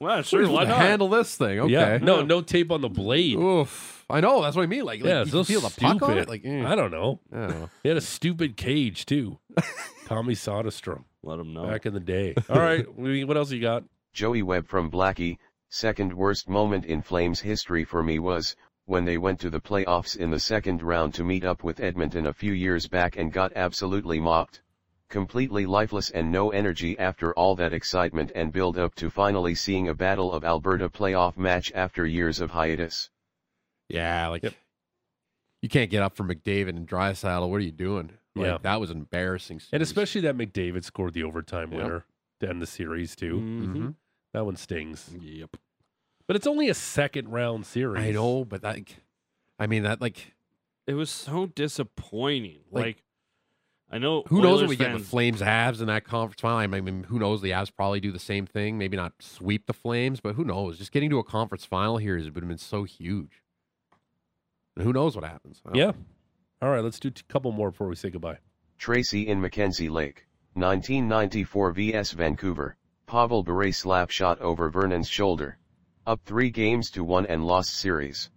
Well, 0.00 0.22
sure, 0.22 0.48
why 0.48 0.64
not? 0.64 0.78
handle 0.78 1.08
this 1.08 1.36
thing? 1.36 1.60
Okay. 1.60 1.72
Yeah, 1.72 1.98
no, 1.98 2.22
no 2.22 2.40
tape 2.40 2.72
on 2.72 2.80
the 2.80 2.88
blade. 2.88 3.36
Oof. 3.36 4.04
I 4.08 4.20
know. 4.20 4.42
That's 4.42 4.56
what 4.56 4.62
I 4.62 4.66
mean. 4.66 4.84
Like, 4.84 5.00
like 5.00 5.08
yeah, 5.08 5.24
you 5.24 5.30
so 5.30 5.44
feel 5.44 5.60
the 5.60 5.68
puck 5.70 5.90
on 5.90 5.98
stupid. 5.98 6.18
it. 6.18 6.28
Like, 6.28 6.42
eh. 6.44 6.66
I 6.66 6.74
don't 6.74 6.90
know. 6.90 7.20
I 7.32 7.36
don't 7.36 7.60
know. 7.60 7.70
He 7.82 7.88
had 7.88 7.98
a 7.98 8.02
stupid 8.02 8.56
cage 8.56 9.04
too. 9.06 9.38
Tommy 10.06 10.34
Soderstrom 10.34 11.04
Let 11.22 11.38
him 11.38 11.52
know. 11.52 11.66
back 11.66 11.86
in 11.86 11.92
the 11.92 12.00
day. 12.00 12.34
All 12.48 12.58
right, 12.58 12.86
what 12.96 13.36
else 13.36 13.50
you 13.50 13.60
got? 13.60 13.84
Joey 14.12 14.42
Webb 14.42 14.66
from 14.66 14.90
Blackie, 14.90 15.36
second 15.68 16.12
worst 16.12 16.48
moment 16.48 16.84
in 16.84 17.02
Flames 17.02 17.40
history 17.40 17.84
for 17.84 18.02
me 18.02 18.18
was, 18.18 18.56
when 18.84 19.04
they 19.04 19.18
went 19.18 19.40
to 19.40 19.50
the 19.50 19.60
playoffs 19.60 20.16
in 20.16 20.30
the 20.30 20.38
second 20.38 20.82
round 20.82 21.12
to 21.14 21.24
meet 21.24 21.44
up 21.44 21.64
with 21.64 21.80
Edmonton 21.80 22.26
a 22.26 22.32
few 22.32 22.52
years 22.52 22.86
back 22.86 23.16
and 23.16 23.32
got 23.32 23.52
absolutely 23.56 24.20
mopped. 24.20 24.62
Completely 25.08 25.66
lifeless 25.66 26.10
and 26.10 26.30
no 26.32 26.50
energy 26.50 26.98
after 26.98 27.32
all 27.34 27.54
that 27.56 27.72
excitement 27.72 28.32
and 28.34 28.52
build 28.52 28.76
up 28.78 28.94
to 28.96 29.08
finally 29.10 29.54
seeing 29.54 29.88
a 29.88 29.94
Battle 29.94 30.32
of 30.32 30.44
Alberta 30.44 30.88
playoff 30.88 31.36
match 31.36 31.70
after 31.74 32.04
years 32.06 32.40
of 32.40 32.50
hiatus. 32.50 33.10
Yeah, 33.88 34.28
like 34.28 34.42
Yep. 34.42 34.54
you 35.62 35.68
can't 35.68 35.90
get 35.90 36.02
up 36.02 36.16
for 36.16 36.24
McDavid 36.24 36.70
and 36.70 36.88
Draisaitl. 36.88 37.48
What 37.48 37.56
are 37.56 37.60
you 37.64 37.70
doing? 37.72 38.18
Like, 38.34 38.46
Yeah. 38.46 38.58
that 38.62 38.80
was 38.80 38.90
embarrassing. 38.90 39.60
And 39.72 39.82
especially 39.82 40.20
that 40.22 40.36
McDavid 40.36 40.82
scored 40.84 41.14
the 41.14 41.22
overtime 41.22 41.72
Yep. 41.72 41.82
winner 41.82 42.04
to 42.40 42.48
end 42.48 42.60
the 42.60 42.66
series 42.66 43.14
too. 43.16 43.38
Mhm. 43.40 43.94
That 44.36 44.44
one 44.44 44.56
stings. 44.56 45.08
Yep. 45.18 45.56
But 46.26 46.36
it's 46.36 46.46
only 46.46 46.68
a 46.68 46.74
second 46.74 47.30
round 47.30 47.64
series. 47.64 48.04
I 48.04 48.10
know, 48.10 48.44
but 48.44 48.62
like, 48.62 48.96
I 49.58 49.66
mean 49.66 49.84
that 49.84 50.02
like, 50.02 50.34
It 50.86 50.92
was 50.92 51.08
so 51.08 51.46
disappointing. 51.46 52.58
Like, 52.70 52.84
Like, 52.84 53.04
I 53.90 53.96
know 53.96 54.24
who 54.26 54.42
knows 54.42 54.58
Oilers 54.58 54.60
what 54.60 54.68
we 54.68 54.76
get 54.76 54.92
the 54.92 54.98
Flames 54.98 55.40
Avs 55.40 55.80
in 55.80 55.86
that 55.86 56.04
conference 56.04 56.42
final? 56.42 56.58
I 56.58 56.66
mean, 56.66 57.04
who 57.04 57.18
knows? 57.18 57.40
The 57.40 57.52
Avs 57.52 57.74
probably 57.74 57.98
do 57.98 58.12
the 58.12 58.18
same 58.18 58.44
thing. 58.44 58.76
Maybe 58.76 58.94
not 58.94 59.14
sweep 59.20 59.66
the 59.66 59.72
Flames, 59.72 60.20
but 60.20 60.34
who 60.34 60.44
knows? 60.44 60.76
Just 60.76 60.92
getting 60.92 61.08
to 61.08 61.18
a 61.18 61.24
conference 61.24 61.64
final 61.64 61.96
here 61.96 62.18
has 62.18 62.28
been, 62.28 62.46
been 62.46 62.58
so 62.58 62.84
huge. 62.84 63.42
And 64.76 64.84
who 64.84 64.92
knows 64.92 65.16
what 65.16 65.24
happens? 65.24 65.62
I 65.64 65.70
don't 65.70 65.78
Yeah. 65.78 65.92
All 66.60 66.68
right, 66.68 66.84
let's 66.84 67.00
do 67.00 67.08
a 67.08 67.32
couple 67.32 67.52
more 67.52 67.70
before 67.70 67.88
we 67.88 67.96
say 67.96 68.10
goodbye. 68.10 68.40
Tracy 68.76 69.26
in 69.26 69.40
Mackenzie 69.40 69.88
Lake, 69.88 70.26
1994 70.52 71.72
vs 71.72 72.10
Vancouver, 72.12 72.76
Pavel 73.06 73.42
Bure 73.42 73.72
slap 73.72 74.10
shot 74.10 74.40
over 74.40 74.68
Vernon's 74.68 75.08
shoulder. 75.08 75.58
Up 76.06 76.20
three 76.24 76.50
games 76.50 76.90
to 76.92 77.04
one 77.04 77.26
and 77.26 77.44
lost 77.46 77.74
series. 77.74 78.30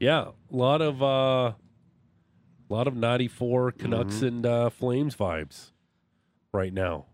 Yeah, 0.00 0.28
a 0.52 0.56
lot 0.56 0.82
of 0.82 1.02
uh 1.02 1.52
a 1.56 1.56
lot 2.68 2.86
of 2.88 2.96
94 2.96 3.72
Canucks 3.72 4.16
Mm-hmm. 4.16 4.26
and 4.26 4.46
uh 4.46 4.70
Flames 4.70 5.14
vibes 5.16 5.70
right 6.52 6.72
now. 6.72 7.06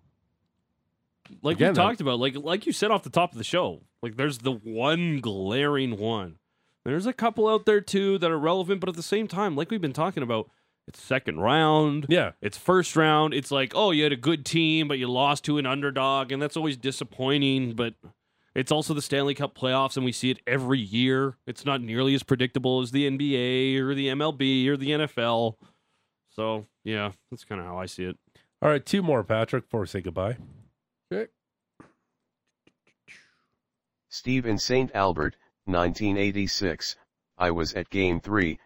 like 1.43 1.57
Again, 1.57 1.73
we 1.73 1.77
talked 1.77 2.01
about, 2.01 2.19
like 2.19 2.37
like 2.37 2.67
you 2.67 2.73
said 2.73 2.91
off 2.91 3.03
the 3.03 3.11
top 3.11 3.33
of 3.33 3.39
the 3.39 3.45
show, 3.45 3.83
like 4.03 4.17
there's 4.17 4.39
the 4.39 4.53
one 4.53 5.21
glaring 5.21 5.99
one. 5.99 6.37
There's 6.85 7.07
a 7.07 7.13
couple 7.13 7.47
out 7.49 7.67
there 7.67 7.81
too 7.83 8.17
that 8.19 8.31
are 8.31 8.39
relevant, 8.39 8.81
but 8.81 8.89
at 8.89 8.97
the 8.97 9.03
same 9.03 9.29
time, 9.29 9.55
like 9.57 9.71
we've 9.71 9.81
been 9.81 9.93
talking 9.93 10.23
about, 10.23 10.49
it's 10.89 11.03
second 11.03 11.39
round. 11.41 12.07
Yeah. 12.09 12.33
It's 12.41 12.57
first 12.57 12.97
round. 12.97 13.35
It's 13.35 13.51
like, 13.51 13.73
oh, 13.75 13.91
you 13.91 14.03
had 14.03 14.13
a 14.13 14.17
good 14.17 14.47
team, 14.47 14.89
but 14.89 14.99
you 14.99 15.07
lost 15.07 15.45
to 15.45 15.59
an 15.59 15.67
underdog, 15.67 16.33
and 16.33 16.41
that's 16.41 16.57
always 16.57 16.77
disappointing. 16.77 17.75
But 17.75 17.95
it's 18.55 18.73
also 18.73 18.95
the 18.95 19.03
Stanley 19.03 19.35
Cup 19.35 19.57
playoffs, 19.57 19.97
and 19.97 20.05
we 20.05 20.13
see 20.13 20.31
it 20.31 20.41
every 20.47 20.81
year. 20.81 21.37
It's 21.47 21.67
not 21.67 21.83
nearly 21.83 22.15
as 22.15 22.23
predictable 22.23 22.81
as 22.81 22.91
the 22.91 23.09
NBA 23.09 23.79
or 23.79 23.95
the 23.95 24.09
MLB 24.09 24.67
or 24.67 24.77
the 24.77 24.91
NFL. 24.91 25.57
So 26.31 26.67
yeah, 26.85 27.13
that's 27.31 27.45
kind 27.45 27.61
of 27.61 27.67
how 27.67 27.79
I 27.79 27.87
see 27.87 28.05
it. 28.05 28.17
All 28.63 28.71
right, 28.71 28.85
two 28.85 29.03
more, 29.03 29.23
Patrick, 29.23 29.65
before 29.65 29.83
we 29.83 29.87
say 29.87 30.01
goodbye. 30.01 30.39
Steve 34.11 34.47
in 34.47 34.59
St. 34.59 34.91
Albert, 34.95 35.37
1986. 35.67 36.97
I 37.37 37.51
was 37.51 37.75
at 37.75 37.91
Game 37.91 38.21
3, 38.21 38.59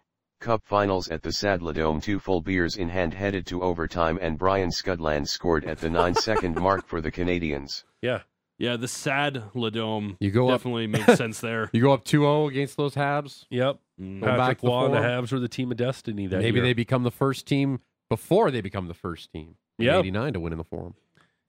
Cup 0.43 0.61
Finals 0.65 1.07
at 1.09 1.23
the 1.23 1.31
Sadler 1.31 1.73
two 2.01 2.19
full 2.19 2.41
beers 2.41 2.75
in 2.75 2.89
hand 2.89 3.13
headed 3.13 3.45
to 3.47 3.63
overtime 3.63 4.19
and 4.21 4.37
Brian 4.37 4.69
Skrudland 4.69 5.27
scored 5.27 5.63
at 5.65 5.79
the 5.79 5.89
9 5.89 6.13
second 6.15 6.55
mark 6.61 6.85
for 6.85 6.99
the 7.01 7.11
Canadiens. 7.11 7.83
Yeah. 8.01 8.19
Yeah, 8.59 8.75
the 8.77 8.87
sad 8.87 9.41
Ladome 9.55 10.17
You 10.19 10.31
go 10.31 10.49
up- 10.49 10.59
definitely 10.59 10.87
makes 10.87 11.15
sense 11.15 11.39
there. 11.39 11.69
You 11.73 11.81
go 11.81 11.93
up 11.93 12.03
2-0 12.05 12.49
against 12.49 12.75
those 12.77 12.93
Habs. 12.93 13.45
Yep. 13.49 13.79
Mm. 13.99 14.19
Go 14.19 14.25
back 14.27 14.37
Patrick 14.37 14.57
to 14.59 14.65
the 14.65 14.69
Waugh 14.71 14.85
and 14.85 14.93
the. 14.93 14.99
Habs 14.99 15.31
were 15.31 15.39
the 15.39 15.47
team 15.47 15.71
of 15.71 15.77
destiny 15.77 16.27
that 16.27 16.39
Maybe 16.41 16.57
year. 16.59 16.65
they 16.65 16.73
become 16.73 17.03
the 17.03 17.11
first 17.11 17.47
team 17.47 17.79
before 18.09 18.51
they 18.51 18.61
become 18.61 18.87
the 18.89 18.93
first 18.93 19.31
team. 19.31 19.55
in 19.79 19.85
Yeah. 19.85 19.99
89 19.99 20.33
to 20.33 20.39
win 20.41 20.51
in 20.53 20.57
the 20.57 20.63
Forum. 20.65 20.93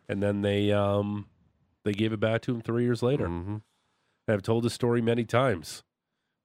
and 0.08 0.22
then 0.22 0.40
they 0.42 0.70
um 0.72 1.26
they 1.84 1.92
gave 1.92 2.12
it 2.12 2.20
back 2.20 2.42
to 2.42 2.54
him 2.54 2.60
3 2.62 2.84
years 2.84 3.02
later. 3.02 3.26
Mhm. 3.28 3.62
I've 4.28 4.42
told 4.42 4.62
the 4.64 4.70
story 4.70 5.02
many 5.02 5.24
times. 5.24 5.82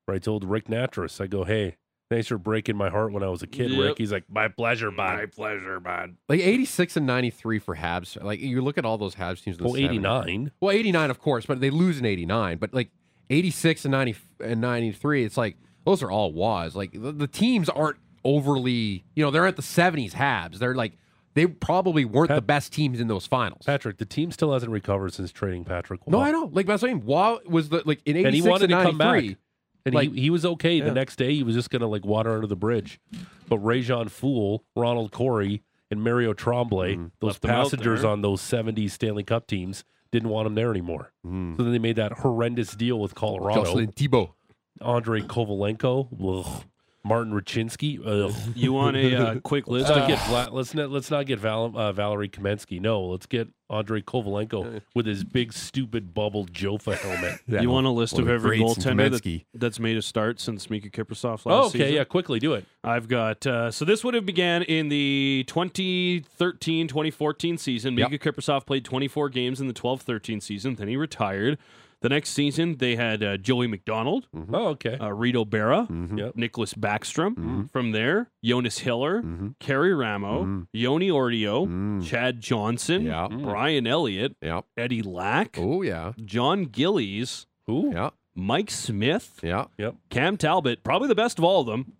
Where 0.05 0.15
I 0.15 0.19
told 0.19 0.43
Rick 0.43 0.65
Nattress, 0.65 1.21
I 1.21 1.27
go, 1.27 1.43
"Hey, 1.45 1.77
thanks 2.09 2.27
for 2.27 2.37
breaking 2.37 2.75
my 2.75 2.89
heart 2.89 3.11
when 3.13 3.23
I 3.23 3.29
was 3.29 3.41
a 3.43 3.47
kid, 3.47 3.71
Yep. 3.71 3.79
Rick." 3.81 3.97
He's 3.97 4.11
like, 4.11 4.25
"My 4.29 4.47
pleasure, 4.47 4.91
bud. 4.91 5.17
My 5.17 5.25
pleasure, 5.25 5.79
bud. 5.79 6.15
Like 6.27 6.39
86 6.41 6.97
and 6.97 7.05
93 7.07 7.59
for 7.59 7.75
Habs. 7.75 8.21
Like 8.23 8.39
you 8.39 8.61
look 8.61 8.77
at 8.77 8.85
all 8.85 8.97
those 8.97 9.15
Habs 9.15 9.43
teams 9.43 9.57
in 9.57 9.63
the 9.63 9.69
Well, 9.69 9.73
70s. 9.73 9.85
89. 9.85 10.51
Well, 10.59 10.71
89 10.71 11.09
of 11.11 11.19
course, 11.19 11.45
but 11.45 11.59
they 11.61 11.69
lose 11.69 11.99
in 11.99 12.05
89, 12.05 12.57
but 12.57 12.73
like 12.73 12.89
86 13.29 13.85
and 13.85 13.91
90 13.91 14.15
and 14.43 14.59
93, 14.61 15.23
it's 15.23 15.37
like 15.37 15.57
those 15.85 16.01
are 16.03 16.11
all 16.11 16.33
was. 16.33 16.75
Like 16.75 16.91
the, 16.93 17.11
the 17.11 17.27
teams 17.27 17.69
aren't 17.69 17.97
overly, 18.25 19.03
you 19.15 19.23
know, 19.23 19.31
they're 19.31 19.45
at 19.47 19.55
the 19.55 19.61
70s 19.61 20.13
Habs. 20.13 20.57
They're 20.59 20.75
like 20.75 20.93
they 21.35 21.45
probably 21.45 22.05
weren't 22.05 22.29
Pat- 22.29 22.37
the 22.37 22.41
best 22.41 22.73
teams 22.73 22.99
in 22.99 23.07
those 23.07 23.27
finals. 23.27 23.61
Patrick, 23.65 23.97
the 23.97 24.05
team 24.05 24.31
still 24.31 24.51
hasn't 24.51 24.71
recovered 24.71 25.13
since 25.13 25.31
trading 25.31 25.63
Patrick. 25.63 26.01
no, 26.07 26.19
I 26.19 26.31
know. 26.31 26.49
Like 26.51 26.65
that's 26.65 26.81
what 26.81 26.89
I'm 26.91 26.97
saying. 26.99 27.05
Waugh 27.05 27.37
was 27.47 27.69
the 27.69 27.83
like 27.85 28.01
in 28.05 28.17
86 28.17 28.25
and 28.25 28.35
he 28.35 28.49
wanted 28.49 28.67
to 28.69 28.83
come 28.83 28.97
93. 28.97 29.29
back. 29.29 29.37
And 29.85 29.95
like- 29.95 30.13
he, 30.13 30.21
he 30.21 30.29
was 30.29 30.45
okay. 30.45 30.75
Yeah. 30.75 30.85
The 30.85 30.91
next 30.91 31.15
day, 31.15 31.33
he 31.35 31.43
was 31.43 31.55
just 31.55 31.69
going 31.69 31.81
to 31.81 31.87
like 31.87 32.05
water 32.05 32.33
under 32.33 32.47
the 32.47 32.55
bridge. 32.55 32.99
But 33.47 33.59
Réjean 33.63 34.09
Houle, 34.19 34.63
Ronald 34.75 35.11
Corey, 35.11 35.63
and 35.91 36.03
Mario 36.03 36.33
Tremblay, 36.33 36.95
Mm-hmm. 36.95 37.05
those 37.19 37.29
Left 37.33 37.41
passengers 37.43 38.03
on 38.03 38.21
those 38.21 38.41
70s 38.41 38.91
Stanley 38.91 39.23
Cup 39.23 39.47
teams, 39.47 39.83
didn't 40.11 40.29
want 40.29 40.45
him 40.47 40.55
there 40.55 40.69
anymore. 40.71 41.11
Mm. 41.25 41.57
So 41.57 41.63
then 41.63 41.71
they 41.71 41.79
made 41.79 41.95
that 41.95 42.11
horrendous 42.11 42.73
deal 42.75 42.99
with 42.99 43.15
Colorado. 43.15 43.63
Jocelyn 43.63 43.91
Thibault. 43.91 44.35
Andrei 44.81 45.21
Kovalenko, 45.21 46.07
ugh, 46.45 46.63
Martin 47.09 47.33
Rucinsky. 47.33 47.99
Ugh. 48.05 48.31
You 48.55 48.71
want 48.73 48.95
a 48.95 49.15
uh, 49.15 49.39
quick 49.41 49.67
list? 49.67 49.89
Let's 49.89 49.99
not 49.99 50.07
get 50.07 50.19
Vla- 50.19 50.51
let's 50.53 50.73
not 50.73 50.89
let's 50.91 51.11
not 51.11 51.25
get 51.25 51.39
Val- 51.39 51.73
uh, 51.75 51.91
Valeri 51.91 52.29
Kamensky. 52.29 52.79
No, 52.79 53.03
let's 53.03 53.25
get 53.25 53.49
Andrei 53.69 54.01
Kovalenko 54.01 54.81
with 54.95 55.05
his 55.05 55.23
big 55.23 55.53
stupid 55.53 56.13
bubble 56.13 56.45
Jofa 56.45 56.95
helmet. 56.97 57.39
You 57.61 57.69
want 57.69 57.87
a 57.87 57.89
list 57.89 58.13
Well, 58.13 58.21
of 58.21 58.27
the 58.27 58.33
every 58.33 58.57
greats 58.57 58.77
in 58.85 58.97
goaltender 58.97 59.11
that, 59.11 59.23
Kamensky. 59.23 59.45
that's 59.53 59.79
made 59.79 59.97
a 59.97 60.01
start 60.01 60.39
since 60.39 60.67
Miikka 60.67 60.91
Kiprusoff 60.91 61.45
last 61.45 61.47
Oh, 61.47 61.65
okay, 61.67 61.79
season? 61.79 61.93
yeah, 61.95 62.03
quickly 62.05 62.39
do 62.39 62.53
it. 62.53 62.65
I've 62.83 63.07
got 63.07 63.45
uh, 63.45 63.71
so 63.71 63.85
this 63.85 64.03
would 64.03 64.13
have 64.13 64.25
began 64.25 64.63
in 64.63 64.89
the 64.89 65.45
2013-2014 65.47 67.59
season. 67.59 67.97
Yep. 67.97 68.09
Miikka 68.09 68.19
Kiprusoff 68.19 68.65
played 68.65 68.85
24 68.85 69.29
games 69.29 69.61
in 69.61 69.67
the 69.67 69.73
12-13 69.73 70.41
season. 70.41 70.75
Then 70.75 70.87
he 70.87 70.95
retired. 70.97 71.57
The 72.01 72.07
next 72.09 72.29
season 72.29 72.77
they 72.77 72.95
had 72.95 73.21
uh, 73.21 73.35
Joey 73.37 73.67
McDonald, 73.67 74.27
mm-hmm. 74.33 74.55
Oh, 74.55 74.67
okay. 74.69 74.93
uh, 74.93 75.09
Reto 75.09 75.45
Berra, 75.45 75.85
mm-hmm. 75.89 76.17
Yep. 76.17 76.35
Niklas 76.35 76.73
Backstrom. 76.73 77.31
Mm-hmm. 77.35 77.61
From 77.73 77.91
there, 77.91 78.29
Jonas 78.43 78.79
Hiller, 78.79 79.21
Karri 79.59 79.97
Ramo, 79.99 80.65
Joni 80.73 81.09
Ortio, 81.09 81.67
mm. 81.67 82.05
Chad 82.05 82.39
Johnson, 82.39 83.03
Yeah. 83.03 83.27
Mm. 83.29 83.43
Brian 83.43 83.85
Elliott, 83.85 84.37
Yeah. 84.41 84.61
Eddie 84.77 85.01
Lack, 85.01 85.57
Oh 85.59 85.81
yeah. 85.81 86.13
Jon 86.23 86.65
Gillies, 86.65 87.47
Who? 87.67 87.91
Yeah. 87.93 88.11
Mike 88.33 88.71
Smith, 88.71 89.39
Yeah. 89.43 89.65
Yep. 89.77 89.95
Cam 90.09 90.37
Talbot, 90.37 90.83
probably 90.85 91.09
the 91.09 91.15
best 91.15 91.37
of 91.37 91.43
all 91.43 91.59
of 91.61 91.67
them, 91.67 91.93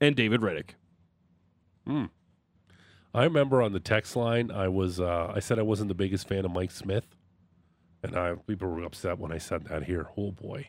and 0.00 0.16
David 0.16 0.40
Rittich. 0.40 0.70
Hmm. 1.86 2.04
I 3.12 3.24
remember 3.24 3.60
on 3.62 3.72
the 3.72 3.80
text 3.80 4.16
line, 4.16 4.50
I 4.50 4.68
was 4.68 4.98
uh, 4.98 5.30
I 5.34 5.38
said 5.40 5.58
I 5.58 5.62
wasn't 5.62 5.88
the 5.88 5.94
biggest 5.94 6.26
fan 6.26 6.44
of 6.46 6.50
Mike 6.50 6.70
Smith, 6.70 7.13
and 8.04 8.16
I 8.16 8.34
people 8.46 8.68
were 8.68 8.82
upset 8.84 9.18
when 9.18 9.32
I 9.32 9.38
said 9.38 9.64
that 9.66 9.84
here. 9.84 10.06
Oh 10.16 10.30
boy, 10.32 10.68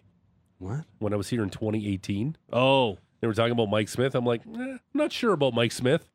What? 0.59 0.85
when 0.99 1.13
I 1.13 1.15
was 1.15 1.29
here 1.29 1.43
in 1.43 1.49
2018, 1.49 2.37
Oh, 2.51 2.97
they 3.21 3.27
were 3.27 3.33
talking 3.33 3.51
about 3.53 3.69
Mike 3.69 3.89
Smith. 3.89 4.15
I'm 4.15 4.25
like, 4.25 4.41
eh, 4.45 4.51
I'm 4.59 4.79
not 4.93 5.11
sure 5.11 5.33
about 5.33 5.53
Mike 5.53 5.71
Smith. 5.71 6.09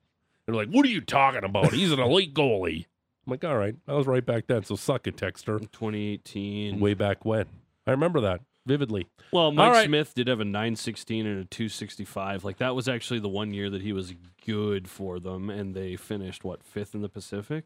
They're 0.46 0.54
like, 0.54 0.68
what 0.68 0.84
are 0.86 0.90
you 0.90 1.00
talking 1.00 1.44
about? 1.44 1.72
He's 1.72 1.92
an 1.92 2.00
elite 2.00 2.34
goalie. 2.34 2.86
I'm 3.26 3.30
like, 3.32 3.44
all 3.44 3.56
right, 3.56 3.76
I 3.86 3.92
was 3.94 4.06
right 4.06 4.24
back 4.24 4.46
then. 4.46 4.64
So 4.64 4.74
suck 4.76 5.06
it, 5.06 5.16
Texter. 5.16 5.60
2018. 5.60 6.80
Way 6.80 6.94
back 6.94 7.24
when, 7.24 7.46
I 7.86 7.90
remember 7.92 8.20
that 8.22 8.40
vividly. 8.66 9.06
Well, 9.32 9.52
Mike 9.52 9.72
right. 9.72 9.86
Smith 9.86 10.14
did 10.14 10.28
have 10.28 10.40
a 10.40 10.44
916 10.44 11.26
and 11.26 11.40
a 11.40 11.44
265. 11.44 12.44
Like 12.44 12.58
that 12.58 12.74
was 12.74 12.88
actually 12.88 13.20
the 13.20 13.28
one 13.28 13.52
year 13.52 13.70
that 13.70 13.82
he 13.82 13.92
was 13.92 14.14
good 14.46 14.88
for 14.88 15.20
them, 15.20 15.50
and 15.50 15.74
they 15.74 15.96
finished 15.96 16.44
what 16.44 16.62
fifth 16.62 16.94
in 16.94 17.02
the 17.02 17.08
Pacific. 17.08 17.64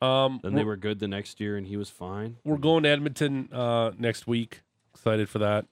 Um, 0.00 0.40
Then 0.42 0.54
they 0.54 0.64
were 0.64 0.76
good 0.76 1.00
the 1.00 1.08
next 1.08 1.40
year, 1.40 1.56
and 1.56 1.66
he 1.66 1.76
was 1.76 1.90
fine. 1.90 2.36
We're 2.44 2.56
going 2.58 2.84
to 2.84 2.88
Edmonton 2.88 3.48
uh, 3.52 3.90
next 3.98 4.26
week. 4.26 4.62
Excited 4.94 5.28
for 5.28 5.38
that. 5.40 5.66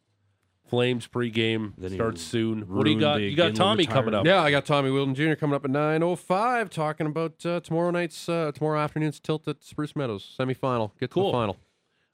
Flames 0.68 1.06
pregame 1.06 1.74
Then 1.78 1.92
starts 1.92 2.22
soon. 2.22 2.62
What 2.62 2.84
do 2.86 2.90
you 2.90 2.98
got? 2.98 3.20
You 3.20 3.36
got 3.36 3.52
Ginla 3.52 3.56
Tommy 3.56 3.86
coming 3.86 4.14
up. 4.14 4.26
Yeah, 4.26 4.42
I 4.42 4.50
got 4.50 4.64
Tommy 4.66 4.90
Wilden 4.90 5.14
Jr. 5.14 5.34
coming 5.34 5.54
up 5.54 5.64
at 5.64 5.70
9.05 5.70 6.68
talking 6.70 7.06
about 7.06 7.46
uh, 7.46 7.60
tomorrow 7.60 7.92
night's, 7.92 8.28
uh, 8.28 8.50
tomorrow 8.52 8.80
afternoon's 8.80 9.20
tilt 9.20 9.46
at 9.46 9.62
Spruce 9.62 9.94
Meadows 9.94 10.34
semifinal. 10.36 10.90
Get 10.98 11.10
to 11.10 11.14
Cool. 11.14 11.26
the 11.30 11.32
final. 11.38 11.56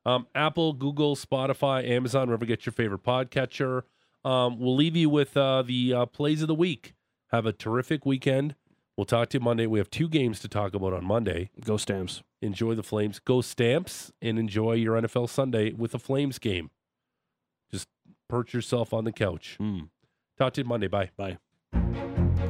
Um, 0.05 0.27
Apple, 0.35 0.75
Google, 0.75 1.17
Spotify, 1.17 1.89
Amazon, 1.89 2.27
wherever 2.29 2.45
you 2.45 2.49
get 2.49 2.67
your 2.67 2.73
favorite 2.75 3.03
podcatcher. 3.05 3.85
Um, 4.25 4.59
we'll 4.61 4.77
leave 4.77 4.97
you 4.97 5.09
with 5.09 5.35
uh, 5.37 5.63
the 5.63 5.95
uh, 5.95 6.07
plays 6.07 6.43
of 6.43 6.49
the 6.49 6.55
week. 6.55 6.93
Have 7.31 7.47
a 7.47 7.53
terrific 7.53 8.05
weekend. 8.05 8.55
We'll 8.97 9.07
talk 9.07 9.31
to 9.31 9.39
you 9.39 9.45
Monday. 9.45 9.67
We 9.67 9.79
have 9.79 9.91
two 9.91 10.09
games 10.09 10.41
to 10.41 10.49
talk 10.49 10.75
about 10.75 10.93
on 10.93 11.05
Monday. 11.05 11.51
Go 11.65 11.77
Stamps. 11.79 12.23
Enjoy 12.43 12.75
the 12.75 12.83
Flames. 12.83 13.19
Go 13.21 13.41
Stamps 13.41 14.13
and 14.21 14.39
enjoy 14.39 14.75
your 14.75 15.01
NFL 15.01 15.31
Sunday 15.31 15.73
with 15.73 15.95
a 15.95 15.99
Flames 15.99 16.39
game. 16.39 16.71
Just 17.71 17.89
perch 18.29 18.53
yourself 18.53 18.93
on 18.93 19.05
the 19.05 19.13
couch. 19.13 19.57
Mm. 19.61 19.89
Talk 20.39 20.53
to 20.55 20.61
you 20.61 20.67
Monday. 20.67 20.89
Bye. 20.89 21.11
Bye. 21.17 21.39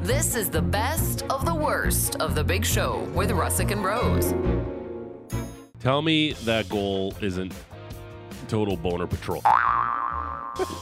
This 0.00 0.34
is 0.34 0.50
the 0.50 0.62
best 0.62 1.22
of 1.30 1.44
the 1.44 1.54
worst 1.54 2.16
of 2.16 2.34
the 2.34 2.42
big 2.42 2.64
show 2.64 3.08
with 3.14 3.30
Russick 3.30 3.70
and 3.70 3.84
Rose. 3.84 4.34
Tell 5.78 6.02
me 6.02 6.32
that 6.44 6.68
goal 6.68 7.14
isn't 7.20 7.54
total 8.48 8.76
boner 8.76 9.06
patrol. 9.06 9.42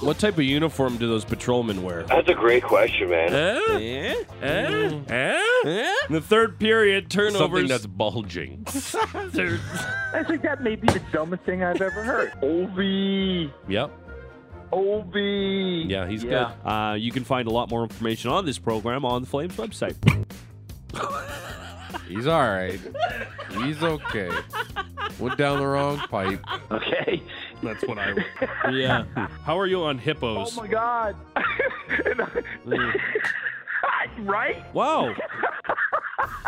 What 0.00 0.18
type 0.18 0.34
of 0.34 0.42
uniform 0.44 0.96
do 0.96 1.06
those 1.06 1.24
patrolmen 1.24 1.82
wear? 1.82 2.02
That's 2.04 2.28
a 2.28 2.34
great 2.34 2.62
question, 2.64 3.10
man. 3.10 3.32
Eh? 3.32 4.14
Eh? 4.42 5.02
Eh? 5.08 5.42
Eh? 5.64 5.94
In 6.08 6.14
the 6.14 6.20
third 6.20 6.58
period, 6.58 7.08
turnovers. 7.10 7.38
Something 7.38 7.66
that's 7.68 7.86
bulging. 7.86 8.64
I 8.68 10.24
think 10.26 10.42
that 10.42 10.58
may 10.62 10.74
be 10.76 10.88
the 10.88 11.00
dumbest 11.12 11.44
thing 11.44 11.62
I've 11.62 11.80
ever 11.80 12.02
heard. 12.02 12.32
Ovi, 12.42 13.52
Yep. 13.68 13.92
Ovi. 14.72 15.88
Yeah, 15.88 16.06
he's 16.08 16.24
Yeah. 16.24 16.52
Uh, 16.64 16.94
you 16.94 17.12
can 17.12 17.24
find 17.24 17.46
a 17.46 17.50
lot 17.52 17.70
more 17.70 17.82
information 17.82 18.30
on 18.30 18.44
this 18.46 18.58
program 18.58 19.04
on 19.04 19.22
the 19.22 19.28
Flames 19.28 19.56
website. 19.56 19.96
He's 22.08 22.26
all 22.26 22.40
right. 22.40 22.80
He's 23.62 23.80
okay. 23.84 24.30
Went 25.20 25.38
down 25.38 25.60
the 25.60 25.66
wrong 25.66 25.98
pipe. 25.98 26.40
Okay. 26.70 27.22
That's 27.62 27.84
what 27.84 27.98
I. 27.98 28.14
Yeah. 28.70 29.04
How 29.44 29.58
are 29.58 29.66
you 29.66 29.82
on 29.82 29.98
hippos? 29.98 30.56
Oh 30.56 30.62
my 30.62 30.68
God. 30.68 31.16
I- 31.36 31.44
right? 34.20 34.74
Wow. 34.74 35.14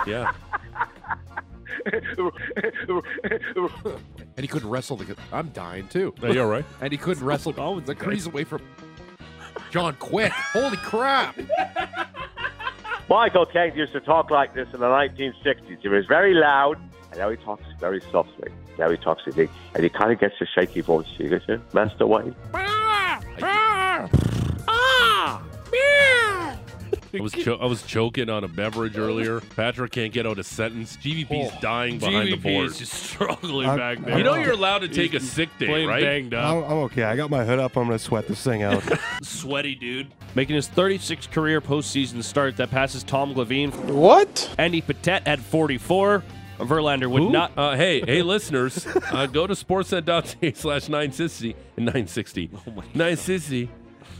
Yeah. 0.07 0.33
And 1.87 2.05
he 4.39 4.47
couldn't 4.47 4.69
wrestle. 4.69 4.97
The, 4.97 5.17
I'm 5.33 5.49
dying 5.51 5.89
too. 5.89 6.15
Are 6.23 6.29
you 6.33 6.43
all 6.43 6.49
right? 6.49 6.65
And 6.81 6.93
he 6.93 6.99
couldn't 6.99 7.25
wrestle 7.25 7.55
Oh, 7.59 7.81
the 7.81 7.95
crease 7.95 8.27
away 8.27 8.45
from 8.45 8.63
John 9.71 9.95
Quick. 9.99 10.33
Holy 10.33 10.77
crap. 10.79 11.37
Michael 13.09 13.47
Kent 13.47 13.77
used 13.77 13.93
to 13.93 14.01
talk 14.01 14.31
like 14.31 14.55
this 14.55 14.69
in 14.73 14.81
the 14.81 14.87
1960s. 14.87 15.79
He 15.81 15.89
was 15.89 16.07
very 16.07 16.35
loud, 16.35 16.79
and 17.11 17.19
now 17.19 17.31
he 17.31 17.37
talks 17.37 17.65
very 17.81 18.01
softly. 18.13 18.51
Now 18.79 18.91
he 18.91 18.97
talks 18.97 19.23
big, 19.35 19.51
and 19.75 19.85
he 19.85 19.91
kind 19.91 20.13
of 20.13 20.19
gets 20.19 20.35
a 20.41 20.47
shaky 20.47 20.81
voice. 20.81 21.07
You 21.19 21.29
get 21.29 21.49
it? 21.49 21.61
Master 21.75 22.07
Wayne? 22.07 22.35
I 27.15 27.21
was 27.21 27.33
cho- 27.33 27.57
I 27.57 27.67
was 27.67 27.83
choking 27.83 28.31
on 28.31 28.45
a 28.45 28.49
beverage 28.49 28.97
earlier. 28.97 29.41
Patrick 29.41 29.93
can't 29.93 30.13
get 30.13 30.27
out 30.27 30.39
a 30.39 30.45
sentence. 30.45 30.97
GVP's 30.97 31.53
oh, 31.55 31.59
dying 31.61 31.99
behind 31.99 32.33
the 32.33 32.37
GVP 32.37 32.43
board. 32.43 32.67
is 32.67 32.79
just 32.79 32.93
struggling 32.95 33.69
I'm- 33.69 33.79
back 33.79 34.05
there. 34.05 34.19
You 34.19 34.25
know 34.25 34.35
you're 34.35 34.53
allowed 34.53 34.81
to 34.81 34.89
take 34.89 35.15
a 35.15 35.21
sick 35.21 35.51
day, 35.59 35.67
playing 35.67 35.89
right? 35.89 36.03
banged 36.03 36.35
up. 36.35 36.45
I'm, 36.45 36.65
I'm 36.65 36.79
okay. 36.85 37.03
I 37.05 37.17
got 37.17 37.31
my 37.31 37.45
hood 37.45 37.59
up. 37.59 37.77
I'm 37.77 37.87
going 37.87 37.99
to 37.99 38.03
sweat 38.05 38.27
this 38.29 38.43
thing 38.43 38.63
out. 38.63 38.83
Sweaty 39.23 39.75
dude. 39.75 40.09
Making 40.35 40.57
his 40.57 40.69
36th 40.69 41.31
career 41.31 41.61
postseason 41.61 42.23
start 42.23 42.57
that 42.57 42.71
passes 42.71 43.05
Tom 43.05 43.35
Glavine. 43.35 43.75
What? 43.91 44.55
Andy 44.59 44.81
Pettitte 44.81 45.27
had 45.27 45.41
44. 45.41 46.23
Verlander 46.67 47.09
would 47.11 47.23
Who? 47.23 47.31
not. 47.31 47.53
Uh, 47.57 47.77
hey, 47.77 48.01
hey, 48.01 48.23
listeners, 48.23 48.87
uh, 49.11 49.27
go 49.27 49.47
to 49.47 49.55
sportsnet.ca 49.55 50.53
slash 50.55 50.89
960 50.89 51.57
and 51.77 51.87
960. 51.87 52.51
Oh 52.55 52.71
960. 52.95 53.69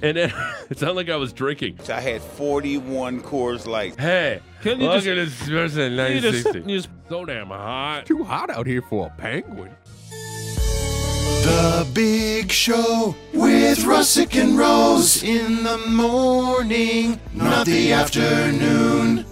And 0.03 0.17
then, 0.17 0.33
it 0.71 0.79
sounded 0.79 0.95
like 0.97 1.09
I 1.11 1.17
was 1.17 1.33
drinking. 1.33 1.79
I 1.89 2.01
had 2.01 2.21
41 2.23 3.23
Coors 3.23 3.67
Lights. 3.67 3.97
Hey, 3.97 4.41
Can 4.63 4.81
you 4.81 4.87
look 4.89 5.05
just- 5.05 5.07
at 5.07 5.15
this 5.15 5.35
Sportsnet 5.43 6.15
you 6.15 6.21
just- 6.21 6.45
960. 6.45 6.59
you 6.73 6.77
just- 6.79 6.89
so 7.09 7.25
damn 7.25 7.47
hot. 7.49 8.07
Too 8.07 8.25
hot 8.25 8.51
out 8.51 8.67
here 8.67 8.83
for 8.83 9.07
a 9.07 9.11
penguin. 9.21 9.71
The 11.45 11.87
Big 11.93 12.53
Show 12.53 13.15
with 13.33 13.79
Russick 13.81 14.41
and 14.41 14.57
Rose 14.57 15.23
in 15.25 15.65
the 15.65 15.77
morning, 15.89 17.19
not 17.35 17.67
the 17.67 17.93
afternoon. 17.93 19.25